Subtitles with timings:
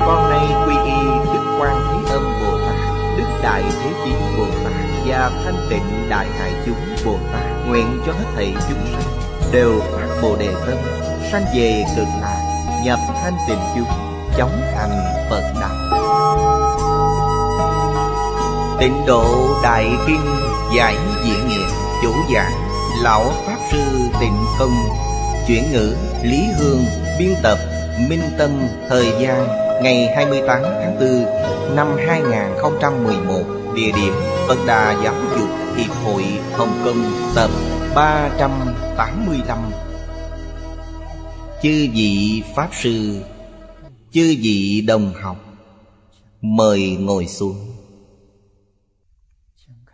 [0.00, 4.44] con nay quy y Đức Quan Thế Âm Bồ Tát, Đức Đại Thế Chí Bồ
[4.64, 4.72] Tát
[5.06, 9.02] Và Thanh Tịnh Đại Hải Chúng Bồ Tát Nguyện cho hết thảy chúng sanh
[9.52, 10.76] Đều phát Bồ Đề Tâm
[11.32, 12.40] Sanh về cực lạc
[12.84, 13.88] Nhập thanh tịnh chúng
[14.38, 15.74] Chóng thành Phật Đạo.
[18.80, 19.24] Tịnh độ
[19.62, 20.26] Đại Kinh
[20.76, 21.66] Giải Diễn Nghĩa
[22.02, 22.52] Chủ giảng
[23.02, 24.74] Lão Pháp Sư Tịnh Công,
[25.46, 26.84] Chuyển ngữ Lý Hương,
[27.18, 27.58] Biên tập
[28.08, 28.50] Minh Tâm
[28.88, 29.63] Thời gian.
[29.84, 33.42] Ngày 28 tháng 4 Năm 2011
[33.74, 34.12] Địa điểm
[34.48, 37.50] Phật Đà Giáo dục Hiệp hội Hồng Kông, Tập
[37.94, 39.58] 385
[41.62, 43.20] Chư vị Pháp Sư,
[44.12, 45.36] Chư vị đồng học,
[46.40, 47.56] Mời ngồi xuống.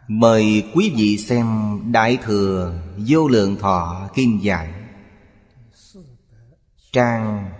[0.08, 1.46] Mời quý vị xem
[1.92, 2.74] Đại Thừa
[3.08, 4.68] Vô Lượng Thọ Kim Giải
[6.92, 7.50] Trang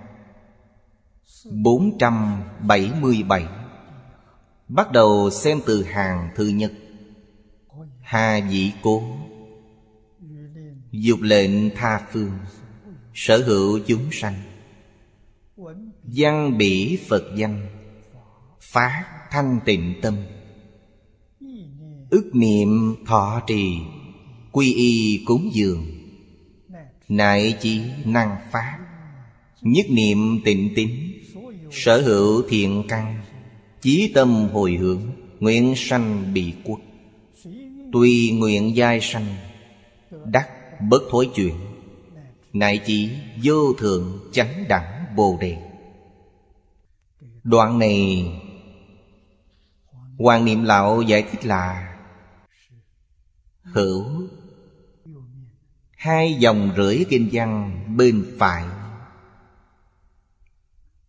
[1.50, 3.46] 477
[4.68, 6.72] Bắt đầu xem từ hàng thứ nhất.
[8.00, 9.02] Hà dĩ cố.
[10.90, 12.30] Dục lệnh tha phương.
[13.14, 14.34] Sở hữu chúng sanh.
[16.02, 17.66] Văn bỉ Phật danh
[18.60, 20.16] Phát thanh tịnh tâm.
[22.10, 23.78] Ước niệm thọ trì.
[24.52, 25.86] Quy y cúng dường.
[27.08, 28.78] Nại chỉ năng phá
[29.62, 31.09] Nhất niệm tịnh tín.
[31.70, 33.20] Sở hữu thiện căn,
[33.80, 35.02] Chí tâm hồi hướng,
[35.40, 36.80] Nguyện sanh bị quốc.
[37.92, 39.26] Tùy nguyện giai sanh,
[40.24, 40.48] Đắc
[40.90, 41.54] bất thối chuyển
[42.52, 43.10] Nại chỉ
[43.42, 45.56] vô thượng chánh đẳng bồ đề.
[47.44, 48.26] Đoạn này,
[50.18, 51.96] Hoàng Niệm Lão giải thích là,
[53.62, 54.04] Hữu
[55.96, 58.64] Hai dòng rưỡi kinh văn bên phải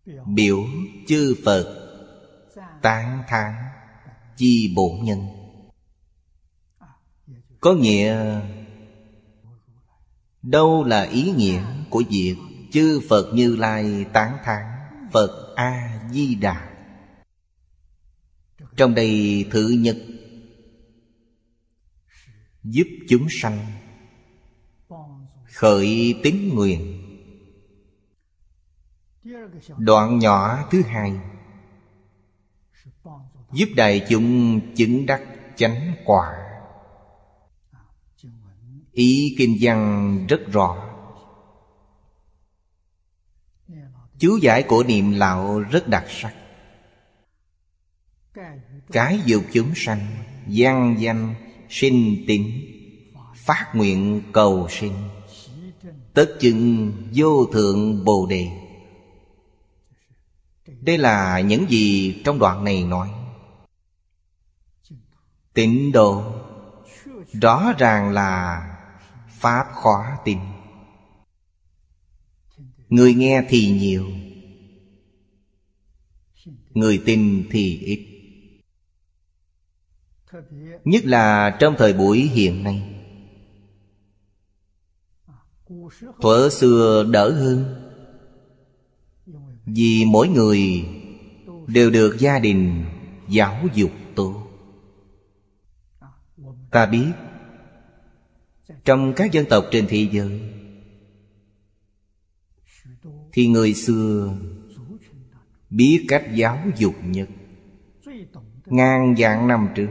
[0.06, 0.66] Biểu
[1.08, 1.78] chư Phật.
[2.82, 3.54] Tán thán.
[4.38, 5.20] Chi bổn nhân.
[7.60, 8.42] Có nghĩa
[10.42, 12.36] Đâu là ý nghĩa của việc
[12.72, 14.66] Chư Phật Như Lai tán thán
[15.12, 16.70] Phật A-di-đà?
[18.78, 19.98] Trong đây thứ nhất
[22.64, 23.60] Giúp chúng sanh
[25.54, 27.01] Khởi tín nguyện
[29.78, 31.20] Đoạn nhỏ thứ hai.
[33.52, 35.22] Giúp đại chúng chứng đắc
[35.56, 36.38] chánh quả.
[38.92, 40.88] Ý kinh văn rất rõ.
[44.20, 46.34] Chú giải của niệm lão rất đặc sắc.
[48.92, 50.08] Cái dục chúng sanh
[50.48, 51.36] gian danh
[51.70, 52.44] sinh tín
[53.36, 54.94] Phát nguyện cầu sinh,
[56.14, 58.71] Tất chừng vô thượng bồ đề.
[60.82, 63.12] Đây là những gì trong đoạn này nói.
[65.54, 66.42] Tịnh độ
[67.42, 68.62] Rõ ràng là
[69.28, 70.38] Pháp khóa tin.
[72.90, 74.08] Người nghe thì nhiều,
[76.70, 78.08] Người tin thì ít.
[80.84, 83.04] Nhất là trong thời buổi hiện nay.
[86.22, 87.81] Thuở xưa đỡ hơn.
[89.66, 90.86] Vì mỗi người
[91.68, 92.86] Đều được gia đình
[93.30, 94.48] giáo dục tốt.
[96.72, 97.12] Ta biết,
[98.86, 100.42] Trong các dân tộc trên thế giới,
[103.32, 104.38] Thì người xưa
[105.70, 107.30] Biết cách giáo dục nhất
[108.66, 109.90] Ngàn vạn năm trước.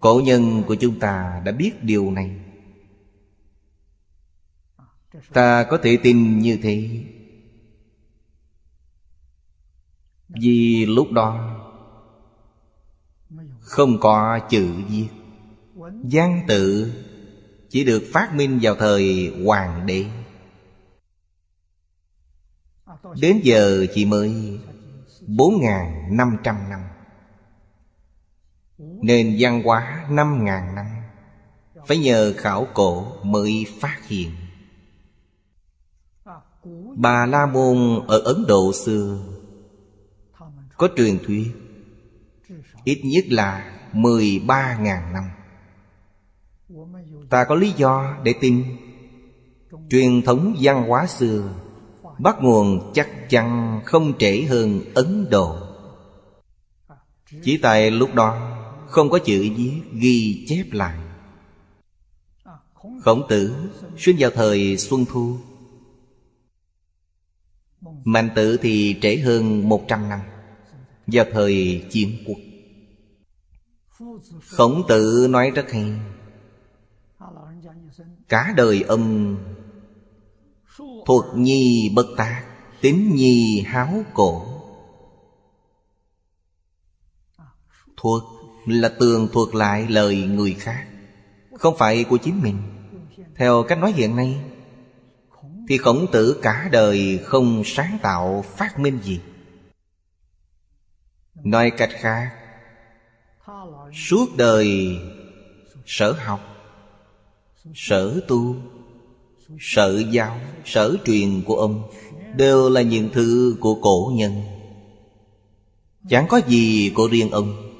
[0.00, 2.43] Cổ nhân của chúng ta đã biết điều này.
[5.32, 7.04] Ta có thể tin như thế.
[10.28, 11.60] Vì lúc đó
[13.60, 15.08] Không có chữ viết.
[16.02, 16.92] Văn tự
[17.70, 20.06] Chỉ được phát minh vào thời hoàng đế.
[23.20, 24.58] Đến giờ chỉ mới
[25.26, 26.80] bốn ngàn năm trăm năm,
[28.78, 30.86] Nền văn hóa năm ngàn năm.
[31.86, 34.30] Phải nhờ khảo cổ mới phát hiện.
[36.96, 39.18] Bà La Môn ở Ấn Độ xưa.
[40.76, 41.46] Có truyền thuyết,
[42.84, 45.24] Ít nhất là 13.000 năm.
[47.30, 48.64] Ta có lý do để tin.
[49.90, 51.48] Truyền thống văn hóa xưa,
[52.18, 55.56] Bắt nguồn chắc chắn không trễ hơn Ấn Độ.
[57.42, 60.98] Chỉ tại lúc đó, Không có chữ viết ghi chép lại.
[63.00, 63.54] Khổng tử,
[63.96, 65.36] sinh vào thời Xuân Thu
[68.04, 70.20] Mạnh tử thì trễ hơn 100 năm.
[71.06, 72.38] Vào thời chiến quốc.
[74.48, 75.92] Khổng tử nói rất hay.
[78.28, 79.36] Cả đời ông
[81.06, 82.44] thuộc nhi bất tác,
[82.80, 84.46] Tính nhi háo cổ.
[87.96, 88.22] Thuộc
[88.66, 90.86] là tường, thuộc lại lời người khác,
[91.58, 92.56] Không phải của chính mình.
[93.36, 94.40] Theo cách nói hiện nay
[95.68, 99.20] thì khổng tử cả đời không sáng tạo phát minh gì.
[101.34, 102.30] Nói cách khác,
[103.92, 104.98] Suốt đời
[105.86, 106.40] sở học,
[107.74, 108.56] Sở tu,
[109.60, 111.90] Sở giáo, Sở truyền của ông
[112.36, 114.32] Đều là những thứ của cổ nhân.
[116.08, 117.70] Chẳng có gì của riêng ông.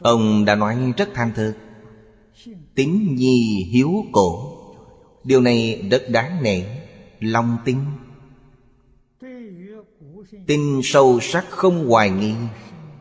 [0.00, 1.54] Ông đã nói rất tham thực,
[2.74, 4.57] Tính nhi hiếu cổ.
[5.28, 6.62] Điều này rất đáng nể,
[7.20, 7.78] Lòng tin.
[10.46, 12.34] Tin sâu sắc không hoài nghi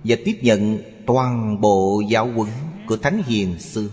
[0.04, 2.50] Và tiếp nhận toàn bộ giáo huấn
[2.88, 3.88] Của Thánh Hiền xưa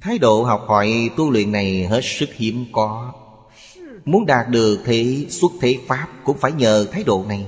[0.00, 3.12] Thái độ học hỏi tu luyện này hết sức hiếm có.
[4.04, 7.46] Muốn đạt được thế xuất thế Pháp Cũng phải nhờ thái độ này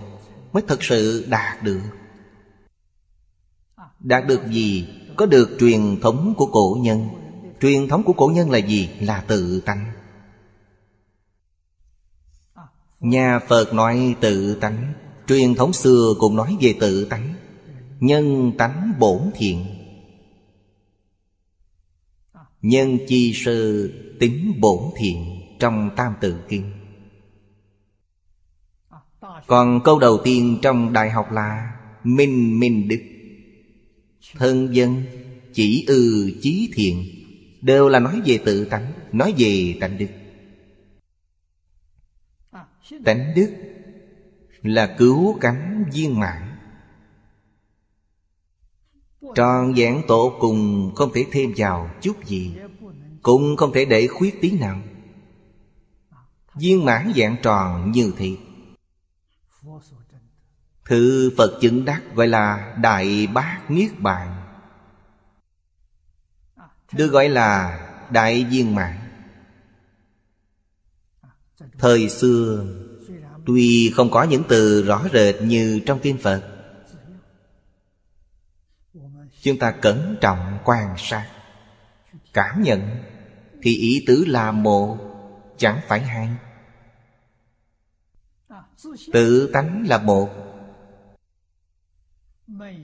[0.52, 1.80] Mới thật sự đạt được.
[4.00, 4.88] Đạt được gì?
[5.16, 7.21] Có được truyền thống của cổ nhân.
[7.62, 8.90] Truyền thống của cổ nhân là gì?
[9.00, 9.92] Là tự tánh.
[13.00, 14.92] Nhà Phật nói tự tánh.
[15.28, 17.34] Truyền thống xưa cũng nói về tự tánh.
[18.00, 19.66] Nhân tánh bổn thiện.
[22.62, 23.88] Nhân chi sơ
[24.20, 26.72] tính bổn thiện Trong Tam Tự Kinh.
[29.46, 31.72] Còn câu đầu tiên trong Đại học là
[32.04, 33.02] Minh Minh Đức.
[34.34, 35.02] Thân dân,
[35.52, 37.21] chỉ ư, chí thiện.
[37.62, 40.08] Đều là nói về tự tánh, Nói về tánh đức.
[43.04, 43.52] Tánh đức
[44.62, 46.56] Là cứu cánh viên mãn.
[49.34, 52.56] Tròn vẹn tổ cùng không thể thêm vào chút gì,
[53.22, 54.82] Cũng không thể để khuyết tí nào.
[56.54, 58.38] Viên mãn dạng tròn như thị
[60.84, 64.41] Thứ Phật chứng đắc gọi là Đại Bát Niết Bàn.
[66.92, 67.80] Được gọi là
[68.10, 68.98] Đại Viên Mãn.
[71.78, 72.66] Thời xưa
[73.46, 76.42] Tuy không có những từ rõ rệt như trong kinh Phật
[79.42, 81.28] Chúng ta cẩn trọng quan sát
[82.32, 82.80] Cảm nhận
[83.62, 85.12] Thì ý tứ là một
[85.62, 86.28] Chẳng phải hai.
[89.12, 90.28] Tự tánh là một.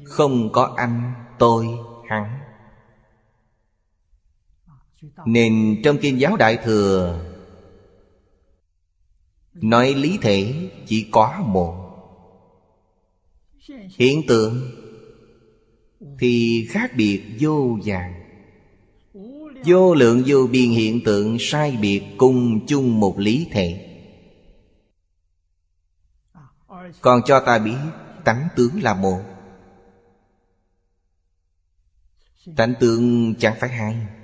[0.05, 1.67] Không có anh, tôi,
[2.09, 2.38] hắn.
[5.27, 7.29] Nên trong kinh giáo Đại Thừa,
[9.63, 11.85] Nói lý thể chỉ có một.
[13.99, 14.71] Hiện tượng
[16.19, 18.15] Thì khác biệt vô vàng.
[19.65, 23.85] Vô lượng vô biên hiện tượng sai biệt cùng chung một lý thể.
[27.01, 27.77] Còn cho ta biết,
[28.25, 29.23] tánh tướng là một.
[32.57, 34.18] Tánh tướng chẳng phải hai.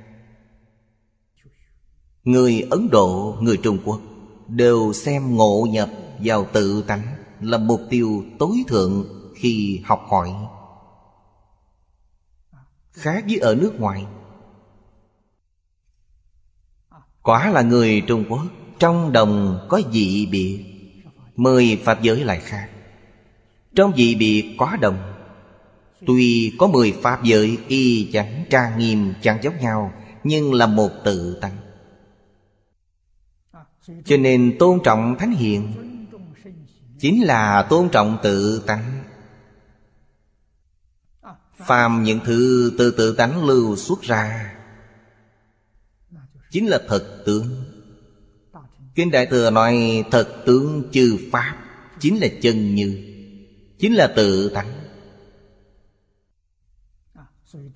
[2.24, 4.00] Người Ấn Độ, người Trung Quốc
[4.48, 7.02] Đều xem ngộ nhập vào tự tánh
[7.40, 9.04] Là mục tiêu tối thượng
[9.36, 10.30] khi học hỏi.
[12.92, 14.04] Khác với ở nước ngoài
[17.22, 18.46] Quả là người Trung Quốc
[18.78, 20.64] Trong đồng có dị biệt
[21.36, 22.68] Mười Pháp giới lại khác.
[23.74, 25.14] Trong dị biệt có đồng
[26.06, 29.92] Tuy có mười Pháp giới y chẳng trang nghiêm chẳng giống nhau
[30.24, 31.63] Nhưng là một tự tánh.
[34.04, 35.72] Cho nên tôn trọng Thánh Hiền
[36.98, 39.04] Chính là tôn trọng tự tánh.
[41.56, 44.54] Phàm những thứ từ tự tánh lưu xuất ra
[46.50, 47.64] Chính là thật tướng.
[48.94, 51.56] Kinh Đại Thừa nói thật tướng chư Pháp
[52.00, 52.98] Chính là chân như,
[53.78, 54.72] Chính là tự tánh.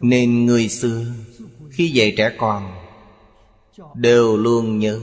[0.00, 1.04] Nên người xưa
[1.70, 2.72] Khi dạy trẻ con
[3.94, 5.00] Đều luôn nhớ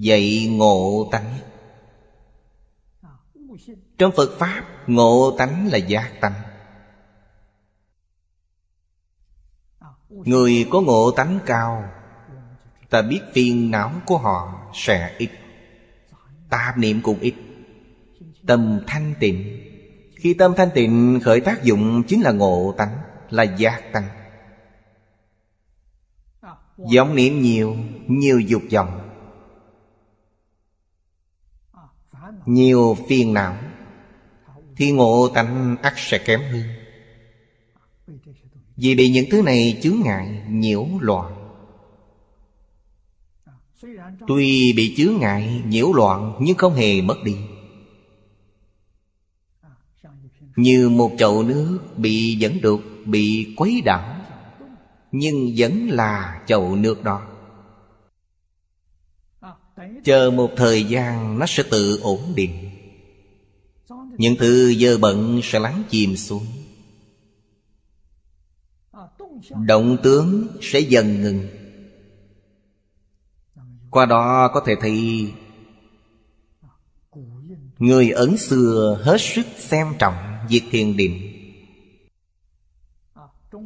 [0.00, 1.38] Dạy ngộ tánh.
[3.98, 6.32] Trong Phật Pháp, Ngộ tánh là giác tánh.
[10.08, 11.84] Người có ngộ tánh cao,
[12.90, 15.30] Ta biết phiền não của họ sẽ ít
[16.50, 17.34] Tạp niệm cũng ít.
[18.46, 19.60] Tâm thanh tịnh.
[20.16, 22.98] Khi tâm thanh tịnh, khởi tác dụng Chính là ngộ tánh,
[23.30, 24.08] Là giác tánh.
[26.96, 27.76] Vọng niệm nhiều
[28.06, 28.99] Nhiều dục vọng.
[32.46, 33.56] Nhiều phiền não.
[34.76, 36.62] Thì ngộ tánh ắt sẽ kém hơn.
[38.76, 41.34] Vì bị những thứ này chướng ngại, nhiễu loạn.
[44.26, 47.36] Tuy bị chướng ngại, nhiễu loạn, Nhưng không hề mất đi.
[50.56, 54.16] Như một chậu nước bị dẫn đục Bị quấy đảo,
[55.12, 57.29] Nhưng vẫn là chậu nước đó.
[60.04, 62.70] Chờ một thời gian nó sẽ tự ổn định.
[64.18, 66.46] Những thứ dơ bận sẽ lắng chìm xuống.
[69.66, 71.46] Động tướng sẽ dần ngừng.
[73.90, 75.26] Qua đó có thể thấy
[77.78, 80.14] Người ấn xưa hết sức xem trọng
[80.48, 81.32] việc thiền định.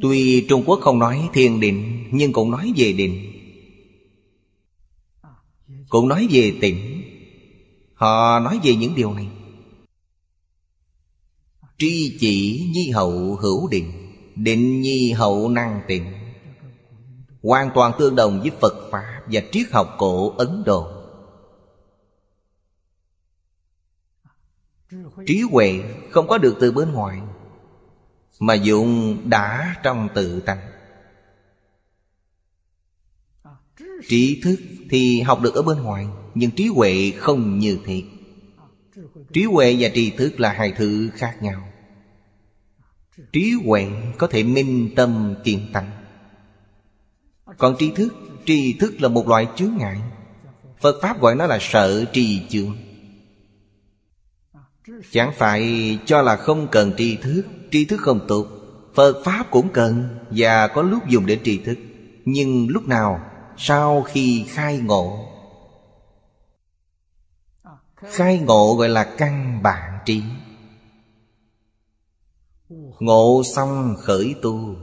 [0.01, 3.34] Tuy Trung Quốc không nói thiền định, Nhưng cũng nói về định.
[5.95, 7.03] Cũng nói về tỉnh
[7.93, 9.27] Họ nói về những điều này.
[11.77, 13.91] Tri chỉ nhi hậu hữu định
[14.35, 16.13] Định nhi hậu năng tịnh.
[17.43, 20.91] Hoàn toàn tương đồng với Phật Pháp Và triết học cổ Ấn Độ.
[25.27, 27.21] Trí huệ không có được từ bên ngoài,
[28.39, 30.71] Mà dụng đã trong tự tánh.
[34.07, 38.03] Trí thức thì học được ở bên ngoài, Nhưng trí huệ không như thế.
[39.33, 41.67] Trí huệ và trí thức là hai thứ khác nhau.
[43.33, 43.87] Trí huệ
[44.17, 45.91] có thể minh tâm kiên tánh.
[47.57, 48.13] Còn trí thức
[48.45, 50.01] Trí thức là một loại chướng ngại.
[50.81, 52.77] Phật Pháp gọi nó là sợ trì chướng.
[55.11, 58.47] Chẳng phải cho là không cần tri thức Tri thức không tốt.
[58.93, 61.77] Phật Pháp cũng cần Và có lúc dùng để tri thức.
[62.25, 63.19] Nhưng lúc nào
[63.57, 65.25] sau khi khai ngộ.
[67.95, 70.21] Khai ngộ gọi là căn bản trí.
[72.99, 74.75] Ngộ xong khởi tu.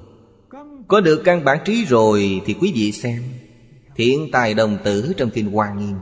[0.88, 3.22] Có được căn bản trí rồi Thì quý vị xem
[3.96, 5.96] Thiện tài đồng tử trong kinh Hoa Nghiêm.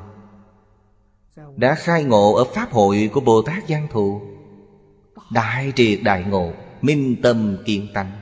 [1.57, 4.21] Đã khai ngộ ở Pháp hội của Bồ Tát Giang Thù.
[5.33, 8.20] Đại triệt đại ngộ Minh tâm kiên tánh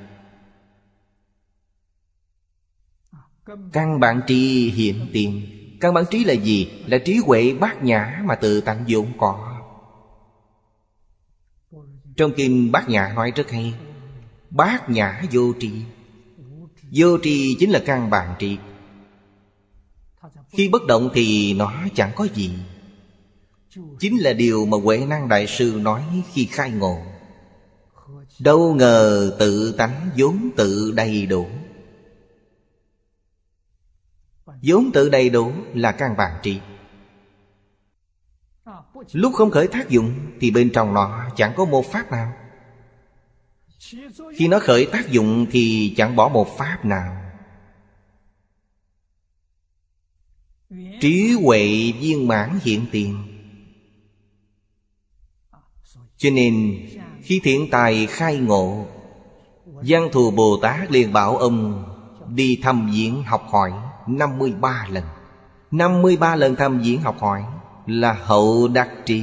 [3.73, 5.43] Căn bản trí hiện tiền.
[5.81, 6.71] Căn bản trí là gì?
[6.87, 9.55] Là trí huệ bát nhã mà tự tánh vốn có.
[12.17, 13.75] Trong kinh bát nhã nói rất hay,
[14.51, 15.71] Bát nhã vô tri.
[16.93, 18.57] Vô tri chính là căn bản trí.
[20.51, 22.51] Khi bất động thì nó chẳng có gì.
[23.99, 26.03] Chính là điều mà Huệ Năng Đại Sư nói
[26.33, 26.99] khi khai ngộ.
[28.39, 31.47] Đâu ngờ tự tánh vốn tự đầy đủ
[34.63, 36.61] vốn tự đầy đủ là căn bản trị
[39.13, 42.33] Lúc không khởi tác dụng Thì bên trong nó chẳng có một pháp nào.
[44.37, 47.23] Khi nó khởi tác dụng Thì chẳng bỏ một pháp nào.
[51.01, 53.17] Trí huệ viên mãn hiện tiền.
[56.17, 56.87] Cho nên,
[57.23, 58.87] khi thiện tài khai ngộ
[59.65, 61.85] Văn thù Bồ Tát liền bảo ông
[62.29, 63.73] Đi thăm viếng học hỏi.
[64.09, 65.05] 53 lần.
[65.71, 67.43] 53 lần thăm diễn học hỏi
[67.87, 69.23] Là hậu đặc trị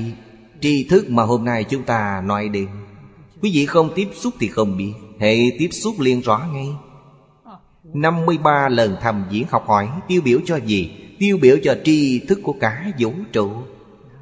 [0.61, 2.67] Tri thức mà hôm nay chúng ta nói đến.
[3.41, 6.67] Quý vị không tiếp xúc thì không biết Hệ tiếp xúc liền rõ ngay.
[7.93, 10.91] 53 lần thăm diễn học hỏi Tiêu biểu cho gì?
[11.19, 13.51] Tiêu biểu cho tri thức của cả vũ trụ.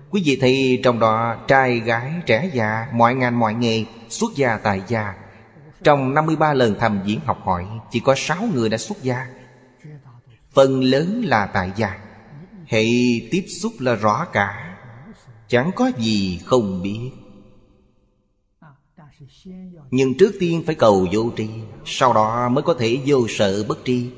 [0.09, 4.57] Quý vị thấy trong đó trai, gái, trẻ già, Mọi ngành, mọi nghề, xuất gia
[4.57, 5.13] tại gia.
[5.83, 9.27] Trong 53 lần tham diễn học hỏi, Chỉ có 6 người đã xuất gia.
[10.53, 11.99] Phần lớn là tại gia.
[12.67, 12.85] Hệ
[13.31, 14.77] tiếp xúc là rõ cả.
[15.47, 17.11] Chẳng có gì không biết.
[19.91, 21.49] Nhưng trước tiên phải cầu vô tri,
[21.85, 24.09] Sau đó mới có thể vô sợ bất tri.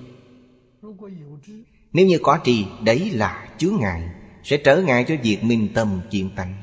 [1.94, 4.10] Nếu như có tri, Đấy là chướng ngại
[4.44, 6.56] sẽ trở ngại cho việc minh tâm chuyện tánh.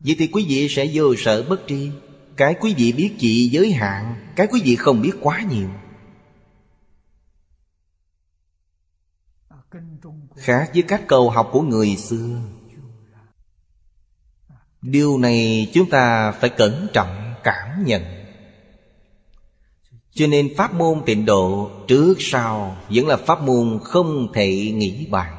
[0.00, 1.90] Vậy thì quý vị sẽ vô sợ bất tri.
[2.36, 5.68] Cái quý vị biết chỉ giới hạn, Cái quý vị không biết quá nhiều.
[10.44, 12.40] Khác với cách cầu học của người xưa.
[14.82, 18.02] Điều này chúng ta phải cẩn trọng cảm nhận.
[20.14, 25.06] Cho nên pháp môn tịnh độ trước sau Vẫn là pháp môn không thể nghĩ
[25.06, 25.36] bàn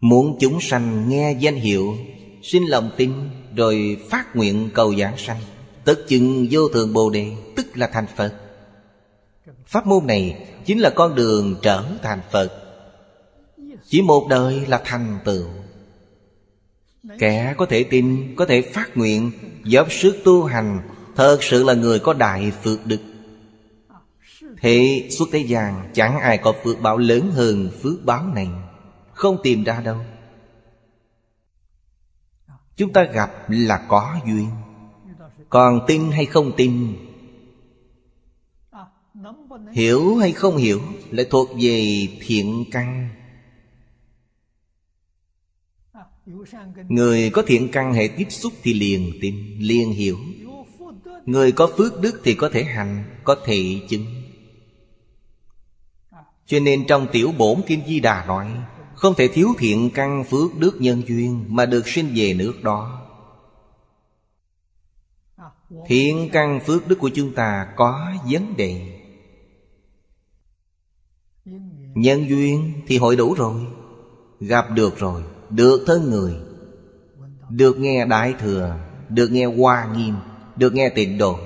[0.00, 1.96] Muốn chúng sanh nghe danh hiệu
[2.42, 3.12] xin lòng tin
[3.56, 5.40] Rồi phát nguyện cầu giảng sanh,
[5.84, 8.43] Tất chừng vô thượng Bồ Đề, Tức là thành Phật.
[9.66, 12.52] Pháp môn này chính là con đường trở thành Phật.
[13.84, 15.46] Chỉ một đời là thành tựu.
[17.18, 19.30] Kẻ có thể tin, có thể phát nguyện
[19.64, 20.80] Dốc sức tu hành
[21.16, 23.00] Thật sự là người có đại phước đức.
[24.60, 28.48] Thế suốt thế gian Chẳng ai có phước báo lớn hơn phước báo này.
[29.12, 29.96] Không tìm ra đâu.
[32.76, 34.48] Chúng ta gặp là có duyên.
[35.48, 36.96] Còn tin hay không tin
[39.72, 40.80] Hiểu hay không hiểu
[41.10, 43.08] Lại thuộc về thiện căn.
[46.88, 50.18] Người có thiện căn hệ tiếp xúc thì liền tin, liền hiểu.
[51.24, 54.06] Người có phước đức thì có thể hành, có thể chứng.
[56.46, 58.52] Cho nên trong tiểu bổn Kim Di Đà nói
[58.94, 63.00] Không thể thiếu thiện căn phước đức nhân duyên Mà được sinh về nước đó.
[65.86, 69.00] Thiện căn phước đức của chúng ta có vấn đề.
[71.94, 73.66] Nhân duyên thì hội đủ rồi.
[74.40, 76.34] Gặp được rồi, Được thân người.
[77.50, 78.76] Được nghe Đại Thừa,
[79.08, 80.14] Được nghe Hoa Nghiêm,
[80.56, 81.38] Được nghe Tịnh Độ.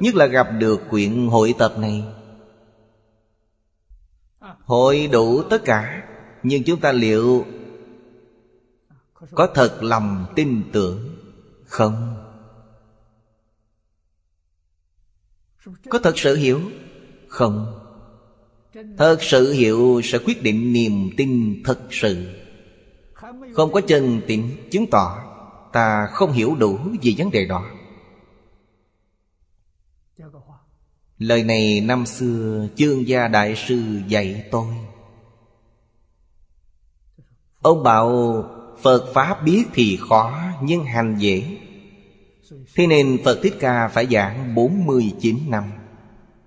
[0.00, 2.04] Nhất là gặp được quyển hội tập này.
[4.64, 6.08] Hội đủ tất cả,
[6.42, 7.44] Nhưng chúng ta liệu
[9.34, 11.16] Có thật lòng tin tưởng
[11.64, 12.16] Không?
[15.88, 16.60] Có thật sự hiểu
[17.28, 17.85] Không?
[18.98, 22.26] Thật sự hiểu sẽ quyết định niềm tin thật sự.
[23.52, 25.26] Không có chân tín chứng tỏ,
[25.76, 27.64] Ta không hiểu đủ về vấn đề đó.
[31.18, 34.66] Lời này năm xưa chương gia đại sư dạy tôi.
[37.60, 38.10] Ông bảo,
[38.82, 41.58] Phật Pháp biết thì khó, Nhưng hành dễ.
[42.74, 45.64] Thế nên Phật Thích Ca phải giảng 49 năm.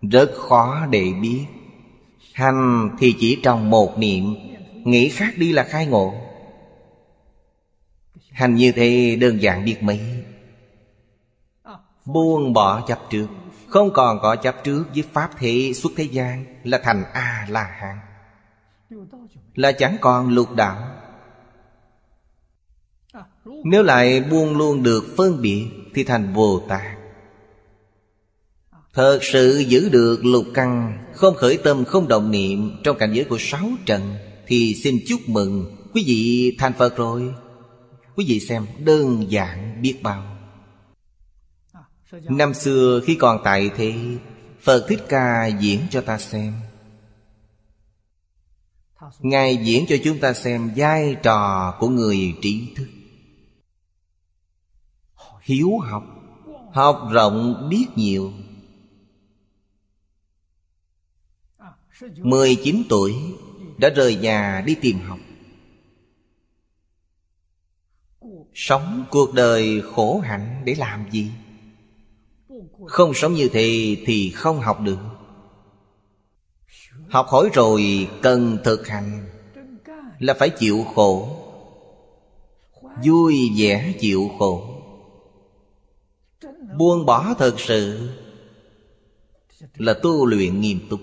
[0.01, 1.45] Rất khó để biết.
[2.39, 4.36] Hành thì chỉ trong một niệm,
[4.84, 6.13] Nghĩ khác đi là khai ngộ.
[8.32, 9.99] Hành như thế đơn giản biết mấy.
[12.06, 13.28] Buông bỏ chấp trước,
[13.67, 17.97] Không còn có chấp trước với Pháp thế xuất thế gian Là thành A-la-hán.
[19.56, 20.78] Là chẳng còn lục đạo.
[23.45, 26.98] Nếu lại buông luôn được phân biệt Thì thành Bồ Tát
[28.99, 33.25] Thật sự giữ được lục căn, Không khởi tâm, không động niệm Trong cảnh giới
[33.25, 34.15] của sáu trần,
[34.47, 37.33] Thì xin chúc mừng Quý vị thành Phật rồi.
[38.15, 40.38] Quý vị xem, đơn giản biết bao.
[42.12, 43.93] Năm xưa khi còn tại thế,
[44.62, 46.53] Phật Thích Ca diễn cho ta xem.
[49.19, 52.88] Ngài diễn cho chúng ta xem vai trò của người trí thức.
[55.41, 56.03] Hiếu học
[56.73, 58.31] Học rộng biết nhiều.
[62.01, 63.15] 19 tuổi,
[63.77, 65.19] Đã rời nhà đi tìm học.
[68.53, 71.31] Sống cuộc đời khổ hạnh để làm gì?
[72.88, 74.99] Không sống như thế thì không học được.
[77.09, 79.29] Học hỏi rồi cần thực hành
[80.19, 81.29] Là phải chịu khổ.
[83.05, 84.63] Vui vẻ chịu khổ.
[86.77, 88.09] Buông bỏ thật sự
[89.77, 90.99] Là tu luyện nghiêm túc.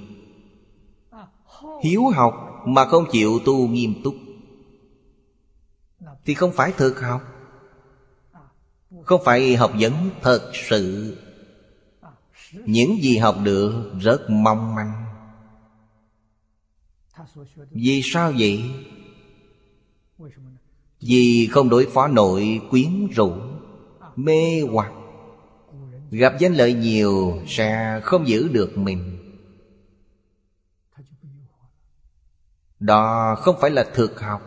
[1.83, 4.15] Hiếu học mà không chịu tu nghiêm túc.
[6.25, 7.23] Thì không phải thực học,
[9.05, 9.93] Không phải học vấn
[10.23, 11.17] thật sự.
[12.53, 15.07] Những gì học được rất mong manh.
[17.71, 18.63] Vì sao vậy?
[21.01, 23.33] Vì không đối phó nội quyến rũ,
[24.17, 24.93] Mê hoặc.
[26.11, 29.16] Gặp danh lợi nhiều Sẽ không giữ được mình.
[32.81, 34.43] Đó không phải là thực học.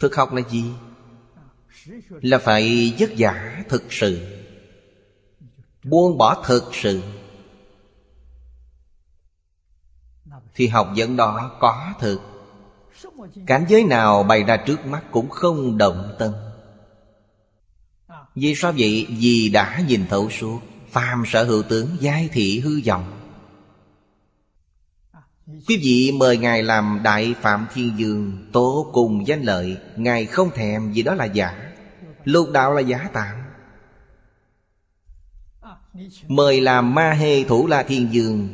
[0.00, 0.64] Thực học là gì?
[2.08, 4.38] Là phải dứt giả thực sự,
[5.84, 7.02] Buông bỏ thực sự.
[10.54, 12.20] Thì học dẫn đó có thực.
[13.46, 16.32] Cảnh giới nào bày ra trước mắt cũng không động tâm.
[18.34, 19.06] Vì sao vậy?
[19.10, 20.60] Vì đã nhìn thấu suốt,
[20.90, 23.17] Phàm sở hữu tướng, giai thị, hư vọng.
[25.48, 29.76] Quý vị mời Ngài làm Đại Phạm Thiên Dương Tố cùng danh lợi.
[29.96, 31.72] Ngài không thèm vì đó là giả.
[32.24, 33.36] Lục đạo là giả tạm.
[36.28, 38.48] Mời làm Ma Hê Thủ La Thiên Dương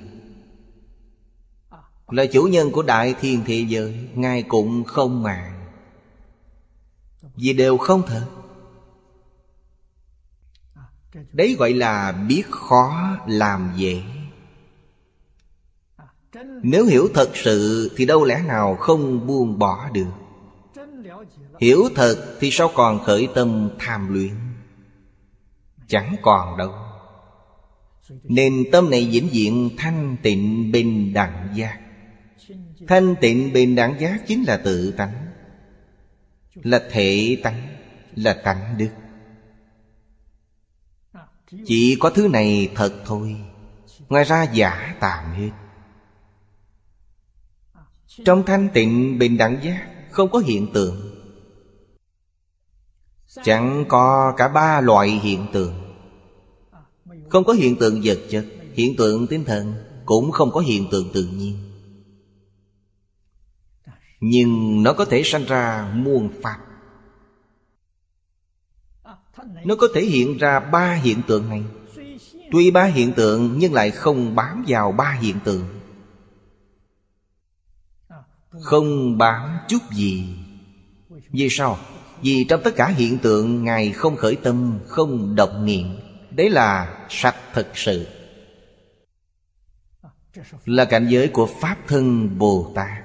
[2.09, 5.67] Là chủ nhân của Đại Thiên Thế Giới, Ngài cũng không màng.
[7.37, 8.27] Vì đều không thật.
[11.33, 14.03] Đấy gọi là biết khó làm dễ.
[16.63, 20.13] Nếu hiểu thật sự Thì đâu lẽ nào không buông bỏ được?
[21.61, 24.35] Hiểu thật thì sao còn khởi tâm tham luyện?
[25.89, 26.73] Chẳng còn đâu.
[28.23, 31.81] Nên tâm này vĩnh diện thanh tịnh bình đẳng giác.
[32.89, 35.27] Thanh tịnh bình đẳng giác chính là tự tánh.
[36.55, 37.75] Là thể tánh,
[38.17, 38.91] Là tánh đức.
[41.67, 43.37] Chỉ có thứ này thật thôi.
[44.09, 45.51] Ngoài ra giả tạm hết.
[48.25, 51.11] Trong thanh tịnh bình đẳng giác, Không có hiện tượng.
[53.45, 55.75] Chẳng có cả ba loại hiện tượng.
[57.29, 59.75] Không có hiện tượng vật chất, Hiện tượng tinh thần,
[60.05, 61.59] Cũng không có hiện tượng tự nhiên.
[64.21, 66.59] Nhưng nó có thể sanh ra muôn pháp.
[69.65, 71.65] Nó có thể hiện ra ba hiện tượng này.
[72.53, 75.74] Tuy ba hiện tượng, nhưng lại không bám vào ba hiện tượng.
[78.63, 80.29] Không bám chút gì.
[81.31, 81.79] Vì sao?
[82.23, 85.97] Vì trong tất cả hiện tượng Ngài không khởi tâm, không động niệm.
[86.31, 88.07] Đấy là sạch thực sự.
[90.65, 93.05] Là cảnh giới của Pháp thân Bồ Tát.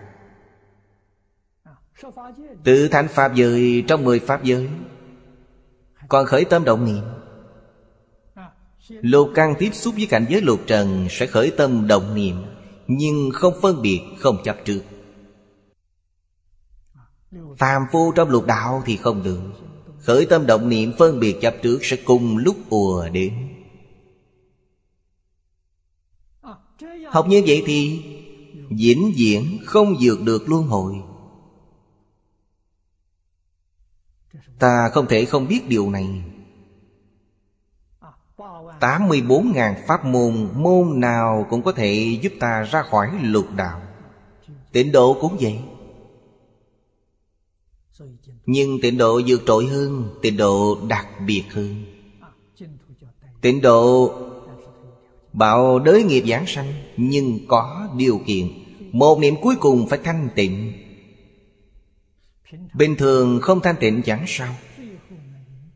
[2.63, 4.69] Tự thành Pháp giới trong mười Pháp giới
[6.09, 7.03] Còn khởi tâm động niệm.
[8.89, 12.35] Lục căn tiếp xúc với cảnh giới lục trần Sẽ khởi tâm động niệm
[12.88, 14.81] Nhưng không phân biệt, không chấp trước.
[17.58, 19.42] Phàm phu trong lục đạo thì không được.
[20.00, 23.34] Khởi tâm động niệm phân biệt chấp trước Sẽ cùng lúc ùa đến.
[27.12, 28.04] Học như vậy thì
[28.70, 30.96] Vĩnh viễn không vượt được luân hồi.
[34.60, 36.24] Ta không thể không biết điều này.
[38.80, 43.82] 84.000 pháp môn Môn nào cũng có thể giúp ta ra khỏi lục đạo.
[44.72, 45.60] Tịnh độ cũng vậy
[48.51, 51.85] nhưng tịnh độ vượt trội hơn, Tịnh độ đặc biệt hơn.
[53.41, 54.13] Tịnh độ
[55.33, 58.47] Bảo đới nghiệp giảng sanh, Nhưng có điều kiện.
[58.91, 60.73] Một niệm cuối cùng phải thanh tịnh.
[62.73, 64.55] Bình thường không thanh tịnh chẳng sao.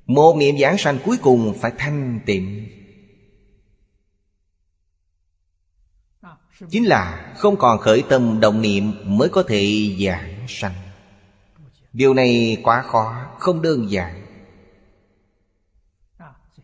[0.06, 2.68] Một niệm giảng sanh cuối cùng phải thanh tịnh.
[6.70, 10.83] Chính là không còn khởi tâm đồng niệm Mới có thể giảng sanh.
[11.94, 14.26] Điều này quá khó, không đơn giản.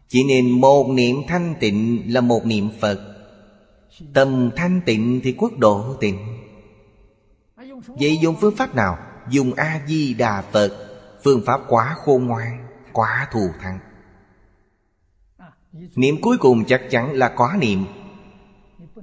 [0.07, 2.99] Chỉ nên một niệm thanh tịnh là một niệm Phật.
[4.13, 6.37] Tâm thanh tịnh thì quốc độ tịnh.
[7.87, 8.97] Vậy dùng phương pháp nào?
[9.29, 10.89] Dùng A-di-đà Phật
[11.23, 13.79] Phương pháp quá khôn ngoan Quá thù thắng.
[15.95, 17.85] Niệm cuối cùng chắc chắn là quá niệm.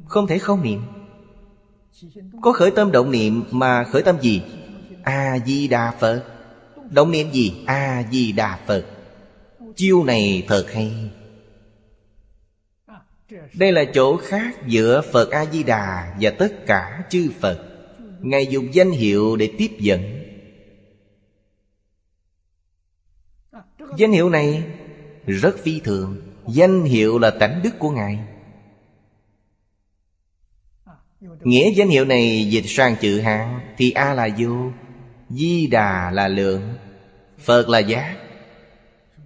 [0.06, 0.82] Không thể không niệm.
[2.42, 4.42] Có khởi tâm động niệm mà khởi tâm gì?
[5.06, 6.24] A-di-đà Phật.
[6.90, 7.54] Động niệm gì?
[7.66, 8.86] A-di-đà Phật.
[9.76, 11.10] Chiêu này thật hay.
[13.54, 17.58] Đây là chỗ khác giữa Phật A-di-đà Và tất cả chư Phật.
[18.20, 20.22] Ngài dùng danh hiệu để tiếp dẫn.
[23.96, 24.64] Danh hiệu này
[25.26, 26.22] rất phi thường.
[26.48, 28.18] Danh hiệu là tánh đức của Ngài.
[31.40, 34.70] Nghĩa danh hiệu này dịch sang chữ Hán Thì A là vô
[35.28, 36.74] Di đà là lượng
[37.38, 38.16] Phật là giác.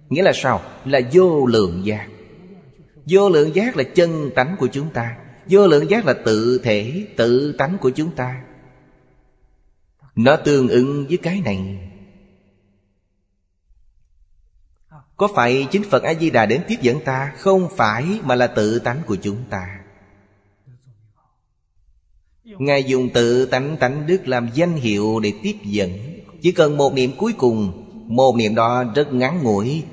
[0.09, 0.61] Nghĩa là sao?
[0.85, 2.07] Là vô lượng giác.
[3.05, 5.17] Vô lượng giác là chân tánh của chúng ta.
[5.45, 8.41] Vô lượng giác là tự thể, tự tánh của chúng ta.
[10.15, 11.89] Nó tương ứng với cái này.
[15.17, 17.33] Có phải chính Phật A-di-đà đến tiếp dẫn ta?
[17.37, 19.80] Không phải mà là tự tánh của chúng ta.
[22.59, 25.89] Ngài dùng tự tánh tánh đức làm danh hiệu để tiếp dẫn.
[26.41, 29.83] Chỉ cần một niệm cuối cùng, Một niệm đó rất ngắn ngủi.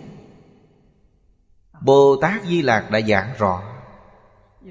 [1.83, 3.63] Bồ Tát Di Lạc đã giảng rõ,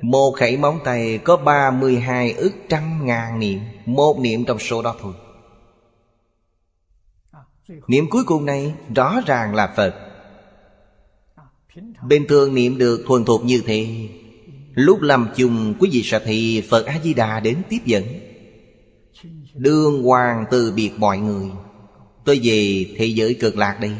[0.01, 4.95] Một khẩy móng tay có 32 ức trăm ngàn niệm, Một niệm trong số đó
[5.01, 5.13] thôi.
[7.87, 9.95] Niệm cuối cùng này rõ ràng là Phật.
[12.07, 14.09] Bình thường niệm được thuần thuộc như thế
[14.77, 18.03] Lúc làm chung quý vị sẽ thị Phật A-di-đà đến tiếp dẫn.
[19.53, 21.49] Đương hoàng từ biệt mọi người,
[22.25, 23.91] Tôi về thế giới cực lạc đây.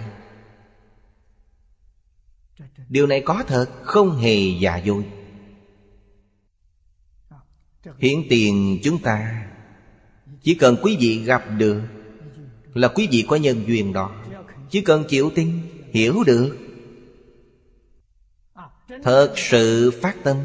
[2.90, 5.04] Điều này có thật, Không hề giả dối.
[7.98, 9.48] Hiện tiền chúng ta,
[10.42, 11.82] Chỉ cần quý vị gặp được
[12.74, 14.12] Là quý vị có nhân duyên đó.
[14.70, 15.60] Chỉ cần chịu tin,
[15.92, 16.58] Hiểu được,
[19.04, 20.38] Thật sự phát tâm.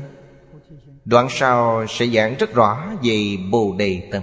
[1.05, 4.23] Đoạn sau sẽ giảng rất rõ về Bồ Đề Tâm.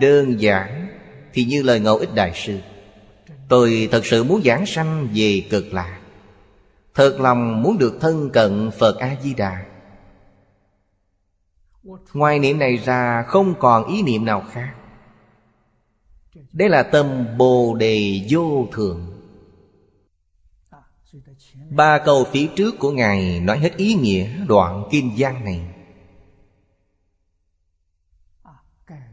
[0.00, 0.88] Đơn giản
[1.32, 2.58] Thì như lời ngẫu ích đại sư,
[3.48, 6.00] Tôi thật sự muốn giảng sanh về cực lạc.
[6.94, 9.64] Thật lòng muốn được thân cận Phật A-di-đà.
[12.12, 14.74] Ngoài niệm này ra không còn ý niệm nào khác.
[16.52, 19.13] Đây là tâm Bồ Đề Vô Thường.
[21.70, 25.60] Ba câu phía trước của Ngài nói hết ý nghĩa đoạn kim giang này.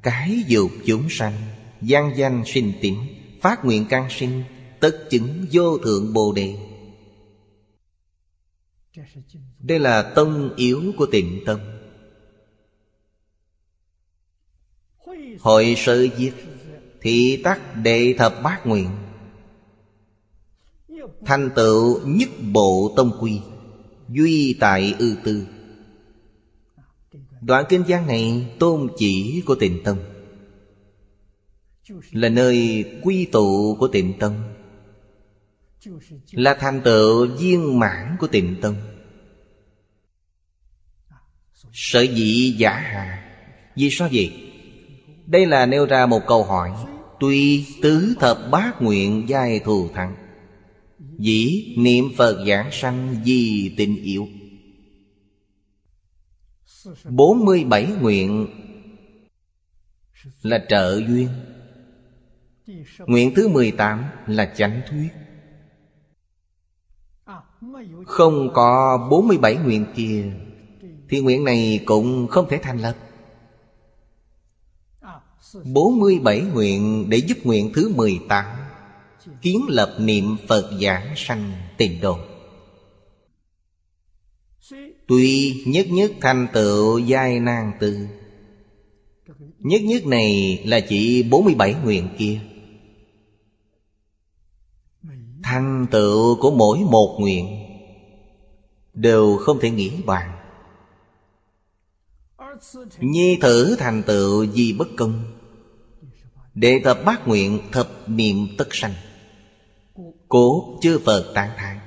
[0.03, 1.33] Cái dục chúng sanh,
[1.81, 2.97] gian danh sinh tỉnh
[3.41, 4.43] Phát nguyện can sinh,
[4.79, 6.55] Tất chứng vô thượng Bồ Đề.
[9.59, 11.59] Đây là tâm yếu của tịnh tâm.
[15.39, 16.33] Hội sự diệt
[17.01, 18.89] Thị tắc đệ thập bát nguyện.
[21.25, 23.41] Thành tựu nhất bộ tông quy,
[24.09, 25.47] Duy tại ư tư
[27.41, 29.97] Đoạn kinh giang này tôn chỉ của tịnh tâm,
[32.11, 34.33] Là nơi quy tụ của tịnh tâm,
[36.31, 38.75] Là thành tựu viên mãn của tịnh tâm
[41.73, 43.33] Sở dĩ giả hà,
[43.75, 44.51] Vì sao vậy?
[45.25, 46.71] Đây là nêu ra một câu hỏi,
[47.19, 50.20] Tuy tứ thập bát nguyện giai thù thắng
[51.21, 54.27] Dĩ niệm Phật giảng sanh vì tình yêu.
[57.10, 58.47] 47 nguyện
[60.41, 61.27] là trợ duyên.
[62.99, 65.10] Nguyện thứ 18 là chánh thuyết.
[68.05, 70.34] Không có 47 nguyện kia,
[71.10, 72.97] Thì nguyện này cũng không thể thành lập.
[75.65, 78.61] 47 nguyện để giúp nguyện thứ 18
[79.41, 82.17] Kiến lập niệm Phật giảng sanh tịnh độ
[85.07, 88.07] Tuy nhất nhất thành tựu giai nan tư,
[89.60, 92.39] Nhất nhất này là chỉ 47 nguyện kia.
[95.43, 97.65] Thành tựu của mỗi một nguyện
[98.93, 100.38] Đều không thể nghĩ bàn.
[102.99, 105.23] Nhi thử thành tựu gì bất công
[106.53, 108.93] Đệ thập bát nguyện thập niệm tất sanh.
[110.32, 111.80] Cố chư Phật tán thán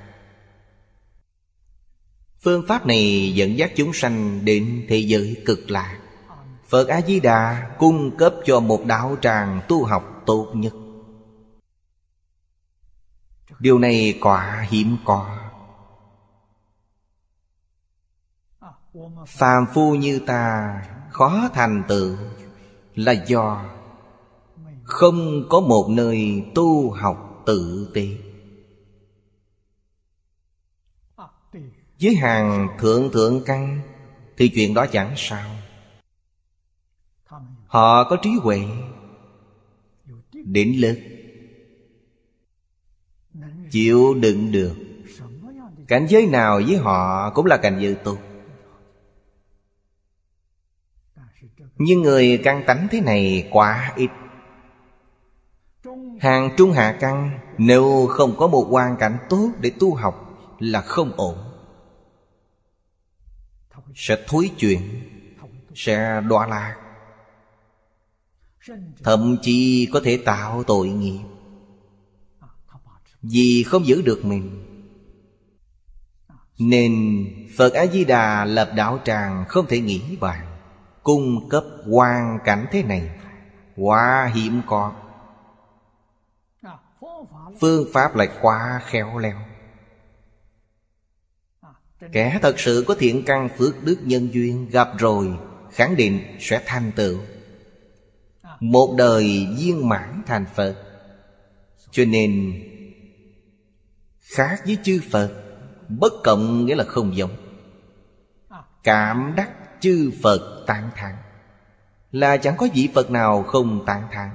[2.41, 5.99] Phương pháp này dẫn dắt chúng sanh đến thế giới cực lạc
[6.69, 10.73] Phật A-di-đà cung cấp cho một đạo tràng tu học tốt nhất.
[13.59, 15.39] Điều này quả hiếm có.
[19.27, 20.75] Phàm phu như ta,
[21.11, 22.17] khó thành tựu
[22.95, 23.65] Là do
[24.85, 28.34] không có một nơi tu học tự tiện
[32.05, 33.81] Với hàng thượng thượng căn
[34.37, 35.51] Thì chuyện đó chẳng sao.
[37.67, 38.61] Họ có trí huệ,
[40.33, 40.99] Định lực,
[43.71, 44.75] Chịu đựng được.
[45.89, 48.19] Cảnh giới nào với họ cũng là cảnh giới tốt.
[51.77, 54.11] Nhưng người căn tánh thế này quá ít.
[56.21, 60.21] Hàng trung hạ căn Nếu không có một hoàn cảnh tốt để tu học
[60.59, 61.44] Là không ổn.
[63.95, 64.81] Sẽ thối chuyện
[65.75, 66.77] Sẽ đọa lạc.
[69.05, 71.21] Thậm chí có thể tạo tội nghiệp.
[73.23, 74.65] Vì không giữ được mình,
[76.59, 77.25] Nên
[77.57, 80.47] Phật A-di-đà lập đạo tràng không thể nghĩ bàn,
[81.03, 83.11] Cung cấp hoàn cảnh thế này,
[83.77, 84.93] Quá hiểm có.
[87.61, 89.37] Phương pháp lại quá khéo léo.
[92.13, 95.29] Kẻ thật sự có thiện căn phước đức nhân duyên Gặp rồi,
[95.73, 97.19] khẳng định sẽ thành tựu.
[98.61, 100.77] Một đời viên mãn thành Phật.
[101.91, 102.63] Cho nên,
[104.21, 105.45] Khác với chư Phật,
[105.89, 107.37] Bất cộng nghĩa là không giống.
[108.83, 111.15] Cảm đắc chư Phật tán thán.
[112.13, 114.31] Là chẳng có vị Phật nào không tán thán.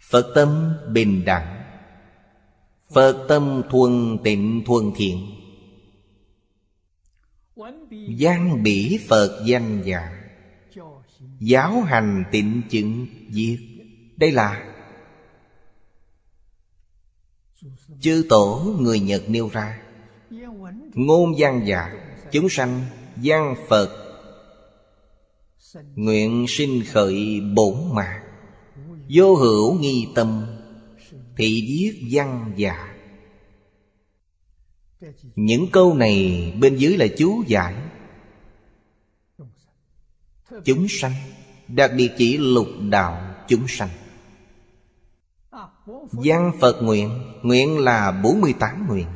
[0.00, 1.62] Phật tâm bình đẳng.
[2.94, 5.37] Phật tâm thuần tịnh thuần thiện.
[8.18, 10.30] Giang bỉ Phật danh giả
[11.40, 13.58] Giáo hành tịnh chứng diệt
[14.16, 14.74] Đây là
[18.00, 19.80] Chư tổ người Nhật nêu ra.
[20.94, 21.94] Ngôn gian giả
[22.32, 22.84] Chúng sanh
[23.16, 23.88] gian Phật
[25.94, 28.22] Nguyện sinh khởi bổn mạng.
[29.08, 30.46] Vô hữu nghi tâm
[31.36, 32.87] Thị viết văn giả
[35.34, 37.74] những câu này bên dưới là chú giải.
[40.64, 41.12] Chúng sanh,
[41.68, 43.88] Đặc biệt chỉ lục đạo chúng sanh.
[46.12, 49.06] Văn Phật nguyện Nguyện là 48 nguyện.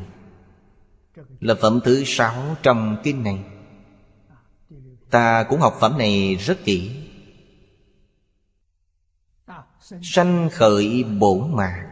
[1.40, 3.44] Là phẩm thứ sáu trong kinh này.
[5.10, 7.08] Ta cũng học phẩm này rất kỹ.
[10.02, 11.90] Sanh khởi bổn mạc.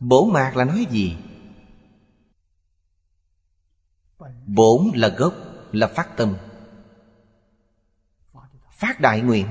[0.00, 1.16] Bổn mạc là nói gì?
[4.46, 5.34] Bổn là gốc,
[5.72, 6.36] là phát tâm.
[8.70, 9.46] Phát đại nguyện.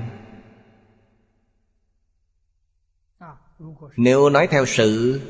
[3.96, 5.20] Nếu nói theo sự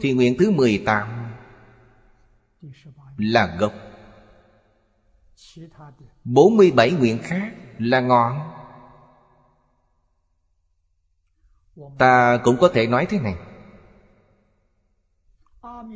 [0.00, 1.34] Thì nguyện thứ 18
[3.16, 3.72] Là gốc.
[6.24, 8.50] 47 nguyện khác là ngọn.
[11.98, 13.34] Ta cũng có thể nói thế này.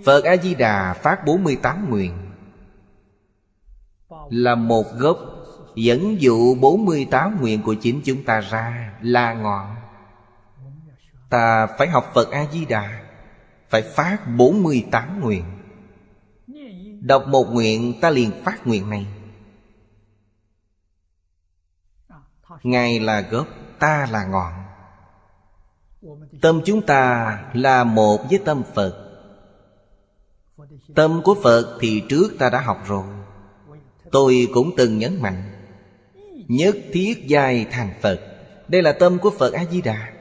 [0.05, 2.13] Phật A-di-đà phát 48 nguyện.
[4.31, 5.19] Là một gốc
[5.75, 9.77] Dẫn dụ 48 nguyện của chính chúng ta ra là ngọn.
[11.31, 13.01] Ta phải học Phật A-di-đà
[13.69, 15.45] Phải phát 48 nguyện.
[17.01, 19.07] Đọc một nguyện ta liền phát nguyện này.
[22.63, 23.47] Ngài là gốc,
[23.79, 24.53] ta là ngọn.
[26.43, 29.08] Tâm chúng ta là một với tâm Phật.
[30.95, 33.05] Tâm của Phật thì trước ta đã học rồi.
[34.13, 35.59] Tôi cũng từng nhấn mạnh,
[36.49, 38.21] Nhất thiết giai thành Phật.
[38.69, 40.13] Đây là tâm của Phật A-di-đà.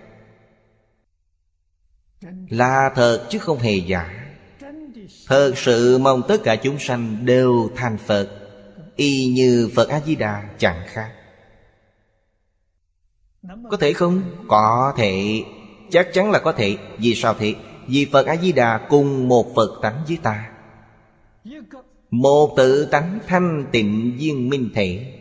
[2.49, 4.33] Là thật chứ không hề giả.
[5.27, 8.29] Thật sự mong tất cả chúng sanh đều thành Phật,
[8.95, 11.11] Y như Phật A-di-đà chẳng khác.
[13.71, 14.21] Có thể không?
[14.47, 15.43] Có thể.
[15.91, 16.77] Chắc chắn là có thể.
[16.97, 17.55] Vì sao thế?
[17.87, 20.51] Vì Phật A-di-đà cùng một Phật tánh với ta.
[22.11, 25.13] Một tự tánh thanh tịnh viên minh thể.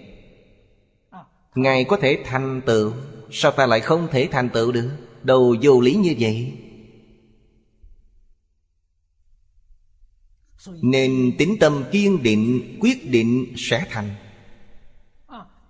[1.54, 2.92] Ngài có thể thành tựu.
[3.30, 4.90] Sao ta lại không thể thành tựu được?
[5.22, 6.52] Đầu vô lý như vậy?
[10.82, 14.14] Nên tính tâm kiên định, Quyết định sẽ thành.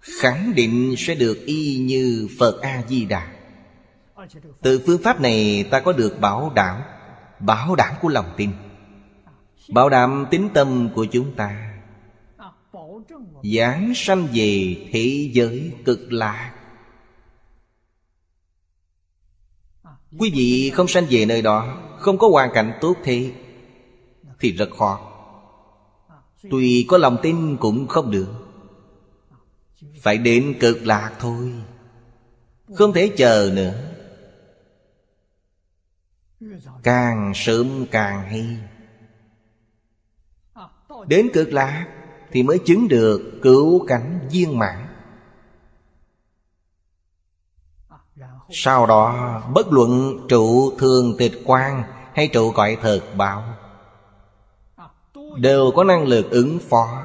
[0.01, 3.36] Khẳng định sẽ được y như Phật A-di-đà.
[4.62, 6.83] Từ phương pháp này ta có được bảo đảm
[7.41, 8.51] Bảo đảm của lòng tin.
[9.69, 11.73] Bảo đảm tính tâm của chúng ta.
[13.57, 16.53] Giảng sanh về thế giới cực lạc
[20.19, 23.33] Quý vị không sanh về nơi đó, Không có hoàn cảnh tốt thế,
[24.41, 25.12] Thì rất khó.
[26.51, 28.29] Tùy có lòng tin cũng không được.
[30.03, 31.53] Phải đến cực lạc thôi.
[32.75, 33.96] Không thể chờ nữa.
[36.83, 38.59] Càng sớm càng hay.
[41.07, 41.87] Đến cực lạc
[42.31, 44.87] Thì mới chứng được cứu cảnh viên mãn.
[48.51, 51.83] Sau đó, bất luận trụ thường tịch quan
[52.14, 53.45] Hay trụ cõi thật báo,
[55.37, 57.05] Đều có năng lực ứng phó.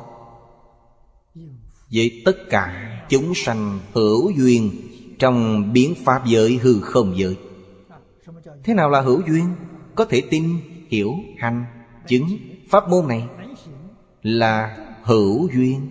[1.92, 4.72] Với tất cả chúng sanh hữu duyên
[5.20, 7.38] Trong biến pháp giới hư không giới.
[8.64, 9.56] Thế nào là hữu duyên?
[9.96, 11.66] Có thể tin, hiểu, hành,
[12.08, 12.38] chứng
[12.70, 13.28] Pháp môn này
[14.24, 15.88] Là hữu duyên.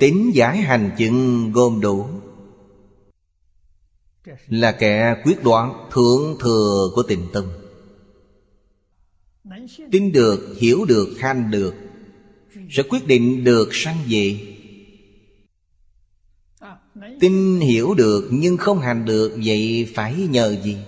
[0.00, 2.06] Tính giải hành chứng gồm đủ.
[4.48, 7.44] Là kẻ quyết đoán thượng thừa của tình tâm.
[9.90, 11.74] Tin được, hiểu được, hành được
[12.70, 14.49] Sẽ quyết định được sanh về.
[17.20, 20.78] Tin hiểu được nhưng không hành được, Vậy phải nhờ gì?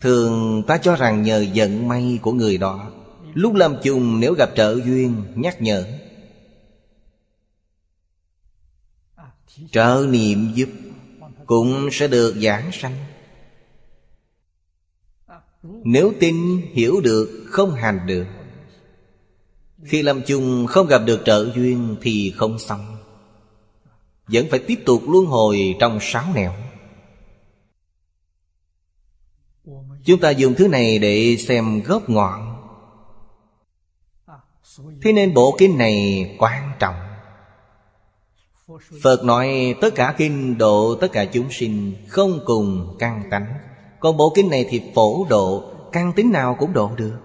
[0.00, 2.90] Thường ta cho rằng nhờ vận may của người đó.
[3.34, 5.86] Lúc làm chung nếu gặp trợ duyên, Nhắc nhở.
[9.70, 10.68] Trợ niệm giúp,
[11.46, 12.96] Cũng sẽ được giảng sanh.
[15.62, 16.36] Nếu tin
[16.72, 18.26] hiểu được, Không hành được.
[19.84, 22.96] Khi làm chung không gặp được trợ duyên Thì không xong.
[24.26, 26.52] Vẫn phải tiếp tục luân hồi trong sáu nẻo.
[30.04, 32.56] Chúng ta dùng thứ này để xem gốc ngọn.
[35.02, 36.94] Thế nên bộ kinh này quan trọng.
[39.02, 43.54] Phật nói tất cả kinh độ, tất cả chúng sinh Không cùng căn tánh.
[44.00, 47.18] Còn bộ kinh này thì phổ độ, Căn tính nào cũng độ được.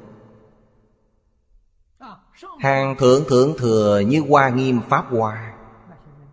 [2.60, 5.54] Hàng thượng thượng thừa như hoa nghiêm pháp hoa.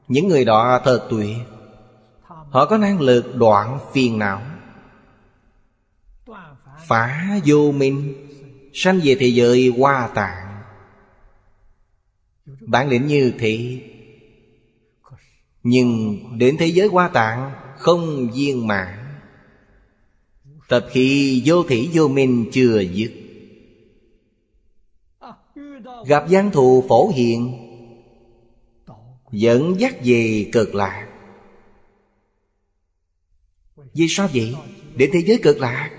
[0.08, 1.36] Những người đó thật tuyệt
[2.52, 4.42] Họ có năng lực đoạn phiền não.
[6.86, 8.14] Phá vô minh,
[8.74, 10.62] Sanh về thế giới hoa tạng.
[12.60, 13.82] Bản lĩnh như thị
[15.62, 18.98] Nhưng đến thế giới hoa tạng Không viên mãn.
[20.68, 23.21] Tập khi vô thủy vô minh chưa dứt.
[26.06, 27.58] Gặp gian thù phổ hiện
[29.32, 31.08] Dẫn dắt về cực lạc.
[33.94, 34.54] Vì sao vậy?
[34.96, 35.90] để thế giới cực lạc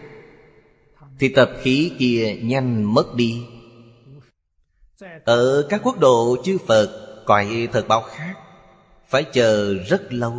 [1.19, 3.43] Thì tập khí kia nhanh mất đi.
[5.25, 8.33] Ở các quốc độ chư Phật Cõi thật báo khác,
[9.07, 10.33] Phải chờ rất lâu.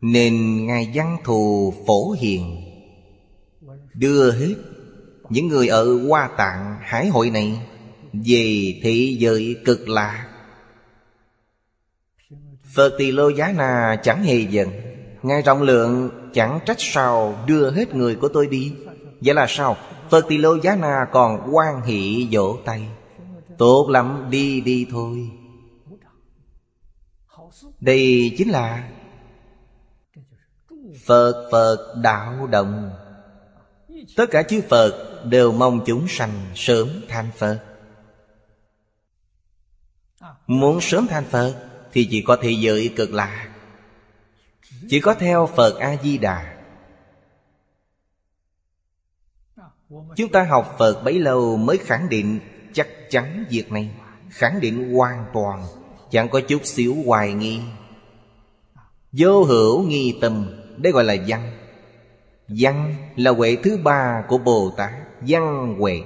[0.00, 2.60] Nên Ngài Văn Thù Phổ Hiền,
[3.94, 4.54] Đưa hết
[5.34, 7.60] những người ở Hoa Tạng Hải hội này
[8.12, 10.26] Về thị giới cực lạ.
[12.74, 14.68] Phật Tỳ Lô Giá Na chẳng hề giận
[15.22, 18.72] Ngài rộng lượng chẳng trách sao đưa hết người của tôi đi.
[19.20, 19.76] Vậy là sao?
[20.10, 22.88] Phật Tỳ Lô Giá Na còn quan hỷ vỗ tay.
[23.58, 25.30] Tốt lắm, đi đi thôi.
[27.80, 28.88] Đây chính là
[31.06, 32.90] Phật Phật đạo động
[34.16, 37.64] Tất cả chư Phật đều mong chúng sanh sớm thành Phật.
[40.46, 43.48] Muốn sớm thành Phật Thì chỉ có thế giới cực lạ.
[44.88, 46.54] Chỉ có theo Phật A-di-đà.
[50.16, 52.40] Chúng ta học Phật bấy lâu mới khẳng định
[52.72, 53.90] chắc chắn việc này,
[54.30, 55.66] Khẳng định hoàn toàn,
[56.10, 57.60] Chẳng có chút xíu hoài nghi.
[59.12, 61.63] Vô hữu nghi tâm, Đây gọi là văn.
[62.48, 66.02] Văn là huệ thứ ba của Bồ Tát, Văn huệ.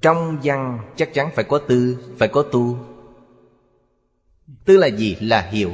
[0.00, 2.78] Trong văn chắc chắn phải có tư, Phải có tu.
[4.64, 5.16] Tư là gì?
[5.20, 5.72] Là hiểu.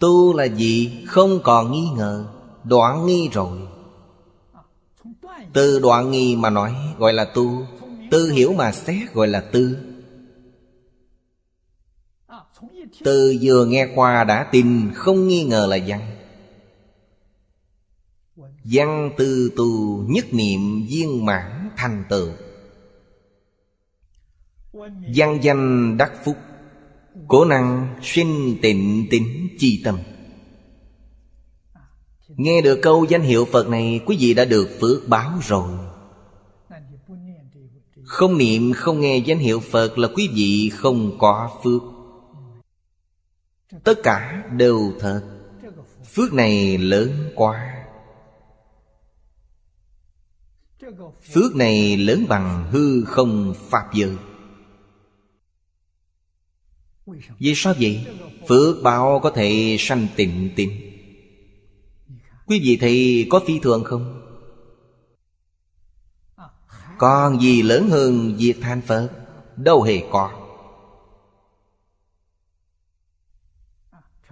[0.00, 1.04] Tu là gì?
[1.06, 2.26] Không còn nghi ngờ
[2.64, 3.58] Đoạn nghi rồi.
[5.52, 7.66] Từ đoạn nghi mà nói, gọi là tu.
[8.10, 9.76] Tư hiểu mà xét, gọi là tư
[13.04, 16.00] từ vừa nghe qua đã tin Không nghi ngờ là văn.
[18.64, 22.28] Văn tư tu nhất niệm viên mãn thành tựu.
[25.14, 26.36] Văn danh đắc phúc
[27.28, 29.98] Cố năng sinh tịnh tính chi tâm.
[32.28, 35.68] Nghe được câu danh hiệu Phật này Quý vị đã được phước báo rồi.
[38.04, 41.91] Không niệm không nghe danh hiệu Phật Là quý vị không có phước
[43.84, 45.22] Tất cả đều thật
[46.14, 47.84] Phước này lớn quá
[51.34, 54.16] Phước này lớn bằng hư không Pháp giới
[57.38, 58.06] Vì sao vậy?
[58.48, 60.92] Phước báo có thể sanh tịnh tịnh
[62.46, 64.18] Quý vị thì có phi thường không?
[66.98, 69.10] Còn gì lớn hơn việc than Phật?
[69.56, 70.41] Đâu hề có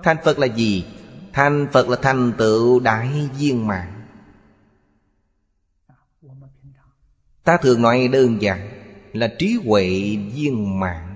[0.02, 0.84] Thành Phật là gì?
[1.32, 4.06] Thành Phật là thành tựu đại viên mạng
[7.44, 8.70] Ta thường nói đơn giản
[9.12, 9.88] Là trí huệ
[10.34, 11.10] viên mạng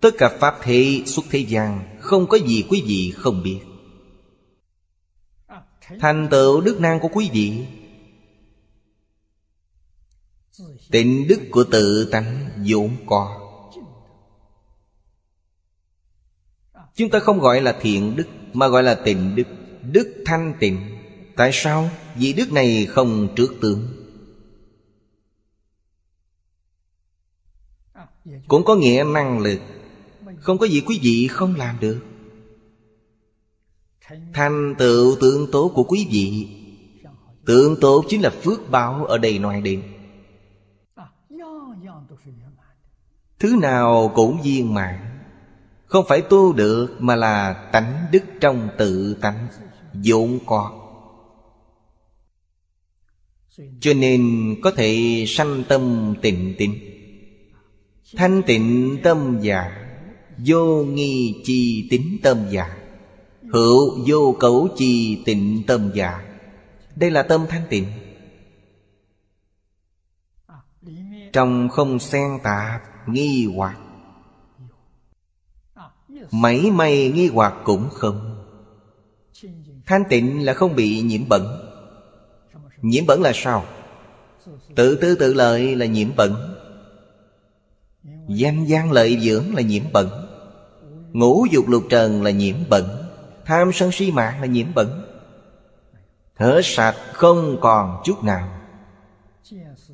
[0.00, 3.60] Tất cả Pháp thế xuất thế gian, Không có gì quý vị không biết.
[6.00, 7.66] Thành tựu đức năng của quý vị.
[10.90, 13.45] Tịnh đức của tự tánh vốn có.
[16.96, 19.46] Chúng ta không gọi là thiện đức, Mà gọi là tịnh đức
[19.82, 20.80] Đức thanh tịnh.
[21.36, 21.90] Tại sao?
[22.14, 23.88] Vì đức này không trước tướng
[28.48, 29.60] Cũng có nghĩa năng lực.
[30.40, 32.00] Không có gì quý vị không làm được.
[34.34, 36.48] Thành tựu tượng tố của quý vị.
[37.46, 39.82] Tượng tố chính là phước báo ở đây ngoài điện
[43.38, 45.15] Thứ nào cũng viên mãn
[45.86, 49.48] không phải tu được Mà là tánh đức trong tự tánh,
[49.92, 50.82] vốn có.
[53.80, 56.80] Cho nên có thể sanh tâm tịnh tịnh
[58.16, 59.86] Thanh tịnh tâm già,
[60.38, 62.76] Vô nghi chi tính tâm già.
[63.52, 66.22] Hữu vô cấu chi tịnh tâm giả
[66.96, 67.86] Đây là tâm thanh tịnh.
[71.32, 73.78] Trong không xen tạp nghi hoặc
[76.30, 78.36] Mấy may nghi hoặc cũng không.
[79.86, 81.42] Thanh tịnh là không bị nhiễm bẩn.
[82.82, 83.64] Nhiễm bẩn là sao?
[84.74, 86.56] Tự tư tự lợi là nhiễm bẩn.
[88.28, 90.08] Danh gian lợi dưỡng là nhiễm bẩn.
[91.12, 92.84] Ngũ dục lục trần là nhiễm bẩn.
[93.44, 95.02] Tham sân si mạng là nhiễm bẩn.
[96.36, 98.48] Thở sạch không còn chút nào.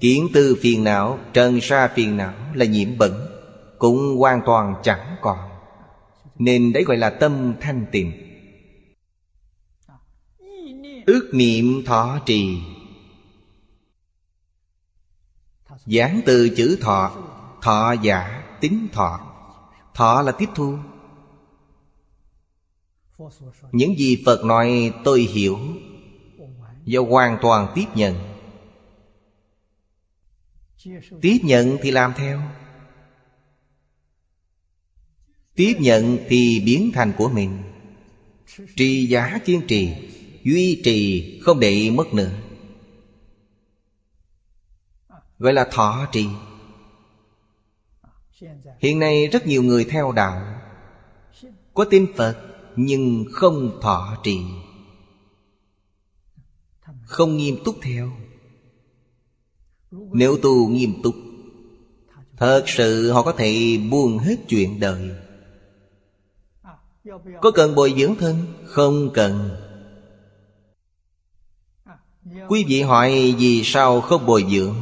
[0.01, 3.13] Kiến tư phiền não, Trần sa phiền não là nhiễm bẩn.
[3.79, 5.39] Cũng hoàn toàn chẳng còn.
[6.39, 8.13] Nên đấy gọi là tâm thanh tịnh.
[11.07, 12.59] Ước niệm thọ trì.
[15.87, 17.17] Giảng từ chữ thọ
[17.63, 19.21] Thọ giả tính thọ.
[19.95, 20.79] Thọ là tiếp thu.
[23.73, 25.59] Những gì Phật nói tôi hiểu,
[26.85, 28.15] Do hoàn toàn tiếp nhận.
[31.21, 32.43] Tiếp nhận thì làm theo.
[35.55, 37.63] Tiếp nhận thì biến thành của mình.
[38.77, 39.95] Trì giá kiên trì,
[40.45, 42.31] Duy trì, không để mất nữa.
[45.39, 46.27] Gọi là thọ trì.
[48.79, 50.61] Hiện nay rất nhiều người theo đạo.
[51.75, 52.37] Có tin Phật,
[52.77, 54.39] Nhưng không thọ trì.
[57.03, 58.13] Không nghiêm túc theo.
[59.91, 61.15] Nếu tu nghiêm túc,
[62.37, 65.11] Thật sự họ có thể buông hết chuyện đời.
[67.43, 68.47] Có cần bồi dưỡng thân?
[68.65, 69.51] Không cần.
[72.49, 74.75] Quý vị hỏi vì sao không bồi dưỡng?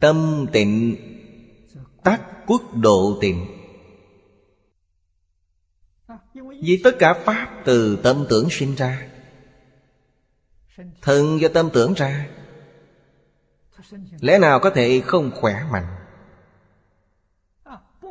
[0.00, 0.96] Tâm tịnh
[2.04, 3.46] Tắc quốc độ tịnh.
[6.62, 9.08] Vì tất cả Pháp từ tâm tưởng sinh ra,
[11.02, 12.28] Thân do tâm tưởng ra,
[14.20, 15.95] Lẽ nào có thể không khỏe mạnh?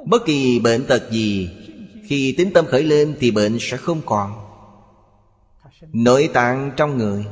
[0.05, 1.49] Bất kỳ bệnh tật gì,
[2.07, 4.45] Khi tính tâm khởi lên thì bệnh sẽ không còn.
[5.93, 7.25] Nội tạng trong người.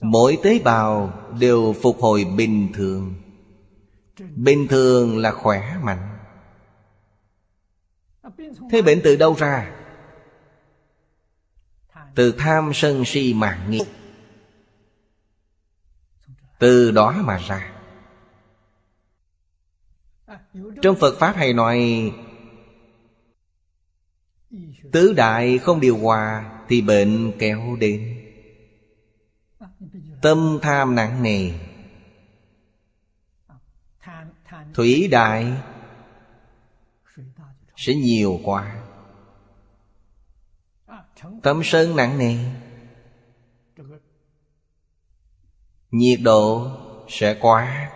[0.00, 3.14] Mỗi tế bào đều phục hồi bình thường.
[4.34, 6.18] Bình thường là khỏe mạnh.
[8.70, 9.76] Thế bệnh từ đâu ra?
[12.14, 13.80] Từ tham sân si mạng nghi.
[16.58, 17.73] Từ đó mà ra.
[20.82, 22.12] Trong Phật Pháp hay nói,
[24.92, 28.20] Tứ đại không điều hòa Thì bệnh kéo đến.
[30.22, 31.50] Tâm tham nặng nề,
[34.74, 35.52] Thủy đại
[37.76, 38.82] Sẽ nhiều quá.
[41.42, 42.36] Tâm sơn nặng nề,
[45.90, 46.70] Nhiệt độ
[47.08, 47.90] sẽ quá.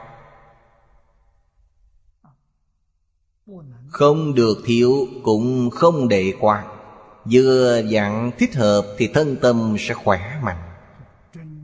[3.90, 6.64] Không được thiếu cũng không để qua,
[7.32, 10.62] Vừa dặn thích hợp thì thân tâm sẽ khỏe mạnh.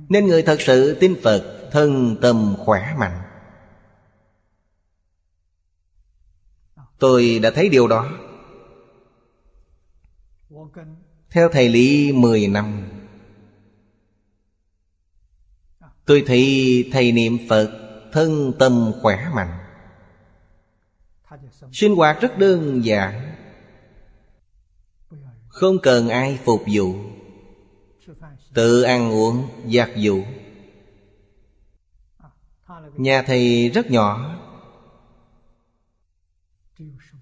[0.08, 3.20] Nên người thật sự tin Phật Thân tâm khỏe mạnh.
[6.98, 8.08] Tôi đã thấy điều đó.
[11.30, 12.88] Theo thầy Lý 10 năm
[16.04, 17.70] Tôi thấy thầy niệm Phật
[18.12, 19.63] Thân tâm khỏe mạnh.
[21.72, 23.34] Sinh hoạt rất đơn giản.
[25.48, 26.94] Không cần ai phục vụ.
[28.54, 30.20] Tự ăn uống, giặt vụ
[32.96, 34.40] Nhà thầy rất nhỏ.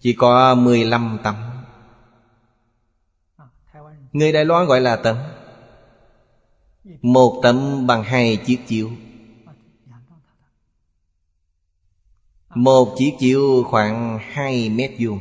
[0.01, 1.35] Chỉ có 15 tấm.
[4.13, 5.17] Người Đài Loan gọi là tấm.
[7.03, 8.91] Một tấm bằng hai chiếc chiếu.
[12.55, 15.21] Một chiếc chiếu khoảng 2 mét vuông.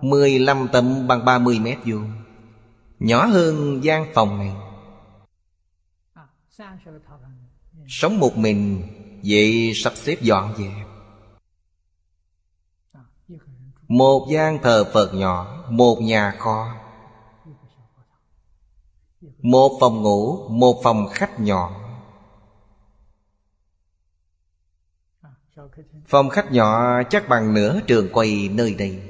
[0.00, 2.10] 15 tấm bằng 30 mét vuông.
[2.98, 4.52] Nhỏ hơn gian phòng này.
[7.88, 8.82] Sống một mình,
[9.26, 10.86] Vậy sắp xếp dọn dẹp
[13.88, 16.74] Một gian thờ Phật nhỏ, Một nhà kho.
[19.42, 21.83] Một phòng ngủ, Một phòng khách nhỏ.
[26.14, 29.02] Phòng khách nhỏ chắc bằng nửa trường quay nơi đây.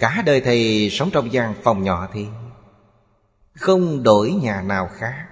[0.00, 2.26] Cả đời thầy sống trong gian phòng nhỏ thì
[3.54, 5.26] Không đổi nhà nào khác.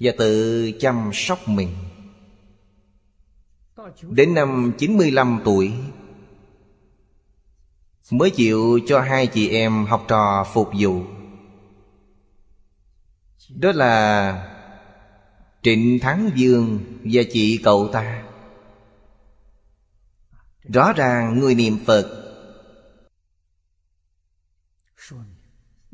[0.00, 1.76] Và tự chăm sóc mình.
[4.02, 5.72] Đến năm 95 tuổi,
[8.10, 11.02] Mới chịu cho hai chị em học trò phục vụ.
[13.48, 14.52] Đó là
[15.66, 18.22] Trịnh Thắng Dương và chị cậu ta.
[20.72, 22.06] Rõ ràng người niệm Phật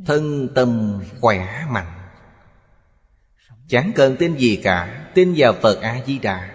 [0.07, 2.09] Thân tâm khỏe mạnh.
[3.69, 6.51] Chẳng cần tin gì cả, Tin vào Phật A-di-đà.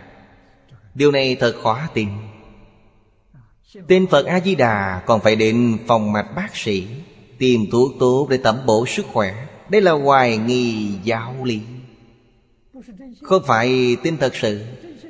[0.94, 2.10] Điều này thật khó tin.
[3.88, 6.88] Tin Phật A-di-đà Còn phải đến phòng mạch bác sĩ,
[7.38, 9.48] Tìm thuốc tốt để tẩm bổ sức khỏe.
[9.70, 11.62] Đây là hoài nghi giáo lý.
[13.24, 14.66] Không phải tin thật sự,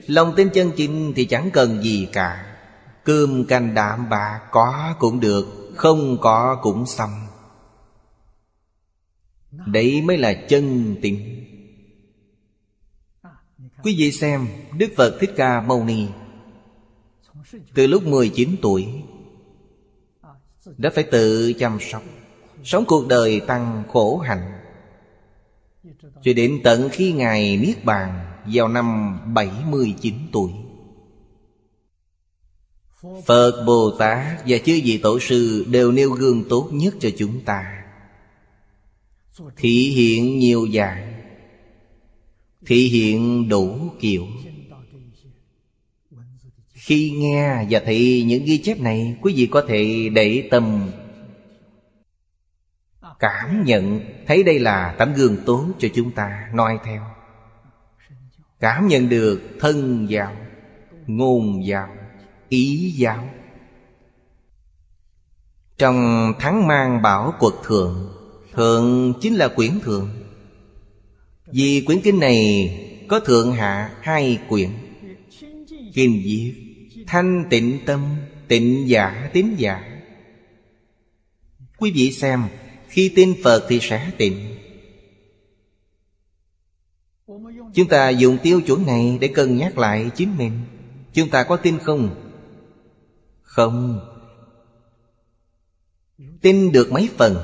[0.08, 2.58] Lòng tin chân chính thì chẳng cần gì cả.
[3.04, 7.28] Cơm canh đạm bạc có cũng được, Không có cũng xong.
[9.52, 11.20] Đấy mới là chân tín.
[13.84, 14.48] Quý vị xem,
[14.78, 16.08] Đức Phật Thích Ca Mâu Ni
[17.74, 18.88] Từ lúc 19 tuổi
[20.78, 22.04] Đã phải tự chăm sóc,
[22.64, 24.57] Sống cuộc đời tăng khổ hạnh.
[26.24, 30.52] Cho đến tận khi Ngài Niết Bàn Vào năm 79 tuổi.
[33.26, 37.42] Phật Bồ Tát và chư vị Tổ sư Đều nêu gương tốt nhất cho chúng
[37.42, 37.84] ta.
[39.58, 41.14] Thị hiện nhiều dạng.
[42.66, 44.28] Thị hiện đủ kiểu.
[46.74, 50.92] Khi nghe và thị những ghi chép này, Quý vị có thể để tâm
[53.20, 57.02] Cảm nhận, Thấy đây là tấm gương tốt cho chúng ta, noi theo.
[58.60, 60.36] Cảm nhận được thân giáo,
[61.08, 61.90] Ngôn giáo,
[62.50, 63.30] Ý giáo.
[65.78, 68.18] Trong thắng mang bảo quật thượng
[68.54, 70.10] Thượng chính là quyển thượng.
[71.46, 72.70] Vì quyển kinh này
[73.08, 74.70] có thượng hạ hai quyển,
[75.94, 76.56] Kinh diệt,
[77.08, 78.16] Thanh tịnh tâm,
[78.48, 80.02] Tịnh giả, tín giả.
[81.78, 82.44] Quý vị xem
[82.88, 84.58] khi tin Phật thì sẽ tịnh
[87.74, 90.52] Chúng ta dùng tiêu chuẩn này để cân nhắc lại chính mình.
[91.14, 92.16] Chúng ta có tin không?
[93.42, 94.00] Không.
[96.42, 97.38] Tin được mấy phần?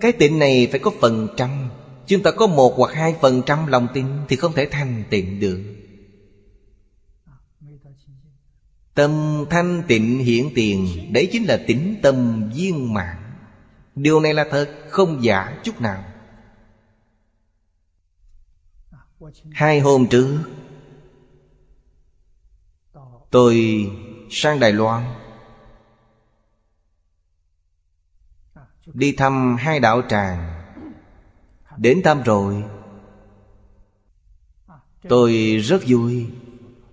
[0.00, 1.70] Cái tịnh này phải có phần trăm.
[2.06, 5.40] Chúng ta có một hoặc hai phần trăm lòng tin Thì không thể thanh tịnh
[5.40, 5.60] được.
[8.94, 13.21] Tâm thanh tịnh hiện tiền, Đấy chính là tính tâm viên mạng
[13.94, 16.04] Điều này là thật, Không giả chút nào.
[19.52, 20.38] Hai hôm trước,
[23.30, 23.86] Tôi
[24.30, 25.04] sang Đài Loan.
[28.86, 30.62] Đi thăm hai đạo tràng.
[31.76, 32.64] Đến thăm rồi,
[35.08, 36.30] Tôi rất vui.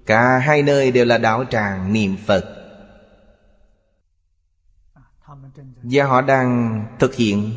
[0.05, 2.58] Cả hai nơi đều là đạo tràng niệm Phật.
[5.83, 7.51] Và họ đang thực hiện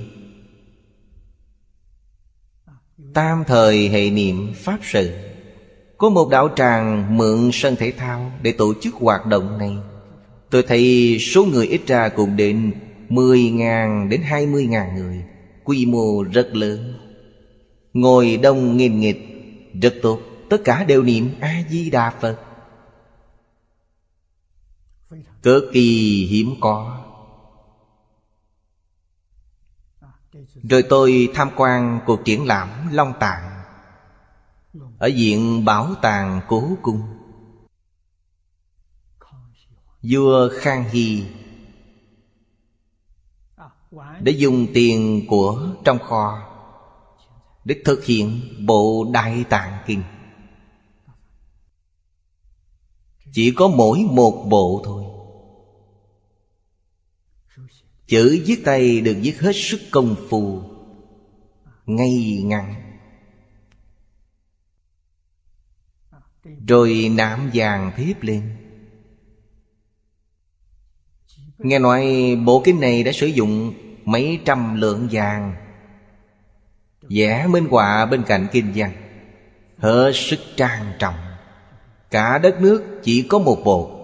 [3.15, 5.11] Tam thời hệ niệm Pháp sự.
[5.99, 9.77] Có một đạo tràng mượn sân thể thao Để tổ chức hoạt động này.
[10.51, 12.73] Tôi thấy số người ít ra cũng đến
[13.09, 15.25] 10.000 đến 20.000 người,
[15.65, 16.95] Quy mô rất lớn.
[17.93, 19.29] Ngồi đông nghìn nghịch
[19.83, 20.21] Rất tốt.
[20.51, 22.41] Tất cả đều niệm A-di-đà Phật.
[25.43, 27.02] Cực kỳ hiếm có.
[30.63, 33.63] Rồi tôi tham quan cuộc triển lãm Long Tạng.
[34.99, 37.03] Ở viện Bảo tàng Cố Cung.
[40.03, 41.25] Vua Khang Hy
[44.21, 46.53] để dùng tiền của trong kho
[47.65, 50.03] để thực hiện bộ đại tạng kinh.
[53.33, 55.05] Chỉ có mỗi một bộ thôi
[58.07, 60.63] chữ viết tay được viết hết sức công phu,
[61.87, 62.75] ngay ngắn.
[66.69, 68.57] Rồi nạm vàng thiếp lên.
[71.59, 72.07] Nghe nói
[72.45, 73.75] bộ kinh này đã sử dụng
[74.05, 75.55] mấy trăm lượng vàng.
[77.03, 78.93] Vẽ minh họa bên cạnh kinh văn.
[79.79, 81.15] Hết sức trang trọng.
[82.11, 84.02] Cả đất nước chỉ có một bộ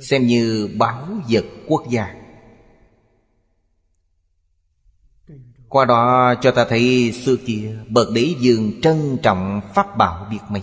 [0.00, 2.14] xem như bảo vật quốc gia.
[5.68, 10.40] Qua đó cho ta thấy xưa kia bậc đế dương trân trọng pháp bảo biệt
[10.48, 10.62] mây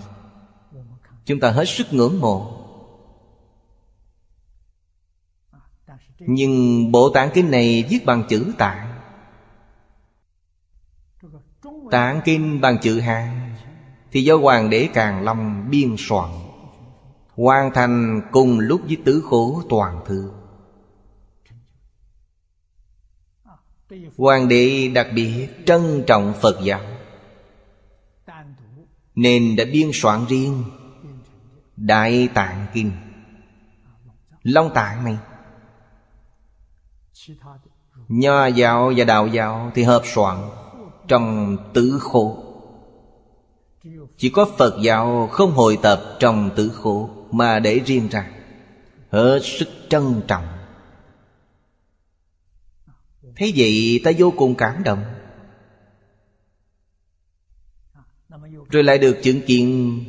[1.26, 2.58] chúng ta hết sức ngưỡng mộ.
[6.20, 9.02] Nhưng Bộ Tạng Kinh này viết bằng chữ Tạng.
[11.92, 13.56] Tạng kinh bằng chữ Hán
[14.12, 16.30] Thì do Hoàng đế Càng Long biên soạn.
[17.42, 20.32] Hoàn thành cùng lúc với tứ khổ toàn thư.
[24.18, 26.80] Hoàng đế đặc biệt trân trọng Phật giáo,
[29.16, 30.64] Nên đã biên soạn riêng
[31.78, 32.92] Đại Tạng Kinh,
[34.44, 35.18] Long Tạng này.
[38.08, 40.38] Nho giáo và đạo giáo thì hợp soạn
[41.08, 42.44] Trong tứ khổ
[44.18, 48.32] Chỉ có Phật giáo không hội tập trong tứ khổ mà để riêng ra.
[49.10, 50.48] Hết sức trân trọng.
[53.36, 55.04] Thế vậy ta vô cùng cảm động.
[58.70, 60.00] Rồi lại được chứng kiến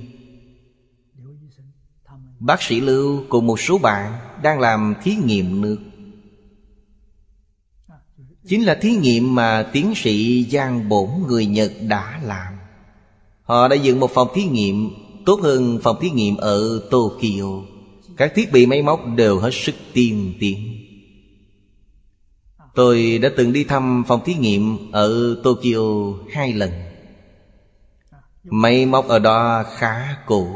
[2.39, 5.79] Bác sĩ Lưu cùng một số bạn Đang làm thí nghiệm nước.
[8.47, 12.55] Chính là thí nghiệm mà tiến sĩ Giang Bổn người Nhật đã làm.
[13.43, 14.91] Họ đã dựng một phòng thí nghiệm
[15.27, 17.63] Tốt hơn phòng thí nghiệm ở Tokyo.
[18.17, 20.59] Các thiết bị máy móc đều hết sức tiên tiến.
[22.75, 26.71] Tôi đã từng đi thăm phòng thí nghiệm ở Tokyo hai lần.
[28.45, 30.47] Máy móc ở đó khá cũ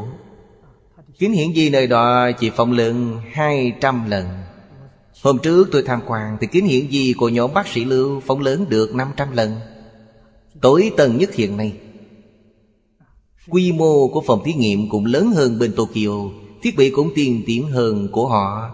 [1.19, 4.25] Kính hiển vi nơi đó chỉ phóng lượng 200 lần.
[5.23, 8.39] Hôm trước tôi tham quan Thì kính hiển vi của nhóm bác sĩ Lưu phóng
[8.39, 9.55] lớn được 500 lần.
[10.61, 11.73] Tối tần nhất hiện nay.
[13.49, 16.29] Quy mô của phòng thí nghiệm cũng lớn hơn bên Tokyo
[16.61, 18.71] Thiết bị cũng tiên tiến hơn của họ.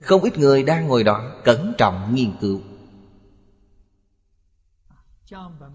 [0.00, 2.60] Không ít người đang ngồi đó Cẩn trọng nghiên cứu.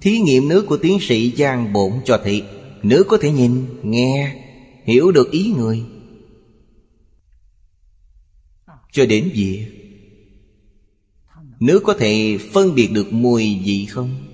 [0.01, 2.43] Thí nghiệm nước của tiến sĩ Giang Bổn cho thị
[2.83, 4.35] Nước có thể nhìn, nghe
[4.83, 5.83] Hiểu được ý người.
[8.91, 9.67] Cho đến việc
[11.59, 14.24] Nước có thể phân biệt được mùi gì không?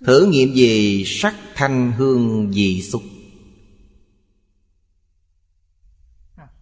[0.00, 3.02] Thử nghiệm về sắc thanh hương dị xúc.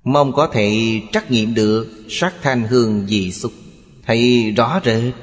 [0.04, 3.52] Mong có thể trắc nghiệm được sắc thanh hương dị xúc.
[4.02, 5.14] Thấy rõ rệt.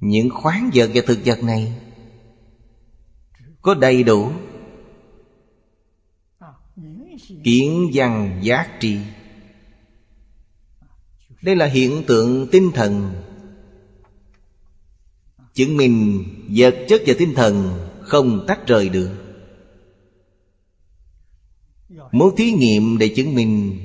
[0.00, 1.72] Những khoáng vật và thực vật này
[3.62, 4.32] Có đầy đủ
[7.44, 8.98] Kiến văn giác tri.
[11.42, 13.23] Đây là hiện tượng tinh thần
[15.54, 19.10] Chứng minh vật chất và tinh thần không tách rời được.
[22.12, 23.80] Muốn thí nghiệm để chứng minh,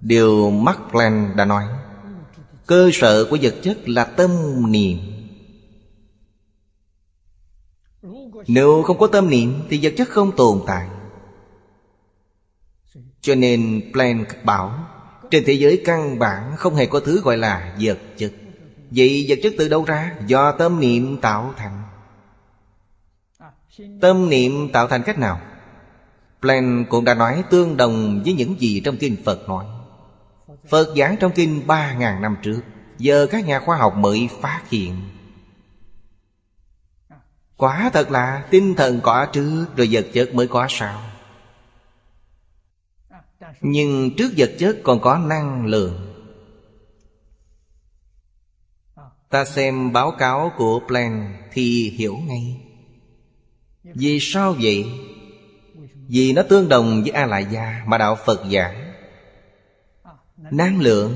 [0.00, 1.64] Điều Mark plan đã nói,
[2.66, 4.30] Cơ sở của vật chất là tâm
[4.72, 4.98] niệm.
[8.46, 10.88] Nếu không có tâm niệm Thì vật chất không tồn tại.
[13.20, 14.88] Cho nên Planck bảo,
[15.30, 18.32] Trên thế giới căn bản không hề có thứ gọi là vật chất.
[18.90, 20.16] Vậy vật chất từ đâu ra?
[20.26, 21.82] Do tâm niệm tạo thành
[24.00, 25.40] Tâm niệm tạo thành cách nào?
[26.40, 29.64] Plan cũng đã nói tương đồng với những gì trong kinh Phật nói
[30.68, 32.60] Phật giảng trong kinh 3.000 năm trước
[32.98, 34.96] Giờ các nhà khoa học mới phát hiện
[37.56, 41.02] Quả thật là tinh thần có trước Rồi vật chất mới có sao?
[43.60, 46.09] Nhưng trước vật chất còn có năng lượng
[49.30, 52.60] Ta xem báo cáo của plan Thì hiểu ngay.
[53.84, 54.84] Vì sao vậy?
[56.08, 58.92] Vì nó tương đồng với A-lại gia Mà Đạo Phật giảng.
[60.36, 61.14] Năng lượng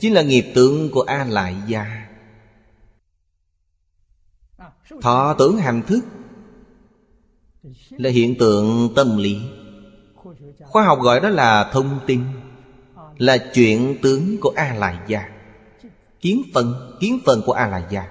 [0.00, 2.06] Chính là nghiệp tượng của A-lại gia
[5.02, 6.04] Thọ tưởng hành thức
[7.90, 9.38] Là hiện tượng tâm lý.
[10.60, 12.24] Khoa học gọi đó là thông tin,
[13.18, 15.33] Là chuyện tướng của A-lại gia
[16.24, 18.08] Kiến phần Kiến phần của a la gia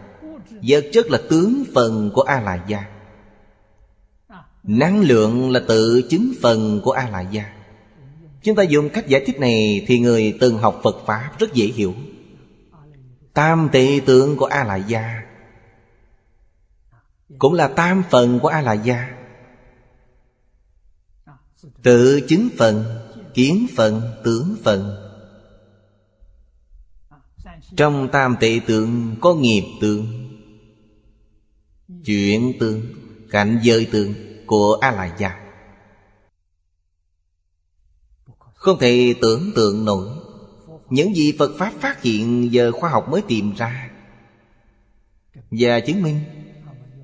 [0.63, 2.89] Vật chất là tướng phần của a la gia
[4.63, 7.53] Năng lượng là tự chính phần của a la gia
[8.43, 11.65] Chúng ta dùng cách giải thích này Thì người từng học Phật Pháp rất dễ
[11.65, 11.93] hiểu.
[13.33, 15.21] Tam tệ tượng của a la gia
[17.39, 19.09] Cũng là tam phần của a la gia
[21.83, 22.83] Tự chính phần,
[23.33, 25.02] Kiến phần, Tướng phần.
[27.77, 30.29] Trong tam tệ tượng Có nghiệp tượng
[32.05, 32.81] Chuyện tượng,
[33.29, 34.13] Cảnh giới tượng
[34.45, 35.39] Của a la gia
[38.53, 40.07] Không thể tưởng tượng nổi,
[40.89, 43.91] Những gì Phật Pháp phát hiện Giờ khoa học mới tìm ra.
[45.51, 46.19] Và chứng minh,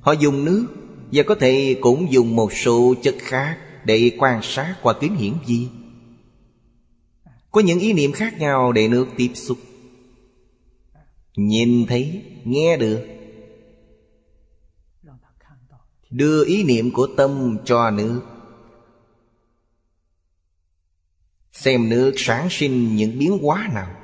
[0.02, 0.66] Họ dùng nước
[1.12, 5.34] Và có thể cũng dùng một số chất khác Để quan sát qua kính hiển
[5.48, 5.68] vi.
[7.52, 9.58] Có những ý niệm khác nhau để nước tiếp xúc.
[11.48, 13.08] Nhìn thấy, nghe được.
[16.10, 18.22] Đưa ý niệm của tâm cho nước.
[21.52, 23.96] Xem nước sản sinh những biến hóa nào.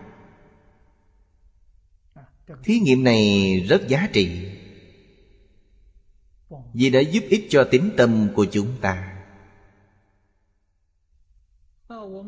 [2.64, 4.30] Thí nghiệm này rất giá trị.
[6.74, 9.24] Vì đã giúp ích cho tính tâm của chúng ta.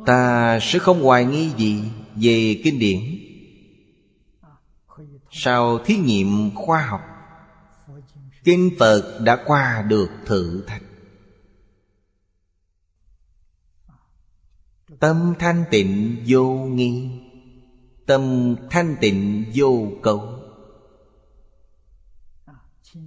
[0.05, 1.83] Ta sẽ không hoài nghi gì
[2.15, 3.26] về kinh điển.
[5.39, 7.01] Sau thí nghiệm khoa học,
[8.43, 10.81] Kinh Phật đã qua được thử thách.
[14.99, 17.09] Tâm thanh tịnh vô nghi,
[18.05, 20.39] Tâm thanh tịnh vô cầu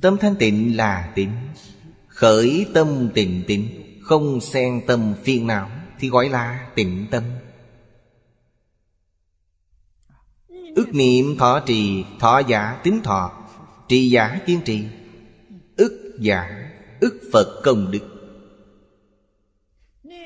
[0.01, 1.33] Tâm thanh tịnh là tịnh
[2.09, 3.69] Khởi tâm tịnh tịnh
[4.03, 7.23] Không xen tâm phiền não Thì gọi là tịnh tâm.
[10.75, 13.33] Ước niệm thọ trì, Thọ giả tính thọ.
[13.89, 14.85] Trì giả kiên trì.
[15.77, 18.01] Ức giả ức Phật công đức.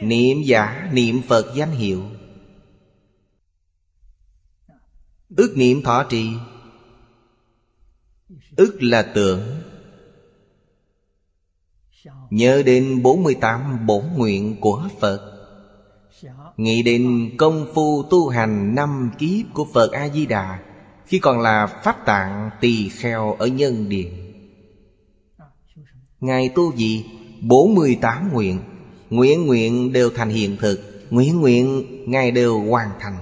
[0.01, 2.03] Niệm giả, niệm Phật danh hiệu.
[5.37, 6.29] Ước niệm thọ trì.
[8.57, 9.43] Ước là tưởng.
[12.31, 15.34] Nhớ đến 48 bổn nguyện của Phật.
[16.57, 20.59] Nghĩ đến công phu tu hành năm kiếp của Phật A-di-đà,
[21.07, 24.33] Khi còn là Pháp tạng tỳ kheo ở nhân điện.
[26.21, 27.07] Ngài tu gì?
[27.41, 28.61] 48 nguyện.
[29.11, 31.07] Nguyện nguyện đều thành hiện thực.
[31.11, 33.17] Nguyện nguyện, Ngài đều hoàn thành.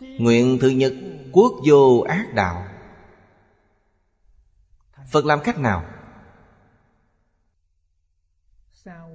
[0.00, 0.92] Nguyện thứ nhất,
[1.32, 2.66] Quốc vô ác đạo.
[5.10, 5.84] Phật làm cách nào?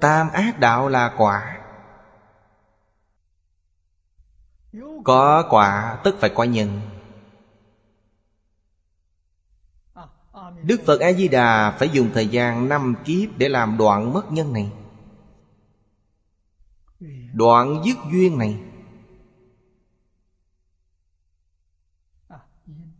[0.01, 1.53] Tam ác đạo là quả.
[5.03, 6.81] Có quả tức phải có nhân.
[10.63, 14.71] Đức Phật A-di-đà phải dùng thời gian năm kiếp để làm đoạn mất nhân này.
[17.33, 18.61] Đoạn dứt duyên này.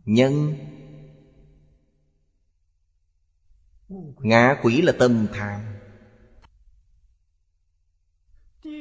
[0.04, 0.54] Nhân.
[4.18, 5.67] Ngã quỷ là tâm tham.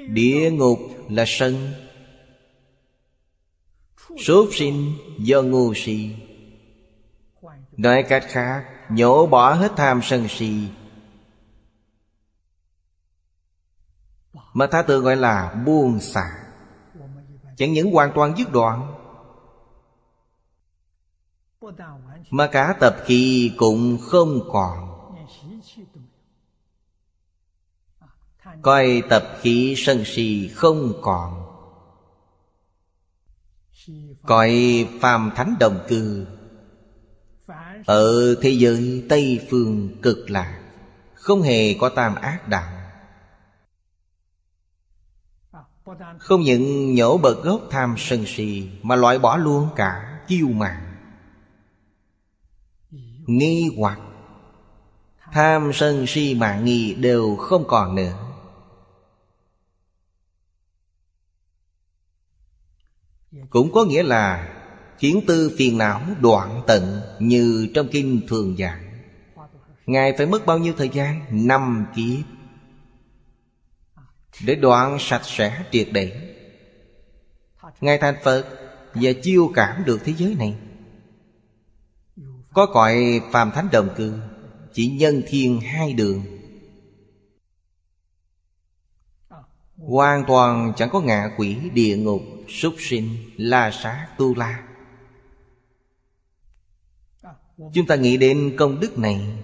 [0.08, 0.80] Địa ngục
[1.10, 1.74] là sân.
[4.18, 6.16] Sốt sinh do ngu si.
[7.78, 10.68] Nói cách khác, Nhổ bỏ hết tham sân si.
[14.54, 16.30] Mà ta tự gọi là buông xả.
[17.58, 18.94] Chẳng những hoàn toàn dứt đoạn,
[22.30, 24.87] Mà cả tập khí cũng không còn.
[28.68, 31.46] Coi tập khí sân si không còn.
[34.26, 34.52] Coi
[35.02, 36.26] phàm thánh đồng cư,
[37.86, 40.60] ở thế giới Tây Phương cực lạc
[41.14, 42.72] Không hề có tam ác đạo.
[46.18, 50.96] Không những nhổ bật gốc tham sân si Mà loại bỏ luôn cả kiêu mạng
[53.26, 54.00] Nghi hoặc,
[55.32, 58.27] Tham sân si mạng nghi đều không còn nữa.
[63.50, 64.54] Cũng có nghĩa là
[64.98, 68.88] Khiến tư phiền não đoạn tận Như trong kinh thường giảng
[69.86, 71.22] Ngài phải mất bao nhiêu thời gian?
[71.48, 72.26] Năm kiếp.
[74.46, 76.36] Để đoạn sạch sẽ triệt để.
[77.82, 78.46] Ngài thành Phật
[78.94, 80.56] Và chiêu cảm được thế giới này.
[82.54, 84.14] Có cõi phàm thánh đồng cư
[84.74, 86.37] Chỉ nhân thiên hai đường.
[89.78, 94.68] Hoàn toàn chẳng có ngạ quỷ, địa ngục, Súc sinh, La sát tu la.
[97.74, 99.44] Chúng ta nghĩ đến công đức này.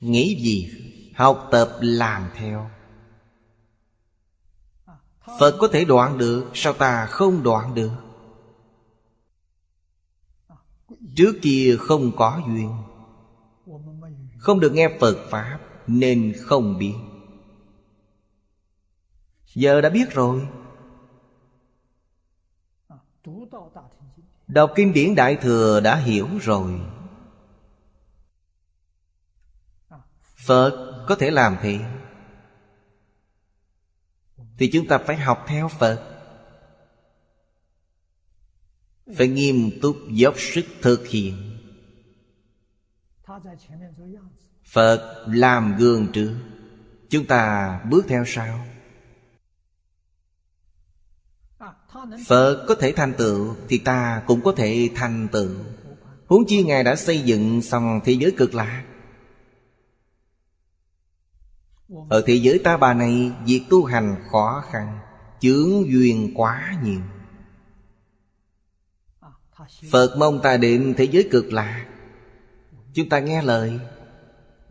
[0.00, 0.70] Nghĩ gì?
[1.14, 2.70] Học tập làm theo.
[5.38, 7.92] Phật có thể đoạn được, Sao ta không đoạn được?
[11.16, 12.70] Trước kia không có duyên.
[14.38, 16.94] Không được nghe Phật Pháp, Nên không biết.
[19.54, 20.48] Giờ đã biết rồi.
[24.48, 26.80] Đọc kinh điển Đại Thừa đã hiểu rồi.
[30.36, 31.78] Phật có thể làm thì?
[34.58, 36.10] Thì chúng ta phải học theo Phật.
[39.16, 41.58] Phải nghiêm túc dốc sức thực hiện.
[44.64, 46.36] Phật làm gương trước.
[47.10, 48.66] Chúng ta bước theo sau.
[52.26, 55.50] Phật có thể thành tựu Thì ta cũng có thể thành tựu.
[56.26, 58.84] Huống chi Ngài đã xây dựng xong thế giới cực lạc.
[62.08, 64.98] Ở thế giới ta bà này, Việc tu hành khó khăn,
[65.40, 67.00] Chướng duyên quá nhiều.
[69.90, 71.86] Phật mong ta đến thế giới cực lạc.
[72.94, 73.78] Chúng ta nghe lời,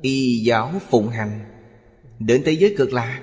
[0.01, 1.45] Y giáo phụng hành,
[2.19, 3.21] Đến thế giới cực lạc.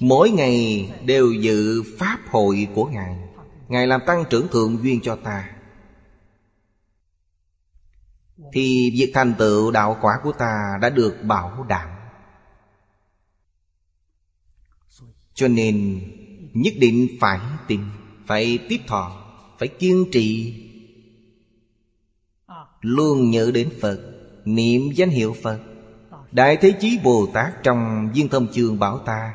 [0.00, 3.16] Mỗi ngày đều dự Pháp hội của Ngài.
[3.68, 5.50] Ngài làm tăng trưởng thượng duyên cho ta.
[8.52, 11.88] Thì việc thành tựu đạo quả của ta đã được bảo đảm.
[15.34, 16.00] Cho nên,
[16.54, 17.80] nhất định phải tin,
[18.26, 19.24] Phải tiếp thọ,
[19.58, 20.54] Phải kiên trì.
[22.80, 23.98] Luôn nhớ đến Phật,
[24.44, 25.60] Niệm danh hiệu Phật.
[26.32, 29.34] Đại Thế Chí Bồ Tát trong duyên Thông Chương bảo ta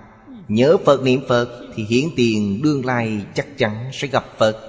[0.49, 4.65] Nhớ Phật niệm Phật Thì hiển tiền đương lai chắc chắn sẽ gặp Phật.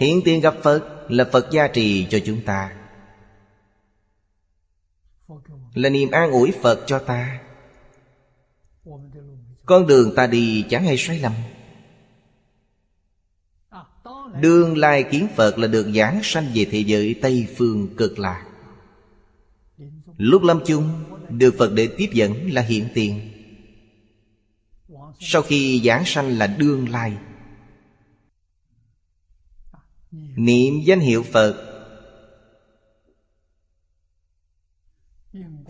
[0.00, 2.72] Hiển tiền gặp Phật Là Phật gia trì cho chúng ta.
[5.74, 7.40] Là niềm an ủi Phật cho ta.
[9.66, 11.32] Con đường ta đi chẳng hay sai lầm.
[14.40, 18.46] Đương lai kiến Phật là được giảng sanh về thế giới Tây Phương cực lạc.
[20.16, 23.29] Lúc lâm chung, Được Phật để tiếp dẫn là hiện tiền.
[25.20, 27.18] Sau khi giảng sanh là đương lai.
[30.36, 31.66] Niệm danh hiệu Phật.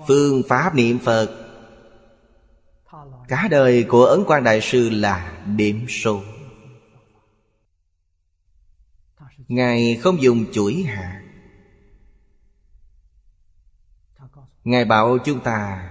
[0.09, 1.47] Phương pháp niệm Phật.
[3.29, 6.23] Cả đời của Ấn Quang Đại Sư là điểm số.
[9.49, 11.23] Ngài không dùng chuỗi hạt
[14.65, 15.91] Ngài bảo chúng ta,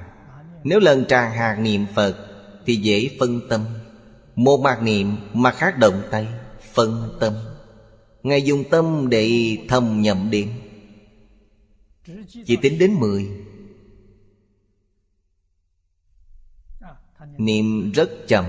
[0.63, 2.28] Nếu lần tràn hạt niệm Phật
[2.69, 3.65] thì dễ phân tâm.
[4.35, 6.27] Một mặt niệm mà khác động tay,
[6.73, 7.33] Phân tâm.
[8.23, 10.49] Ngài dùng tâm để thầm nhậm điểm
[12.45, 13.27] Chỉ tính đến mười.
[17.37, 18.45] Niệm rất chậm.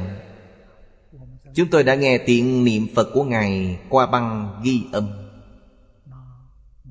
[1.54, 5.08] Chúng tôi đã nghe tiếng niệm Phật của Ngài Qua băng ghi âm.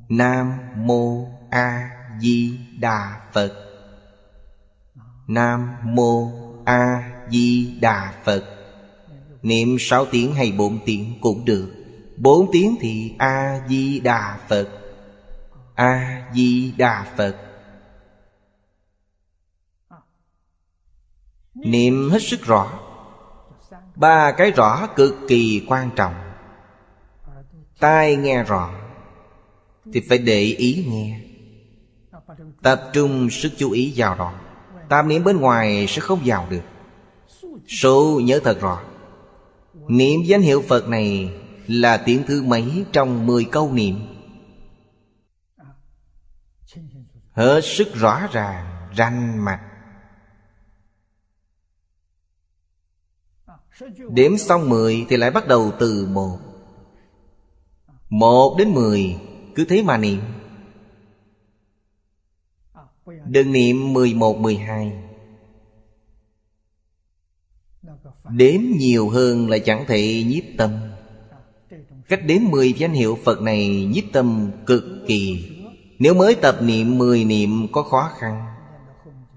[0.09, 1.89] Nam Mô A
[2.21, 3.53] Di Đà Phật.
[5.27, 6.31] Nam Mô
[6.65, 8.43] A Di Đà Phật.
[9.41, 11.71] Niệm sáu tiếng hay bốn tiếng cũng được.
[12.17, 14.69] Bốn tiếng thì A Di Đà Phật.
[15.75, 17.35] A Di Đà Phật.
[21.55, 22.79] Niệm hết sức rõ.
[23.95, 26.13] Ba cái rõ cực kỳ quan trọng.
[27.79, 28.71] Tai nghe rõ
[29.93, 31.19] Thì phải để ý nghe.
[32.61, 34.33] Tập trung sức chú ý vào đó.
[34.89, 36.61] Tam niệm bên ngoài sẽ không vào được.
[37.69, 38.83] Số nhớ thật rõ
[39.73, 41.33] Niệm danh hiệu Phật này
[41.67, 43.95] Là tiếng thứ mấy trong 10 câu niệm?
[47.31, 49.61] Hết sức rõ ràng Ranh mạch.
[54.09, 56.39] Đếm xong 10 thì lại bắt đầu từ 1
[58.09, 59.15] 1 đến 10
[59.55, 60.21] Cứ thế mà niệm.
[63.25, 65.08] Đừng niệm 11, 12
[68.31, 70.71] Đếm nhiều hơn là chẳng thể nhiếp tâm.
[72.07, 75.51] Cách đếm mười danh hiệu Phật này nhiếp tâm cực kỳ.
[75.99, 78.45] Nếu mới tập niệm mười niệm có khó khăn.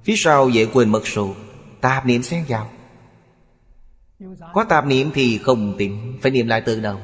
[0.04, 1.34] Phía sau dễ quên mật số.
[1.80, 2.70] Tạp niệm xen vào.
[4.52, 6.18] Có tạp niệm thì không tìm.
[6.22, 6.98] Phải niệm lại từ đầu.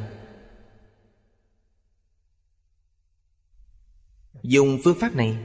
[4.42, 5.36] Dùng phương pháp này.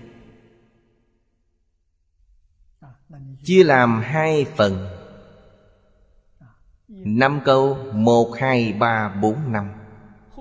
[3.44, 4.93] Chia làm hai phần.
[7.06, 9.72] Năm câu Một, hai, ba, bốn, năm.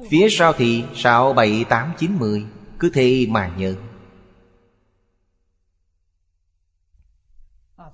[0.09, 2.47] Phía sau thì sáu, bảy, tám, chín, mười.
[2.79, 3.75] Cứ thế mà nhớ.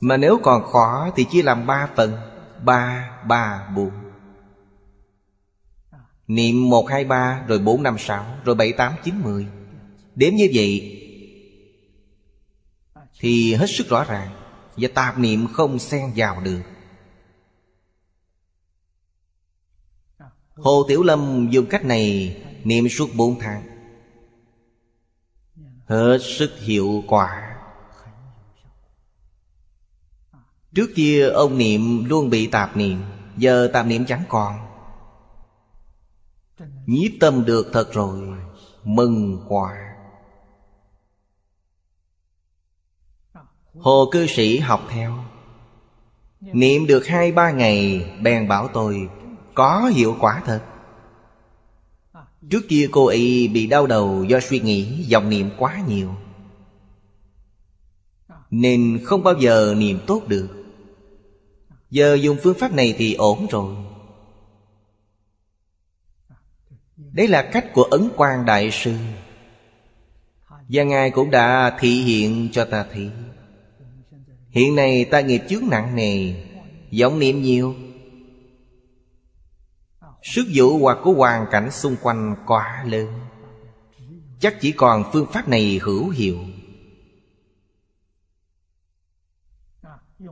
[0.00, 2.12] Mà nếu còn khó thì chia làm ba phần.
[2.64, 3.90] Ba ba bốn.
[6.26, 9.46] Niệm một hai ba Rồi bốn năm sáu Rồi bảy tám chín mười.
[10.14, 10.94] Đếm như vậy
[13.20, 14.28] Thì hết sức rõ ràng.
[14.76, 16.62] Và tạp niệm không xen vào được.
[20.58, 23.62] Hồ Tiểu Lâm dùng cách này Niệm suốt bốn tháng.
[25.86, 27.56] Hết sức hiệu quả.
[30.74, 33.02] Trước kia ông niệm luôn bị tạp niệm,
[33.36, 34.54] Giờ tạp niệm chẳng còn.
[36.86, 38.20] Nhiếp tâm được thật rồi,
[38.84, 39.88] Mừng quả
[43.74, 45.24] Hồ cư sĩ học theo.
[46.40, 49.08] Niệm được hai ba ngày, Bèn bảo tôi
[49.58, 50.62] có hiệu quả thật.
[52.50, 56.14] Trước kia cô ấy bị đau đầu Do suy nghĩ dòng niệm quá nhiều.
[58.50, 60.48] Nên không bao giờ niệm tốt được.
[61.90, 63.74] Giờ dùng phương pháp này thì ổn rồi.
[66.96, 68.94] Đấy là cách của Ấn Quang Đại Sư.
[70.68, 73.10] Và Ngài cũng đã thị hiện cho ta thấy.
[74.50, 76.34] Hiện nay ta nghiệp chướng nặng nề,
[77.00, 77.74] vọng niệm nhiều.
[80.22, 83.20] Sức dụ hoặc của hoàn cảnh xung quanh quá lớn.
[84.40, 86.38] Chắc chỉ còn phương pháp này hữu hiệu.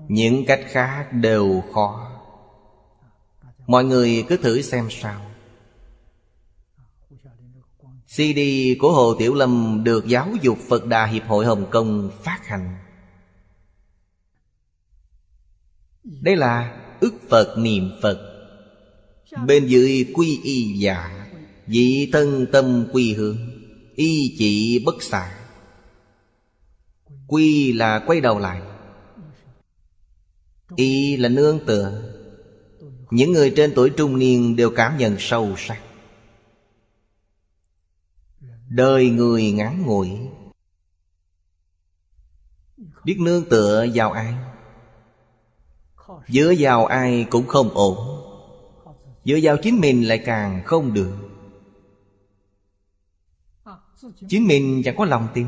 [0.08, 2.12] Những cách khác đều khó.
[3.66, 5.20] Mọi người cứ thử xem sao.
[8.06, 8.40] CD
[8.80, 12.76] của Hồ Tiểu Lâm được Giáo dục Phật Đà Hiệp hội Hồng Kông phát hành.
[16.04, 18.35] Đây là ức Phật niệm Phật.
[19.46, 21.26] Bên dưới quy y giả
[21.66, 23.38] Dị thân tâm quy hướng,
[23.94, 25.38] Y chỉ bất xả.
[27.26, 28.62] Quy là quay đầu lại.
[30.76, 32.12] Y là nương tựa.
[33.10, 35.82] Những người trên tuổi trung niên đều cảm nhận sâu sắc.
[38.68, 40.10] Đời người ngắn ngủi.
[43.04, 44.34] Biết nương tựa vào ai?
[46.28, 48.15] Dứa vào ai cũng không ổn.
[49.26, 51.12] Dựa vào chính mình lại càng không được.
[54.28, 55.46] Chính mình chẳng có lòng tin.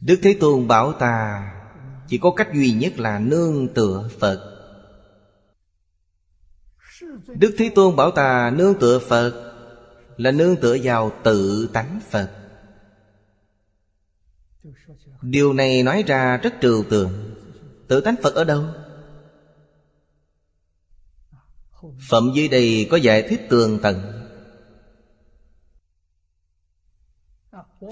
[0.00, 1.46] Đức Thế Tôn bảo ta,
[2.08, 4.56] Chỉ có cách duy nhất là nương tựa Phật.
[7.26, 9.52] Đức Thế Tôn bảo ta, nương tựa Phật
[10.16, 12.30] Là nương tựa vào tự tánh Phật.
[15.22, 17.34] Điều này nói ra rất trừu tượng.
[17.88, 18.64] Tự tánh Phật ở đâu?
[22.08, 24.26] Phẩm dưới đây có giải thích tường tận.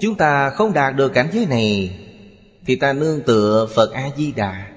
[0.01, 1.99] Chúng ta không đạt được cảnh giới này,
[2.65, 4.71] Thì ta nương tựa Phật A-di-đà.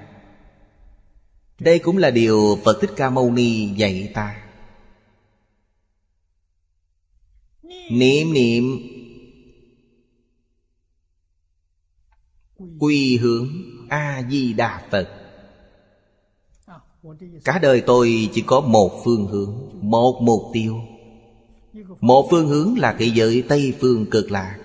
[1.58, 4.42] Đây cũng là điều Phật Thích Ca Mâu Ni dạy ta.
[7.90, 8.64] Niệm niệm.
[12.78, 13.48] Quy hướng
[13.88, 15.21] A-di-đà Phật.
[17.44, 20.76] Cả đời tôi chỉ có một phương hướng, Một mục tiêu.
[22.00, 24.58] Một phương hướng là thế giới Tây Phương cực lạc.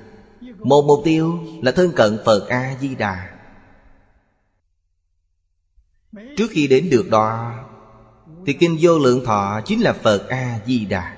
[0.60, 3.30] Một mục tiêu là thân cận Phật A-di-đà.
[6.38, 7.54] Trước khi đến được đó,
[8.46, 11.18] Thì Kinh Vô Lượng Thọ chính là Phật A-di-đà.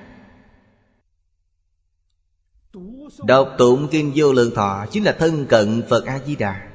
[3.24, 6.69] Đọc tụng Kinh Vô Lượng Thọ chính là thân cận Phật A-di-đà.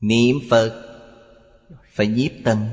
[0.00, 0.86] Niệm Phật
[1.92, 2.66] Phải nhiếp tâm.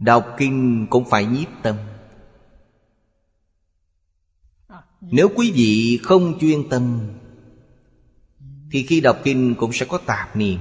[0.00, 1.76] Đọc kinh cũng phải nhiếp tâm.
[5.00, 7.10] Nếu quý vị không chuyên tâm,
[8.70, 10.60] Thì khi đọc kinh cũng sẽ có tạp niệm.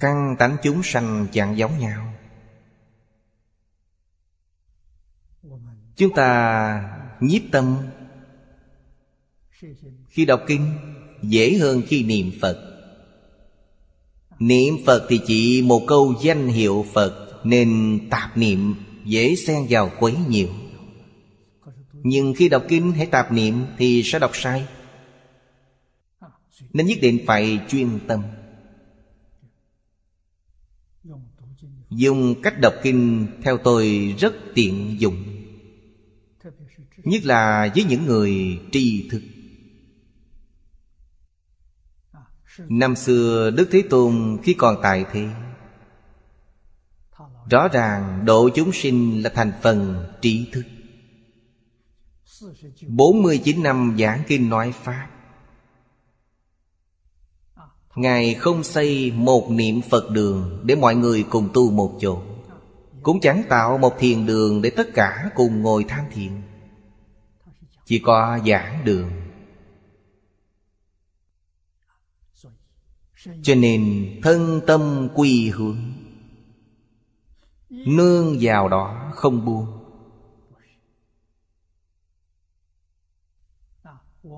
[0.00, 2.14] Căn tánh chúng sanh chẳng giống nhau.
[5.96, 7.78] Chúng ta nhiếp tâm
[10.14, 10.66] khi đọc kinh,
[11.22, 12.58] Dễ hơn khi niệm Phật.
[14.38, 18.74] Niệm Phật thì chỉ một câu danh hiệu Phật Nên tạp niệm
[19.04, 20.48] dễ xen vào quấy nhiều
[21.92, 24.66] Nhưng khi đọc kinh hãy tạp niệm Thì sẽ đọc sai.
[26.72, 28.22] Nên nhất định phải chuyên tâm.
[31.90, 35.24] Dùng cách đọc kinh theo tôi rất tiện dụng,
[37.04, 39.20] Nhất là với những người tri thức.
[42.58, 45.26] Năm xưa Đức Thế Tôn khi còn tại thế,
[47.50, 50.62] Rõ ràng độ chúng sinh là thành phần trí thức.
[52.88, 55.08] 49 năm giảng kinh nói Pháp,
[57.94, 62.22] Ngài không xây một niệm Phật đường Để mọi người cùng tu một chỗ,
[63.02, 66.32] Cũng chẳng tạo một thiền đường Để tất cả cùng ngồi tham thiền.
[67.86, 69.23] Chỉ có giảng đường.
[73.42, 75.92] Cho nên thân tâm quy hướng.
[77.70, 79.80] Nương vào đó không buông.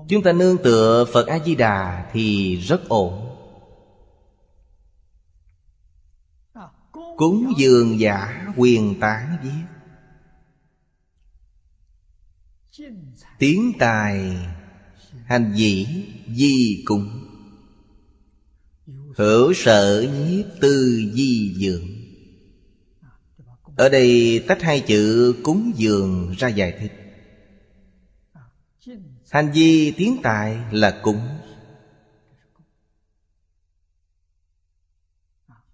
[0.07, 3.23] Chúng ta nương tựa Phật A-di-đà thì rất ổn.
[7.17, 9.63] Cúng dường giả quyền tán viết.
[13.39, 14.37] Tiến tài
[15.25, 15.87] Hành dĩ
[16.27, 17.26] di cúng.
[19.17, 21.87] Hữu sở nhiếp tư di dường
[23.77, 26.91] Ở đây tách hai chữ cúng dường ra giải thích.
[29.29, 31.19] Hành vi tiến tài là cúng.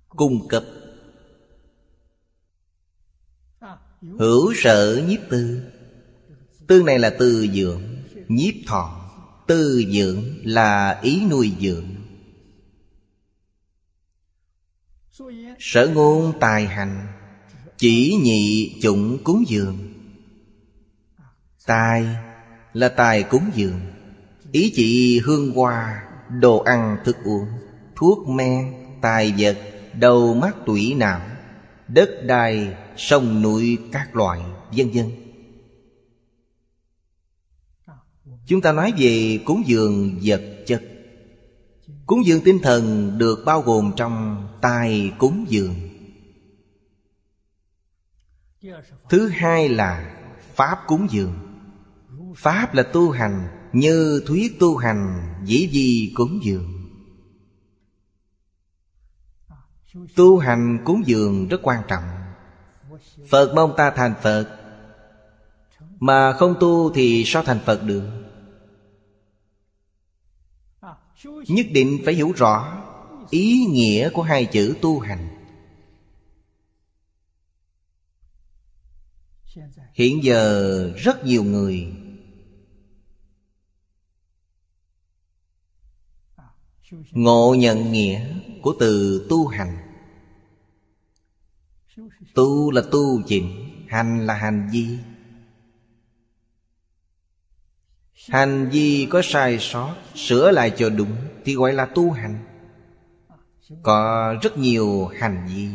[0.09, 0.63] Cung cấp.
[4.01, 5.61] Hữu sở nhiếp tư.
[6.67, 7.81] Tư này là tư dưỡng
[8.27, 9.09] Nhiếp thọ.
[9.47, 12.02] Tư dưỡng là ý nuôi dưỡng.
[15.59, 17.07] Sở ngôn tài hành
[17.77, 19.77] Chỉ nhị chủng cúng dường.
[21.65, 22.05] Tài
[22.73, 23.79] là tài cúng dường
[24.51, 27.47] Ý chỉ hương hoa Đồ ăn thức uống
[27.95, 29.57] Thuốc men, tài vật
[29.99, 31.21] Đầu mắt tủy não
[31.87, 34.39] Đất đai, sông núi các loại
[34.71, 35.11] Vân vân.
[38.47, 40.41] Chúng ta nói về cúng dường vật
[42.05, 45.75] Cúng dường tinh thần được bao gồm trong tài cúng dường.
[49.09, 50.15] Thứ hai là
[50.55, 51.33] Pháp cúng dường.
[52.37, 56.73] Pháp là tu hành Như thuyết tu hành Dĩ di cúng dường.
[60.15, 62.03] Tu hành cúng dường rất quan trọng.
[63.29, 64.59] Phật mong ta thành Phật.
[65.99, 68.22] Mà không tu thì sao thành Phật được?
[71.47, 72.83] Nhất định phải hiểu rõ
[73.29, 75.27] Ý nghĩa của hai chữ tu hành.
[79.93, 81.93] Hiện giờ rất nhiều người
[87.11, 89.77] Ngộ nhận nghĩa của từ tu hành.
[92.35, 94.97] Tu là tu chỉnh, Hành là hành vi.
[98.29, 102.39] Hành vi có sai sót, Sửa lại cho đúng Thì gọi là tu hành.
[103.83, 105.69] Có rất nhiều hành vi.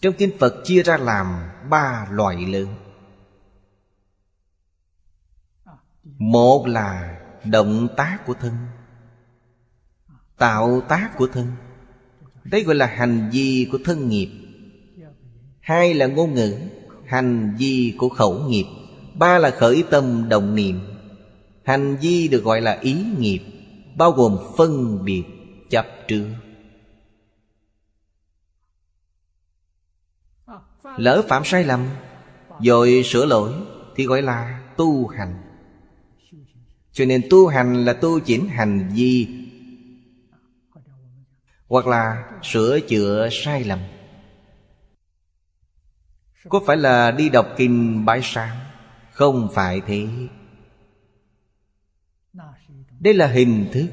[0.00, 1.26] Trong kinh Phật chia ra làm
[1.70, 2.68] Ba loại lớn.
[6.04, 8.52] Một là động tác của thân,
[10.36, 11.46] Tạo tác của thân.
[12.44, 14.30] Đấy gọi là hành vi của thân nghiệp.
[15.60, 16.58] Hai là ngôn ngữ,
[17.06, 18.66] Hành vi của khẩu nghiệp.
[19.14, 20.93] Ba là khởi tâm động niệm.
[21.64, 23.40] Hành vi được gọi là ý nghiệp,
[23.96, 25.24] Bao gồm phân biệt,
[25.70, 26.26] chấp trước.
[30.96, 31.88] Lỡ phạm sai lầm
[32.60, 33.52] Rồi sửa lỗi
[33.96, 35.34] Thì gọi là tu hành.
[36.92, 39.28] Cho nên tu hành là tu chỉnh hành vi,
[41.68, 43.78] Hoặc là sửa chữa sai lầm.
[46.48, 48.56] Có phải là đi đọc kinh bái sáng?
[49.12, 50.06] Không phải thế
[53.04, 53.86] đây là hình thức.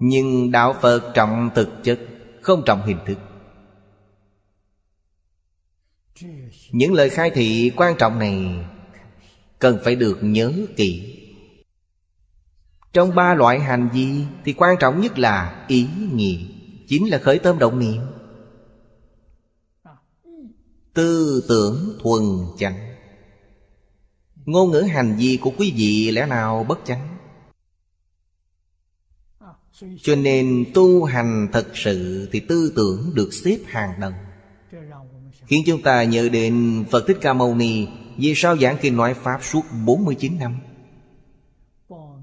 [0.00, 2.00] Nhưng Đạo Phật trọng thực chất,
[2.42, 3.18] Không trọng hình thức.
[6.70, 8.64] Những lời khai thị quan trọng này
[9.58, 11.22] Cần phải được nhớ kỹ.
[12.92, 16.38] Trong ba loại hành vi Thì quan trọng nhất là ý nghĩa,
[16.88, 18.00] Chính là khởi tâm động niệm.
[20.94, 22.22] Tư tưởng thuần
[22.58, 22.85] chánh.
[24.46, 27.16] Ngôn ngữ hành vi của quý vị lẽ nào bất chánh?
[30.02, 34.12] Cho nên tu hành thật sự Thì tư tưởng được xếp hàng đầu.
[35.46, 37.86] Khiến chúng ta nhớ đến Phật Thích Ca Mâu Ni
[38.16, 40.58] Vì sao giảng kinh nói Pháp suốt 49 năm?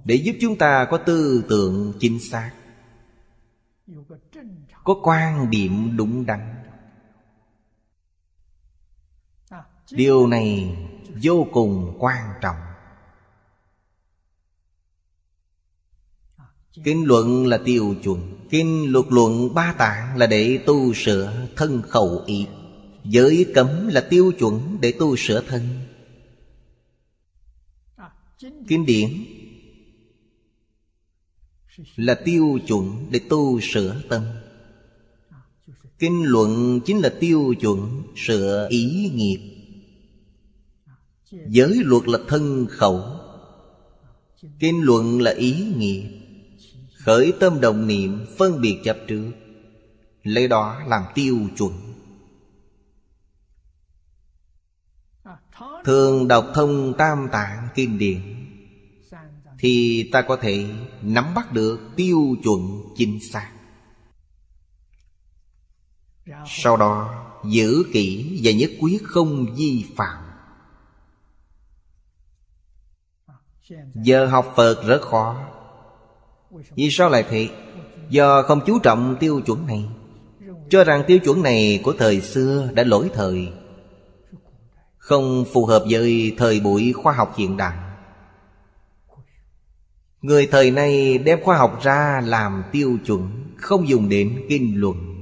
[0.06, 2.52] Để giúp chúng ta có tư tưởng chính xác,
[4.84, 6.56] Có quan điểm đúng đắn.
[9.92, 10.78] Điều này
[11.22, 12.56] vô cùng quan trọng.
[16.84, 21.82] Kinh luận là tiêu chuẩn, Kinh luật luận ba tạng là để tu sửa thân
[21.82, 22.48] khẩu ý.
[23.04, 25.62] Giới cấm là tiêu chuẩn để tu sửa thân.
[28.68, 29.10] Kinh điển
[31.96, 34.24] Là tiêu chuẩn để tu sửa tâm.
[36.00, 39.53] Kinh luận chính là tiêu chuẩn sửa ý nghiệp.
[41.48, 43.04] Giới luật là thân khẩu.
[44.60, 46.04] Kinh luận là ý nghĩa.
[46.98, 49.32] Khởi tâm đồng niệm, phân biệt chấp trước.
[50.24, 51.72] Lấy đó làm tiêu chuẩn.
[55.86, 58.22] Thường đọc thông tam tạng kinh điển,
[59.60, 60.66] Thì ta có thể
[61.02, 63.52] nắm bắt được tiêu chuẩn chính xác.
[66.48, 70.23] Sau đó, giữ kỹ và nhất quyết không vi phạm.
[73.96, 75.36] Giờ học Phật rất khó.
[76.76, 77.50] Vì sao lại thế?
[78.10, 79.86] Do không chú trọng tiêu chuẩn này.
[80.70, 83.54] Cho rằng tiêu chuẩn này của thời xưa đã lỗi thời.
[84.98, 87.78] Không phù hợp với thời buổi khoa học hiện đại.
[90.22, 95.14] Người thời nay đem khoa học ra làm tiêu chuẩn, Không dùng đến kinh luận.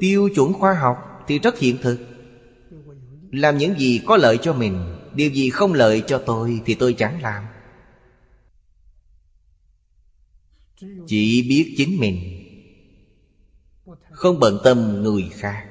[0.00, 2.07] Tiêu chuẩn khoa học thì rất hiện thực.
[3.32, 6.92] Làm những gì có lợi cho mình, Điều gì không lợi cho tôi thì tôi
[6.92, 7.44] chẳng làm.
[11.06, 12.44] Chỉ biết chính mình,
[14.10, 15.64] Không bận tâm người khác.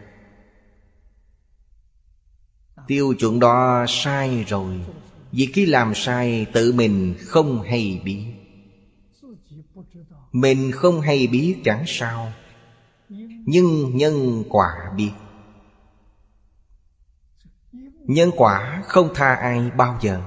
[2.87, 4.75] Tiêu chuẩn đó sai rồi,
[5.31, 8.23] Vì khi làm sai tự mình không hay biết.
[10.31, 12.31] Mình không hay biết chẳng sao,
[13.45, 15.11] Nhưng nhân quả biết.
[18.07, 20.21] Nhân quả không tha ai bao giờ.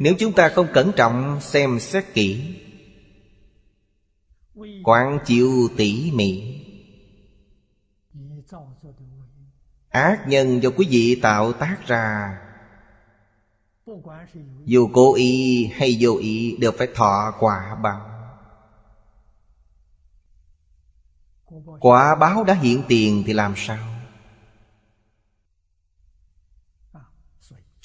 [0.00, 2.60] Nếu chúng ta không cẩn trọng xem xét kỹ,
[4.84, 6.62] Quán chịu tỉ mỉ,
[9.88, 12.38] Ác nhân do quý vị tạo tác ra,
[14.64, 18.10] Dù cố ý hay vô ý Đều phải thọ quả báo.
[21.80, 23.95] Quả báo đã hiện tiền thì làm sao?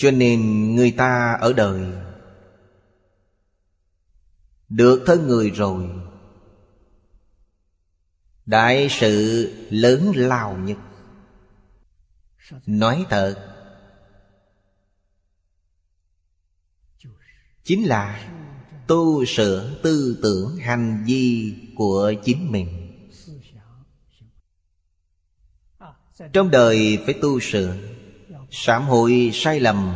[0.01, 1.81] Cho nên người ta ở đời
[4.69, 5.89] Được thân người rồi.
[8.45, 10.77] Đại sự lớn lao nhất.
[12.65, 13.47] Nói thật,
[17.63, 18.31] Chính là
[18.87, 22.67] tu sửa tư tưởng hành vi của chính mình.
[26.33, 27.77] Trong đời phải tu sửa
[28.51, 29.95] Sám hối sai lầm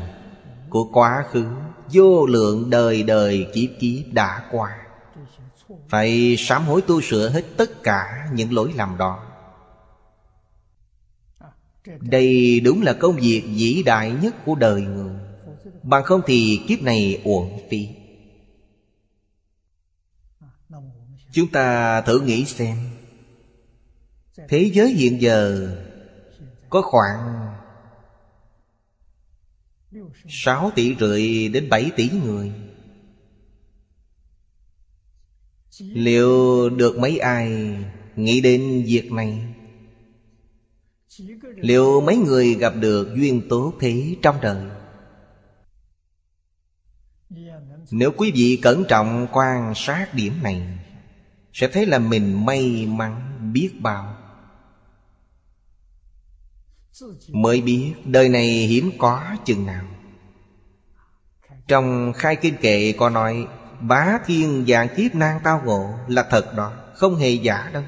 [0.70, 1.46] Của quá khứ,
[1.94, 4.78] Vô lượng đời đời kiếp kiếp đã qua.
[5.90, 9.24] Phải sám hối tu sửa hết tất cả những lỗi lầm đó.
[12.00, 15.14] Đây đúng là công việc vĩ đại nhất của đời người.
[15.84, 17.90] Bằng không thì kiếp này uổng phí.
[21.32, 22.78] Chúng ta thử nghĩ xem.
[24.50, 25.70] Thế giới hiện giờ
[26.70, 27.45] Có khoảng
[30.28, 32.52] 6 tỷ rưỡi đến 7 tỷ người.
[35.80, 37.78] Liệu được mấy ai
[38.16, 39.56] nghĩ đến việc này?
[41.56, 44.66] Liệu mấy người gặp được duyên tốt thế trong đời?
[47.92, 50.86] Nếu quý vị cẩn trọng quan sát điểm này,
[51.56, 54.18] Sẽ thấy là mình may mắn biết bao.
[57.30, 59.86] Mới biết đời này hiếm có chừng nào.
[61.68, 63.48] Trong khai kinh kệ có nói,
[63.80, 67.84] Bá thiên dạng kiếp nan tao ngộ Là thật đó, Không hề giả đâu.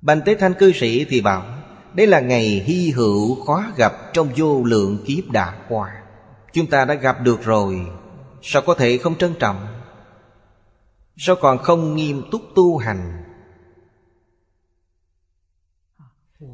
[0.00, 1.44] Bành tế thanh cư sĩ thì bảo,
[1.94, 6.02] Đây là ngày hy hữu khó gặp Trong vô lượng kiếp đã qua.
[6.52, 7.86] Chúng ta đã gặp được rồi,
[8.42, 9.66] Sao có thể không trân trọng?
[11.16, 13.22] Sao còn không nghiêm túc tu hành?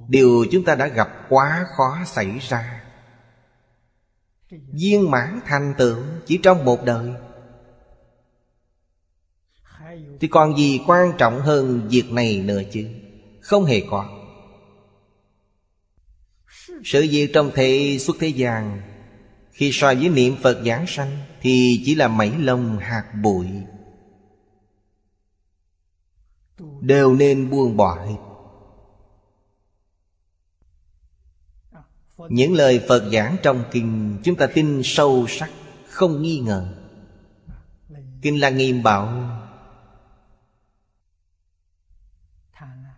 [0.09, 2.78] Điều chúng ta đã gặp quá khó xảy ra.
[4.51, 5.97] Viên mãn thành tựu
[6.27, 7.11] chỉ trong một đời.
[10.20, 12.89] Thì còn gì quan trọng hơn việc này nữa chứ?
[13.41, 14.09] Không hề có.
[16.85, 18.81] Sự việc trong thế xuất thế gian,
[19.53, 23.47] Khi so với niệm Phật giảng sanh, Thì chỉ là mảy lông hạt bụi.
[26.81, 28.28] Đều nên buông bỏ hết.
[32.19, 35.51] Những lời Phật giảng trong kinh, Chúng ta tin sâu sắc,
[35.89, 36.74] Không nghi ngờ.
[38.23, 39.31] Kinh là nghiêm bảo,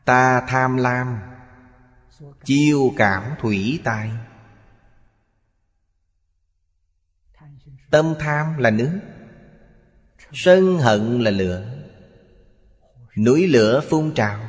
[0.05, 1.19] Ta tham lam,
[2.45, 4.11] Chiêu cảm thủy tai.
[7.91, 9.01] Tâm tham là nước
[10.33, 11.67] Sân hận là lửa.
[13.17, 14.41] Núi lửa phun trào,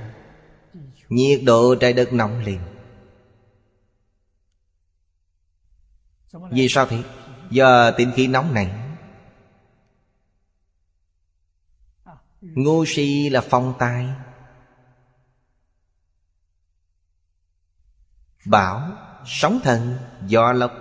[1.09, 2.59] Nhiệt độ trái đất nóng liền.
[6.31, 7.03] Vì sao thế?
[7.49, 8.71] Do tính khí nóng này.
[12.41, 14.09] Ngô si là phong tai.
[18.45, 18.91] Bảo
[19.25, 19.97] Sóng thần
[20.27, 20.71] Do lộc.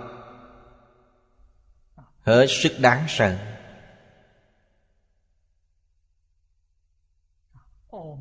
[2.21, 3.37] Hết sức đáng sợ.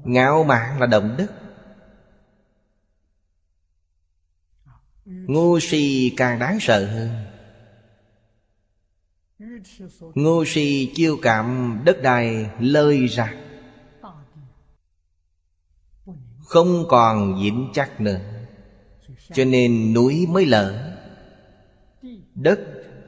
[0.05, 1.50] Ngạo mạn là động đất
[5.11, 7.11] Ngu si càng đáng sợ hơn.
[10.15, 13.35] Ngu si chiêu cảm đất đai lơi ra.
[16.39, 18.21] Không còn vững chắc nữa.
[19.33, 20.97] Cho nên núi mới lở.
[22.35, 22.61] Đất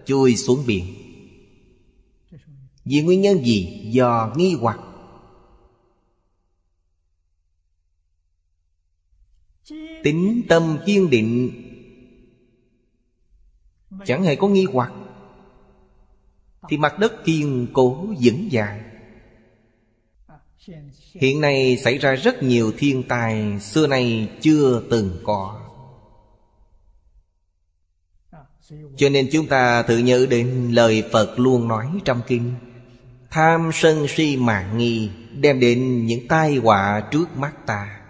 [0.06, 0.94] chui xuống biển.
[2.84, 3.90] Vì nguyên nhân gì?
[3.92, 4.78] Do nghi hoặc.
[10.02, 11.61] Tính tâm kiên định
[14.06, 14.92] Chẳng hề có nghi hoặc.
[16.68, 18.82] Thì mặt đất kiên cố, vững vàng.
[21.14, 25.58] Hiện nay xảy ra rất nhiều thiên tai, Xưa nay chưa từng có.
[28.96, 32.54] Cho nên chúng ta tự nhớ đến lời Phật luôn nói trong kinh.
[33.30, 35.10] Tham sân si mạng nghi,
[35.40, 38.01] Đem đến những tai họa trước mắt ta.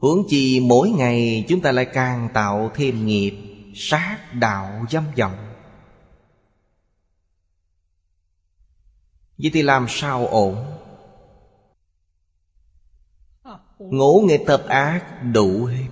[0.00, 3.34] Huống chi mỗi ngày chúng ta lại càng tạo thêm nghiệp,
[3.74, 5.54] Sát đạo dâm vọng.
[9.38, 10.64] Vậy thì làm sao ổn?
[13.78, 15.86] Ngũ nghệ tập ác đủ hết.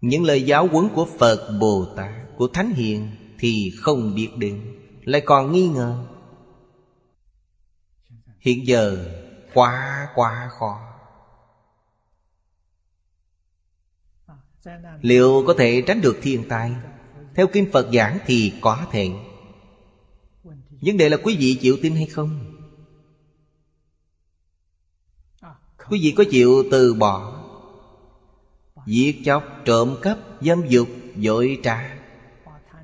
[0.00, 4.74] Những lời giáo huấn của Phật Bồ Tát, Của Thánh Hiền Thì không biết đến,
[5.04, 6.06] Lại còn nghi ngờ.
[8.38, 9.10] Hiện giờ
[9.54, 10.95] quá quá khó.
[15.00, 16.72] Liệu có thể tránh được thiên tai?
[17.34, 19.10] Theo Kinh Phật giảng thì có thể.
[20.80, 22.56] Vấn đề là quý vị chịu tin hay không?
[25.90, 27.42] Quý vị có chịu từ bỏ?
[28.86, 31.98] Giết chóc, trộm cắp, dâm dục, dội trà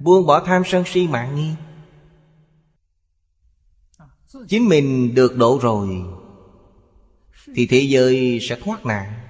[0.00, 1.50] Buông bỏ tham sân si mạng nghi.
[4.48, 5.88] Chính mình được độ rồi
[7.54, 9.21] Thì thế giới sẽ thoát nạn.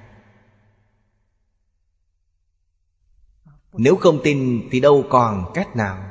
[3.73, 6.05] Nếu không tin thì đâu còn cách nào.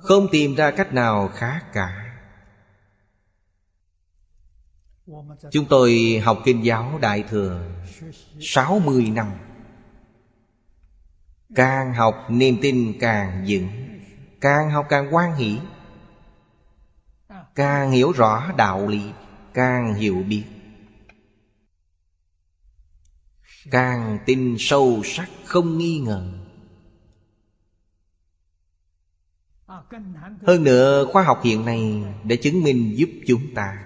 [0.00, 2.04] Không tìm ra cách nào khác cả.
[5.50, 7.62] Chúng tôi học kinh giáo Đại Thừa
[8.40, 9.30] 60 năm.
[11.54, 13.68] Càng học niềm tin càng vững,
[14.40, 15.58] Càng học càng quan hỷ.
[17.54, 19.12] Càng hiểu rõ đạo lý,
[19.54, 20.44] Càng hiểu biết.
[23.70, 26.32] Càng tin sâu sắc không nghi ngờ.
[30.46, 33.84] Hơn nữa, khoa học hiện nay Đã chứng minh giúp chúng ta.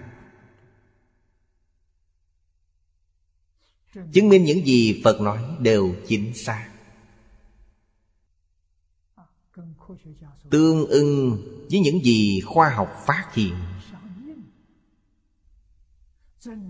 [4.12, 6.68] Chứng minh những gì Phật nói đều chính xác.
[10.50, 11.38] Tương ưng
[11.70, 13.54] với những gì khoa học phát hiện.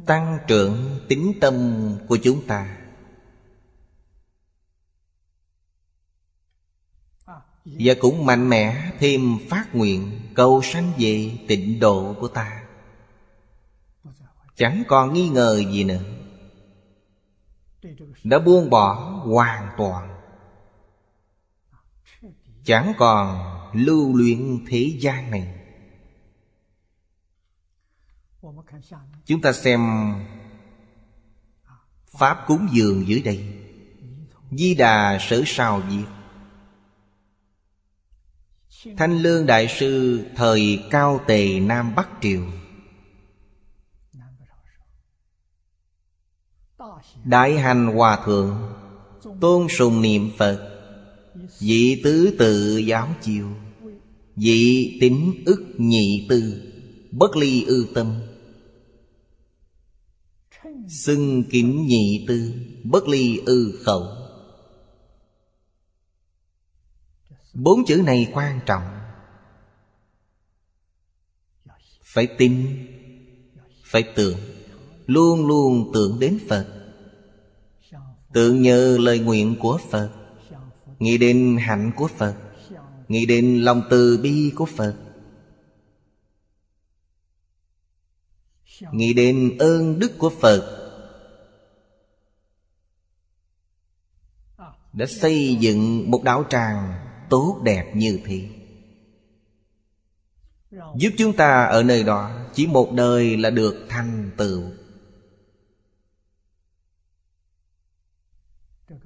[0.06, 1.54] Tăng trưởng tính tâm
[2.08, 2.81] của chúng ta.
[7.64, 12.62] Và cũng mạnh mẽ thêm phát nguyện Cầu sanh về tịnh độ của ta.
[14.56, 16.02] Chẳng còn nghi ngờ gì nữa.
[18.24, 18.94] Đã buông bỏ
[19.24, 20.08] hoàn toàn.
[22.64, 23.38] Chẳng còn
[23.72, 25.54] lưu luyện thế gian này.
[29.24, 29.80] Chúng ta xem
[32.18, 33.54] Pháp cúng dường dưới đây.
[34.50, 36.08] Di Đà sở sao diệt
[38.96, 42.42] Thanh Lương Đại Sư, thời Cao Tề, Nam Bắc Triều.
[47.24, 48.56] Đại hành Hòa Thượng,
[49.40, 50.68] Tôn sùng niệm Phật
[51.58, 53.48] Dị tứ tự giáo chiều
[54.36, 56.62] Dị tính ức nhị tư,
[57.10, 58.14] Bất ly ư tâm,
[60.88, 62.52] Xưng kính nhị tư,
[62.84, 64.21] Bất ly ư khẩu.
[67.52, 68.82] Bốn chữ này quan trọng.
[72.02, 72.86] Phải tin,
[73.84, 74.38] Phải tưởng,
[75.06, 76.66] Luôn luôn tưởng đến Phật.
[78.32, 80.10] Tưởng nhờ lời nguyện của Phật,
[80.98, 82.36] Nghĩ đến hạnh của Phật,
[83.08, 84.96] Nghĩ đến lòng từ bi của Phật.
[88.92, 90.78] Nghĩ đến ơn đức của Phật
[94.92, 98.48] Đã xây dựng một đạo tràng tốt đẹp như thế.
[100.96, 104.62] Giúp chúng ta ở nơi đó, Chỉ một đời là được thành tựu.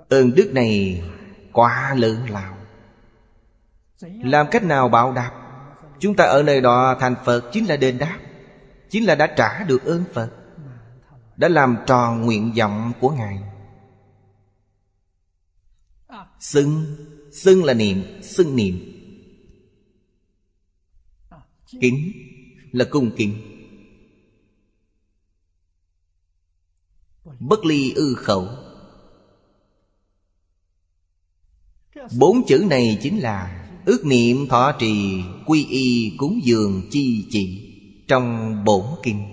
[0.09, 1.03] Ơn đức này
[1.53, 2.57] quá lớn lao.
[4.03, 5.33] Làm cách nào báo đáp?
[5.99, 8.19] Chúng ta ở nơi đó thành Phật Chính là đền đáp,
[8.91, 10.31] Chính là đã trả được ơn Phật,
[11.37, 13.43] Đã làm tròn nguyện vọng của Ngài.
[16.41, 16.97] Xưng
[17.37, 18.93] Xưng là niệm, Xưng niệm.
[21.81, 22.13] Kính
[22.73, 23.37] là cung kính.
[27.41, 28.49] Bất ly ư khẩu.
[32.19, 37.75] Bốn chữ này chính là Ước niệm thọ trì Quy y cúng dường chi chỉ
[38.09, 39.33] Trong bổn kinh.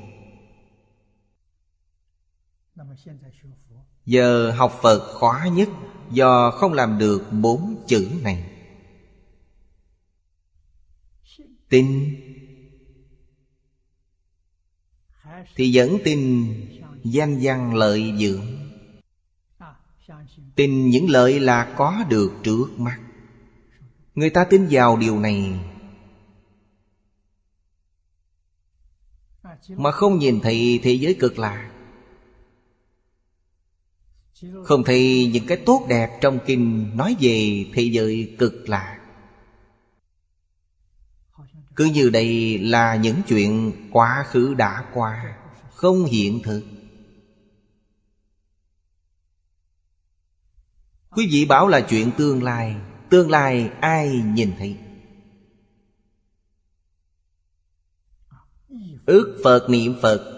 [4.05, 5.69] Giờ học Phật khó nhất
[6.13, 8.49] Do không làm được bốn chữ này.
[11.69, 12.15] Tin.
[15.55, 16.47] Thì vẫn tin
[17.03, 18.45] danh văn lợi dưỡng.
[20.55, 22.99] Tin những lợi là có được trước mắt.
[24.15, 25.59] Người ta tin vào điều này.
[29.69, 31.72] Mà không nhìn thấy thế giới cực lạc.
[34.63, 38.99] Không thì những cái tốt đẹp trong kinh Nói về thế giới cực lạc
[41.75, 45.37] Cứ như đây là những chuyện quá khứ đã qua,
[45.73, 46.63] Không hiện thực.
[51.09, 52.75] Quý vị bảo là chuyện tương lai
[53.09, 54.77] Tương lai ai nhìn thấy?
[59.05, 60.33] Ước Phật, niệm Phật.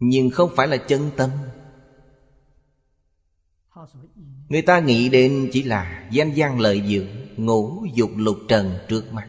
[0.00, 1.30] Nhưng không phải là chân tâm.
[4.52, 7.06] Người ta nghĩ đến chỉ là danh gian lợi dưỡng,
[7.36, 9.28] Ngũ dục lục trần trước mặt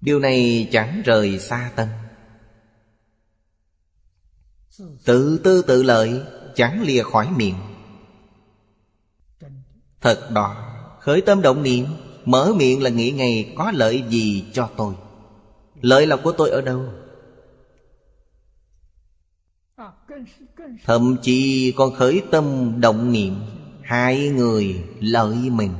[0.00, 1.88] Điều này chẳng rời xa tâm.
[5.04, 6.22] Tự tư tự lợi
[6.54, 7.56] chẳng lìa khỏi miệng.
[10.00, 10.56] Thật đó,
[11.00, 11.86] Khởi tâm động niệm,
[12.24, 14.94] Mở miệng là nghĩ ngày có lợi gì cho tôi.
[15.80, 16.84] Lợi là của tôi ở đâu?
[20.84, 23.34] Thậm chí còn khởi tâm động niệm,
[23.82, 25.72] Hai người lợi mình.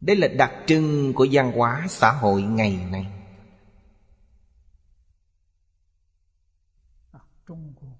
[0.00, 3.06] Đây là đặc trưng của văn hóa xã hội ngày nay.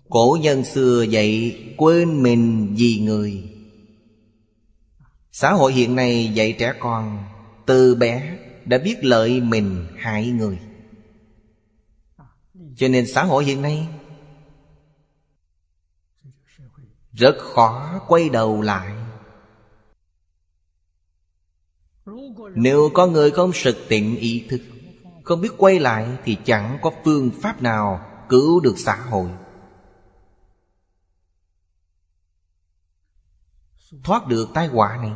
[0.09, 3.51] Cổ nhân xưa dạy quên mình vì người.
[5.33, 7.25] Xã hội hiện nay dạy trẻ con,
[7.67, 10.59] Từ bé đã biết lợi mình hại người.
[12.77, 13.89] Cho nên xã hội hiện nay
[17.13, 18.95] Rất khó quay đầu lại.
[22.55, 24.61] Nếu có người không sực tịnh ý thức,
[25.25, 29.31] Không biết quay lại Thì chẳng có phương pháp nào cứu được xã hội.
[34.05, 35.13] Thoát được tai họa này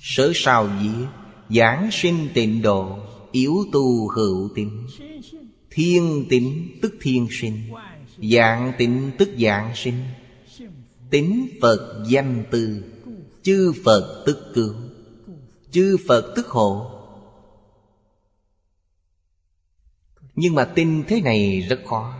[0.00, 1.08] Sở sao diệt
[1.50, 2.98] Giảng sinh tịnh độ,
[3.32, 4.86] Yếu tu hữu tín.
[5.70, 7.72] Thiên tính tức thiên sinh,
[8.32, 10.04] Dạng tính tức dạng sinh.
[11.10, 12.84] Tính Phật danh từ,
[13.42, 14.74] Chư Phật tức cứu
[15.70, 16.90] Chư Phật tức hộ.
[20.34, 22.14] Nhưng mà tin thế này rất khó.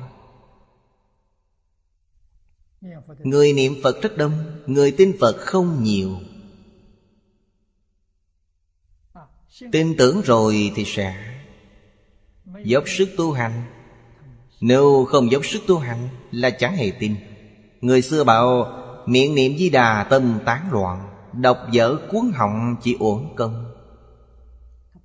[3.18, 6.16] Người niệm Phật rất đông, Người tin Phật không nhiều.
[9.72, 11.29] Tin tưởng rồi thì sẽ
[12.64, 13.62] Dốc sức tu hành.
[14.60, 17.16] Nếu không dốc sức tu hành Là chẳng hề tin.
[17.80, 22.96] Người xưa bảo, Miệng niệm di đà tâm tán loạn, Đọc dở cuốn họng chỉ
[22.98, 23.72] uổng công.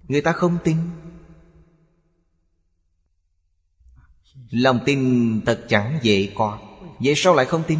[0.07, 0.77] Người ta không tin.
[4.49, 6.59] Lòng tin thật chẳng dễ có
[6.99, 7.79] Vậy sao lại không tin.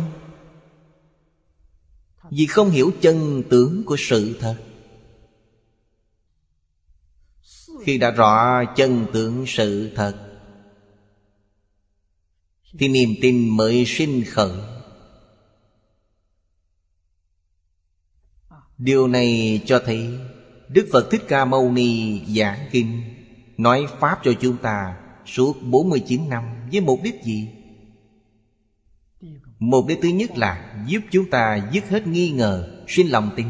[2.32, 4.56] Vì không hiểu chân tướng của sự thật.
[7.86, 10.14] Khi đã rõ chân tướng sự thật.
[12.80, 14.58] Thì niềm tin mới sinh khởi.
[18.78, 20.10] Điều này cho thấy
[20.70, 23.02] Đức Phật Thích Ca Mâu Ni giảng kinh,
[23.58, 27.50] Nói Pháp cho chúng ta Suốt 49 năm Với mục đích gì?
[29.60, 33.46] Mục đích thứ nhất là Giúp chúng ta dứt hết nghi ngờ, Sinh lòng tin.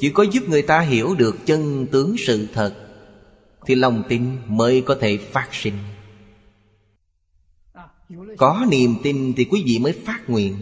[0.00, 2.74] Chỉ có giúp người ta hiểu được chân tướng sự thật,
[3.66, 5.78] Thì lòng tin mới có thể phát sinh.
[8.38, 10.56] Có niềm tin thì quý vị mới phát nguyện.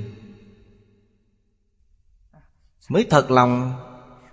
[2.88, 3.72] Mới thật lòng,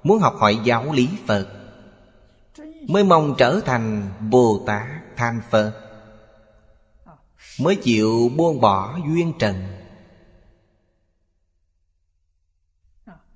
[0.03, 1.47] Muốn học hỏi giáo lý Phật,
[2.87, 5.73] Mới mong trở thành Bồ Tát Thành Phật,
[7.59, 9.82] Mới chịu buông bỏ duyên trần.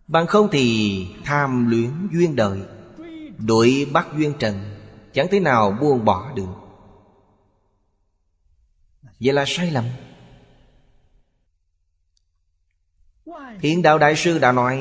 [0.08, 2.60] Bằng không thì tham luyến duyên đời
[3.38, 4.78] Đuổi bắt duyên trần,
[5.14, 6.54] Chẳng thế nào buông bỏ được.
[9.20, 9.86] Vậy là sai lầm.
[13.60, 14.80] Hiện đạo Đại Sư đã nói,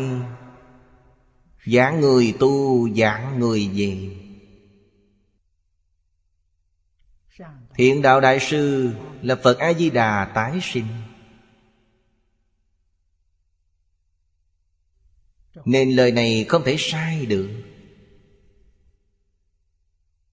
[1.67, 4.17] giảng người tu, giảng người về.
[7.75, 8.93] Hiện đạo Đại Sư
[9.23, 10.87] là Phật A-di-đà tái sinh.
[15.65, 17.49] Nên lời này không thể sai được.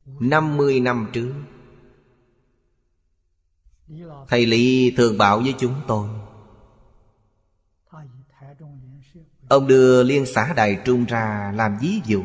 [0.05, 1.33] 50 năm trước,
[4.27, 6.09] Thầy Lý thường bảo với chúng tôi,
[9.49, 12.23] Ông đưa Liên xã Đài Trung ra làm ví dụ.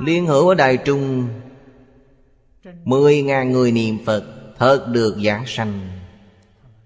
[0.00, 1.28] Liên hữu ở Đài Trung,
[2.84, 4.24] Mười ngàn người niệm Phật
[4.58, 5.98] Thật được giảng sanh.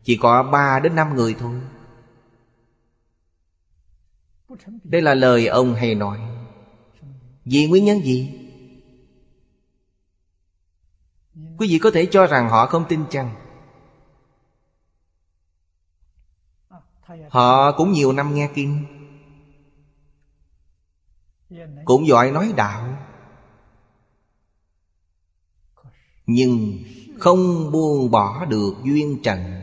[0.02, 1.54] Chỉ có ba đến năm người thôi.
[4.84, 6.20] Đây là lời ông hay nói.
[7.44, 8.40] Vì nguyên nhân gì?
[11.58, 13.34] Quý vị có thể cho rằng họ không tin chăng?
[17.28, 18.86] Họ cũng nhiều năm nghe kinh.
[21.84, 22.98] Cũng giỏi nói đạo.
[26.26, 26.78] Nhưng
[27.18, 29.55] không buông bỏ được duyên trần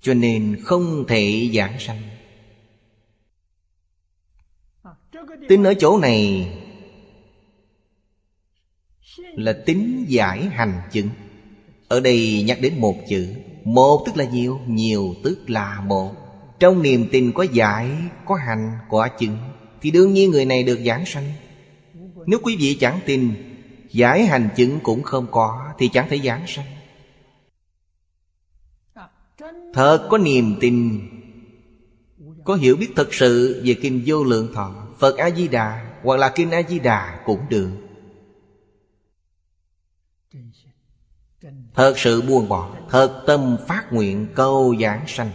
[0.00, 2.02] Cho nên không thể giảng sanh.
[5.48, 6.52] Tính ở chỗ này
[9.18, 11.08] Là tính giải hành chứng.
[11.88, 13.34] Ở đây nhắc đến một chữ
[13.64, 16.12] một tức là nhiều Nhiều tức là một.
[16.58, 17.90] Trong niềm tin có giải
[18.24, 19.36] Có hành, có chứng
[19.80, 21.32] Thì đương nhiên người này được giảng sanh.
[22.26, 23.32] Nếu quý vị chẳng tin
[23.90, 26.77] Giải hành chứng cũng không có Thì chẳng thể giảng sanh.
[29.72, 31.00] Thật có niềm tin
[32.44, 36.50] Có hiểu biết thật sự Về Kinh Vô Lượng Thọ Phật A-di-đà Hoặc là Kinh
[36.50, 37.70] A-di-đà cũng được.
[41.74, 45.30] Thật sự buông bỏ Thật tâm phát nguyện câu giảng sanh.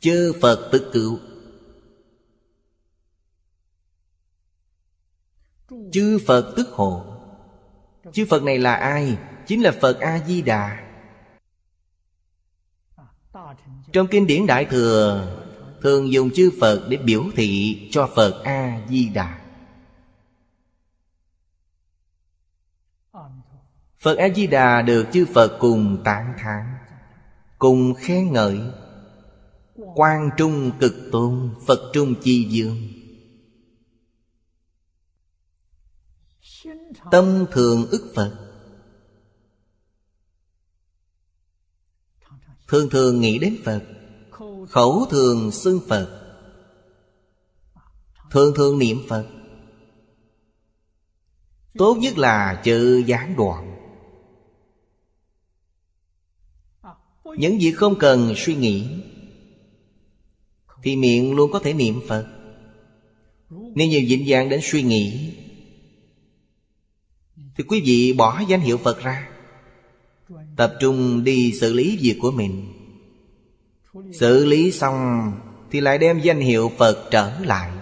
[0.00, 1.18] Chư Phật tức cựu,
[5.92, 7.04] Chư Phật tức hộ.
[8.12, 9.18] Chư Phật này là ai?
[9.46, 10.87] Chính là Phật A-di-đà.
[13.92, 15.34] Trong kinh điển Đại Thừa,
[15.82, 19.40] Thường dùng chư Phật để biểu thị cho Phật A-di-đà.
[23.98, 26.64] Phật A-di-đà được chư Phật cùng tán thán,
[27.58, 28.60] Cùng khen ngợi.
[29.94, 32.88] Quan trung cực tôn, Phật trung chi dương.
[37.10, 38.47] Tâm thường ức Phật
[42.68, 43.82] Thường thường nghĩ đến Phật,
[44.68, 46.34] Khẩu thường xưng Phật.
[48.30, 49.26] Thường thường niệm Phật.
[51.74, 53.74] Tốt nhất là chữ gián đoạn.
[57.38, 58.86] Những việc không cần suy nghĩ,
[60.82, 62.26] Thì miệng luôn có thể niệm Phật.
[63.50, 65.34] Nếu nhiều dịnh dạng đến suy nghĩ,
[67.56, 69.37] Thì quý vị bỏ danh hiệu Phật ra.
[70.58, 72.74] Tập trung đi xử lý việc của mình.
[74.12, 75.32] Xử lý xong
[75.70, 77.72] Thì lại đem danh hiệu Phật trở lại.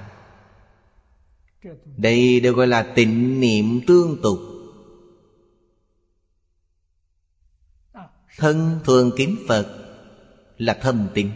[1.97, 4.39] Đây đều gọi là tịnh niệm tương tục.
[8.37, 9.67] Thân thường kính Phật
[10.59, 11.31] Là thâm tín.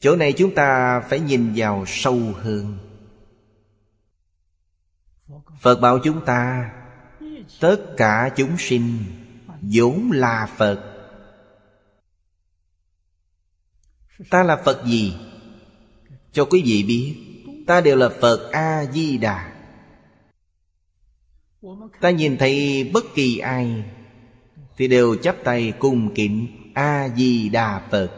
[0.00, 2.78] Chỗ này chúng ta phải nhìn vào sâu hơn.
[5.60, 6.70] Phật bảo chúng ta
[7.60, 8.98] Tất cả chúng sinh
[9.62, 10.88] vốn là Phật.
[14.30, 15.16] Ta là Phật gì?
[16.32, 17.32] Cho quý vị biết,
[17.66, 19.52] Ta đều là Phật A-di-đà.
[22.00, 23.84] Ta nhìn thấy bất kỳ ai
[24.76, 28.10] Thì đều chắp tay cung kính A-di-đà Phật.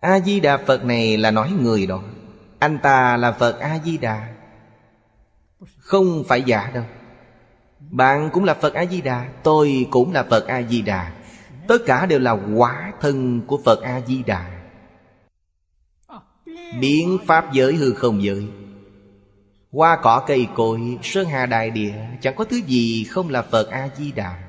[0.00, 2.02] A-di-đà Phật này là nói người đó.
[2.58, 4.39] Anh ta là Phật A-di-đà.
[5.78, 6.84] Không phải giả đâu.
[7.90, 11.12] Bạn cũng là Phật A-di-đà Tôi cũng là Phật A-di-đà.
[11.68, 14.60] Tất cả đều là quả thân của Phật A-di-đà.
[16.80, 18.48] Biến Pháp giới hư không giới.
[19.72, 23.70] Hoa cỏ cây cối, sơn hà đại địa Chẳng có thứ gì không là Phật
[23.70, 24.42] A-di-đà.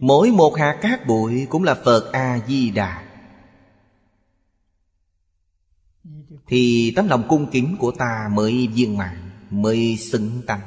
[0.00, 3.02] Mỗi một hạt cát bụi cũng là Phật A-di-đà.
[6.46, 9.23] Thì tấm lòng cung kính của ta mới viên mạng
[9.54, 10.60] Mới xứng tăng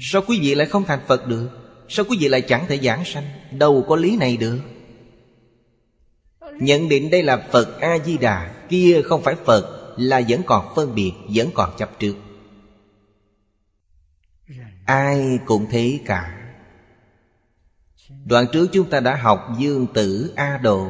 [0.00, 1.48] Sao quý vị lại không thành Phật được?
[1.88, 3.24] Sao quý vị lại chẳng thể giảng sanh?
[3.50, 4.58] Đâu có lý này được.
[6.60, 11.12] Nhận định đây là Phật A-di-đà, Kia không phải Phật, Là vẫn còn phân biệt,
[11.28, 12.14] Vẫn còn chấp trước.
[14.86, 16.38] Ai cũng thế cả.
[18.26, 20.88] Đoạn trước chúng ta đã học Dương Tử A Đồ.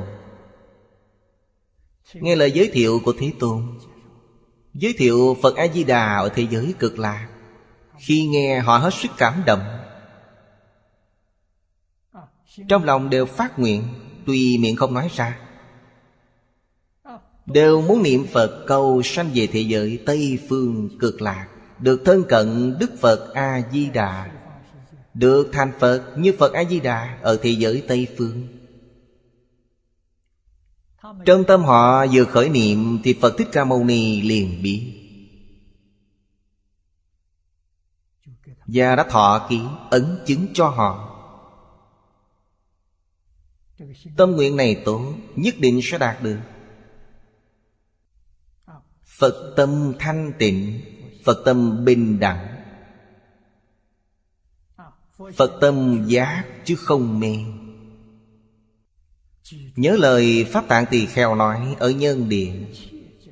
[2.14, 3.78] Nghe lời giới thiệu của Thế Tôn
[4.74, 7.28] Giới thiệu Phật A-di-đà ở thế giới cực lạc.
[7.98, 9.62] Khi nghe, họ hết sức cảm động.
[12.68, 13.82] Trong lòng đều phát nguyện,
[14.26, 15.38] Tuy miệng không nói ra.
[17.46, 22.24] Đều muốn niệm Phật cầu sanh về thế giới Tây Phương cực lạc, Được thân
[22.28, 24.30] cận Đức Phật A-di-đà,
[25.14, 28.61] Được thành Phật như Phật A-di-đà Ở thế giới Tây Phương.
[31.24, 35.02] Trong tâm họ vừa khởi niệm Thì Phật Thích Ca Mâu Ni liền biết
[38.66, 39.60] Và đã thọ ký
[39.90, 41.08] ấn chứng cho họ.
[44.16, 46.38] Tâm nguyện này tốt, Nhất định sẽ đạt được.
[49.04, 50.80] Phật tâm thanh tịnh,
[51.24, 52.48] Phật tâm bình đẳng.
[55.36, 57.36] Phật tâm giác chứ không mê.
[59.76, 62.52] Nhớ lời Pháp Tạng Tỳ Kheo nói Ở nhân địa,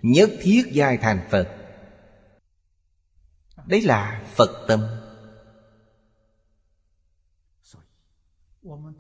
[0.03, 1.49] Nhất thiết giai thành Phật.
[3.67, 4.81] Đấy là Phật tâm.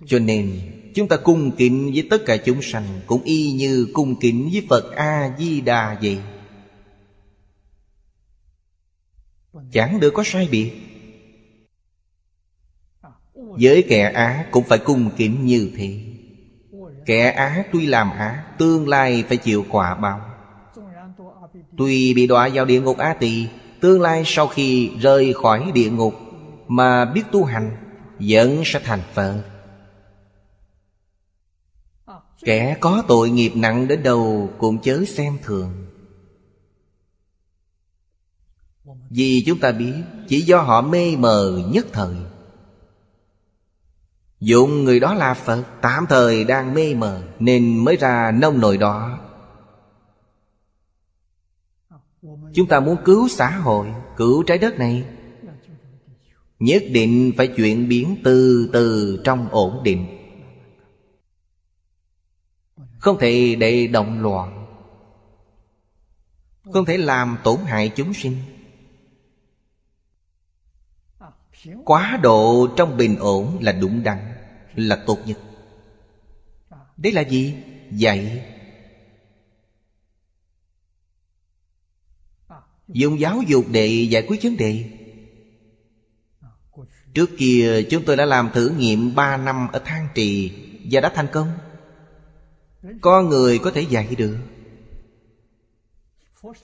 [0.07, 0.61] Cho nên,
[0.95, 4.67] chúng ta cung kính với tất cả chúng sanh, Cũng y như cung kính với
[4.69, 6.19] Phật A-di-đà vậy
[9.73, 10.73] Chẳng được có sai biệt.
[13.35, 16.10] Với kẻ á cũng phải cung kính như thế.
[17.07, 20.21] Kẻ ác tuy làm ác Tương lai phải chịu quả báo.
[21.77, 23.47] Tuy bị đọa vào địa ngục Á Tỳ,
[23.81, 26.15] Tương lai sau khi rời khỏi địa ngục
[26.69, 27.77] Mà biết tu hành,
[28.21, 29.43] Vẫn sẽ thành Phật
[32.45, 35.87] Kẻ có tội nghiệp nặng đến đâu Cũng chớ xem thường.
[39.11, 39.95] Vì chúng ta biết
[40.29, 42.15] Chỉ do họ mê mờ nhất thời
[44.41, 48.77] Dụng người đó là Phật, Tạm thời đang mê mờ, Nên mới ra nông nồi
[48.77, 49.19] đó.
[52.55, 53.87] Chúng ta muốn cứu xã hội,
[54.17, 55.05] Cứu trái đất này.
[56.59, 60.07] Nhất định phải chuyển biến từ từ trong ổn định.
[62.99, 64.67] Không thể để động loạn.
[66.73, 68.37] Không thể làm tổn hại chúng sinh.
[71.85, 74.30] Quá độ trong bình ổn là đúng đắn.
[74.75, 75.39] Là tốt nhất.
[76.97, 77.55] Đấy là gì?
[77.91, 78.45] Dạy.
[82.89, 84.85] Dùng giáo dục để giải quyết vấn đề.
[87.15, 90.53] Trước kia, chúng tôi đã làm thử nghiệm 3 năm ở Thang Trì
[90.91, 91.53] Và đã thành công.
[93.01, 94.37] Con người có thể dạy được.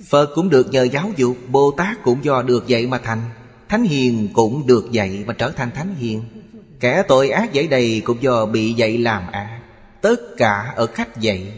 [0.08, 3.30] Phật cũng được nhờ giáo dục, Bồ Tát cũng do được dạy mà thành.
[3.68, 6.35] Thánh hiền cũng được dạy mà trở thành thánh hiền.
[6.80, 9.60] Kẻ tội ác dạy đầy cũng do bị dạy làm ác.
[10.00, 11.52] Tất cả ở cách dạy.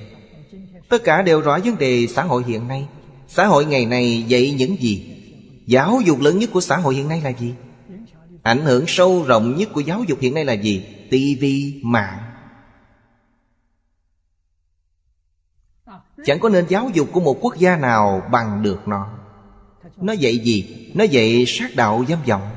[0.89, 2.87] Tất cả đều rõ vấn đề xã hội hiện nay.
[3.29, 5.15] Xã hội ngày nay dạy những gì?
[5.67, 7.55] Giáo dục lớn nhất của xã hội hiện nay là gì?
[8.43, 10.87] Ảnh hưởng sâu rộng nhất của giáo dục hiện nay là gì?
[11.11, 12.19] Tivi mạng.
[16.25, 19.09] Chẳng có nên giáo dục của một quốc gia nào bằng được nó.
[19.97, 20.91] Nó dạy gì?
[20.95, 22.51] Nó dạy sát đạo dâm vọng.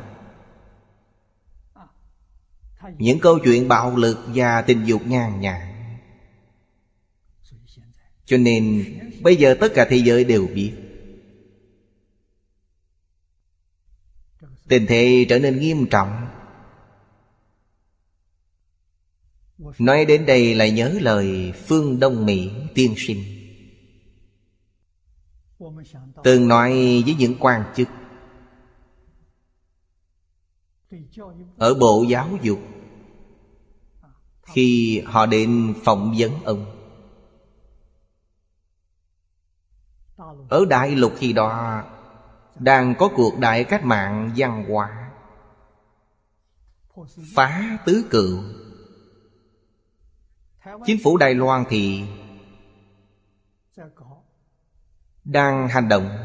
[2.97, 5.61] Những câu chuyện bạo lực và tình dục nhàn nhạt
[8.25, 8.85] Cho nên,
[9.21, 10.73] bây giờ tất cả thế giới đều biết.
[14.67, 16.27] Tình thế trở nên nghiêm trọng.
[19.79, 23.23] Nói đến đây lại nhớ lời Phương Đông Mỹ tiên sinh.
[26.23, 26.71] Từng nói
[27.05, 27.87] với những quan chức.
[31.57, 32.59] Ở Bộ Giáo dục
[34.53, 36.77] khi họ đến phỏng vấn ông.
[40.49, 41.83] Ở Đại Lục khi đó
[42.55, 45.11] Đang có cuộc đại cách mạng văn hóa.
[47.35, 48.43] Phá tứ cựu.
[50.85, 52.03] Chính phủ Đài Loan thì
[55.23, 56.17] Đang hành động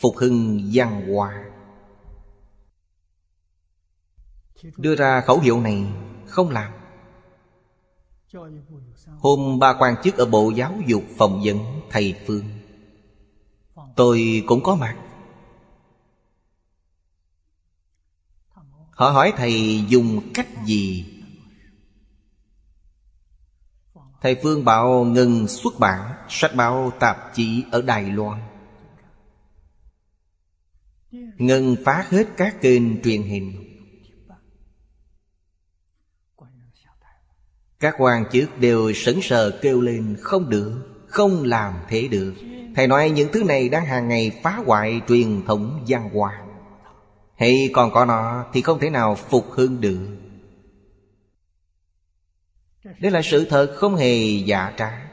[0.00, 1.44] Phục hưng văn hóa.
[4.76, 5.86] Đưa ra khẩu hiệu này
[6.26, 6.77] Không làm.
[9.18, 11.58] Hôm ba quan chức ở Bộ Giáo dục phòng vấn
[11.90, 12.44] thầy Phương.
[13.96, 14.96] Tôi cũng có mặt.
[18.90, 21.14] Họ hỏi thầy dùng cách gì?
[24.20, 28.40] Thầy Phương bảo ngừng xuất bản Sách báo tạp chí ở Đài Loan.
[31.38, 33.67] Ngừng phá hết các kênh truyền hình.
[37.80, 40.72] Các quan chức đều sững sờ kêu lên Không được,
[41.06, 42.34] không làm thế được.
[42.76, 46.42] Thầy nói những thứ này đang hàng ngày phá hoại truyền thống văn hóa
[47.36, 50.08] Hay còn có nó thì không thể nào phục hưng được.
[53.00, 55.08] Đây là sự thật không hề giả trá.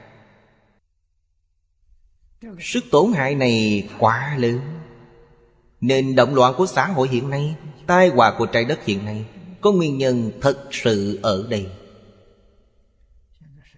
[2.60, 4.60] Sức tổn hại này quá lớn.
[5.82, 7.56] Nên động loạn của xã hội hiện nay
[7.88, 9.26] Tai họa của trái đất hiện nay
[9.62, 11.70] Có nguyên nhân thật sự ở đây.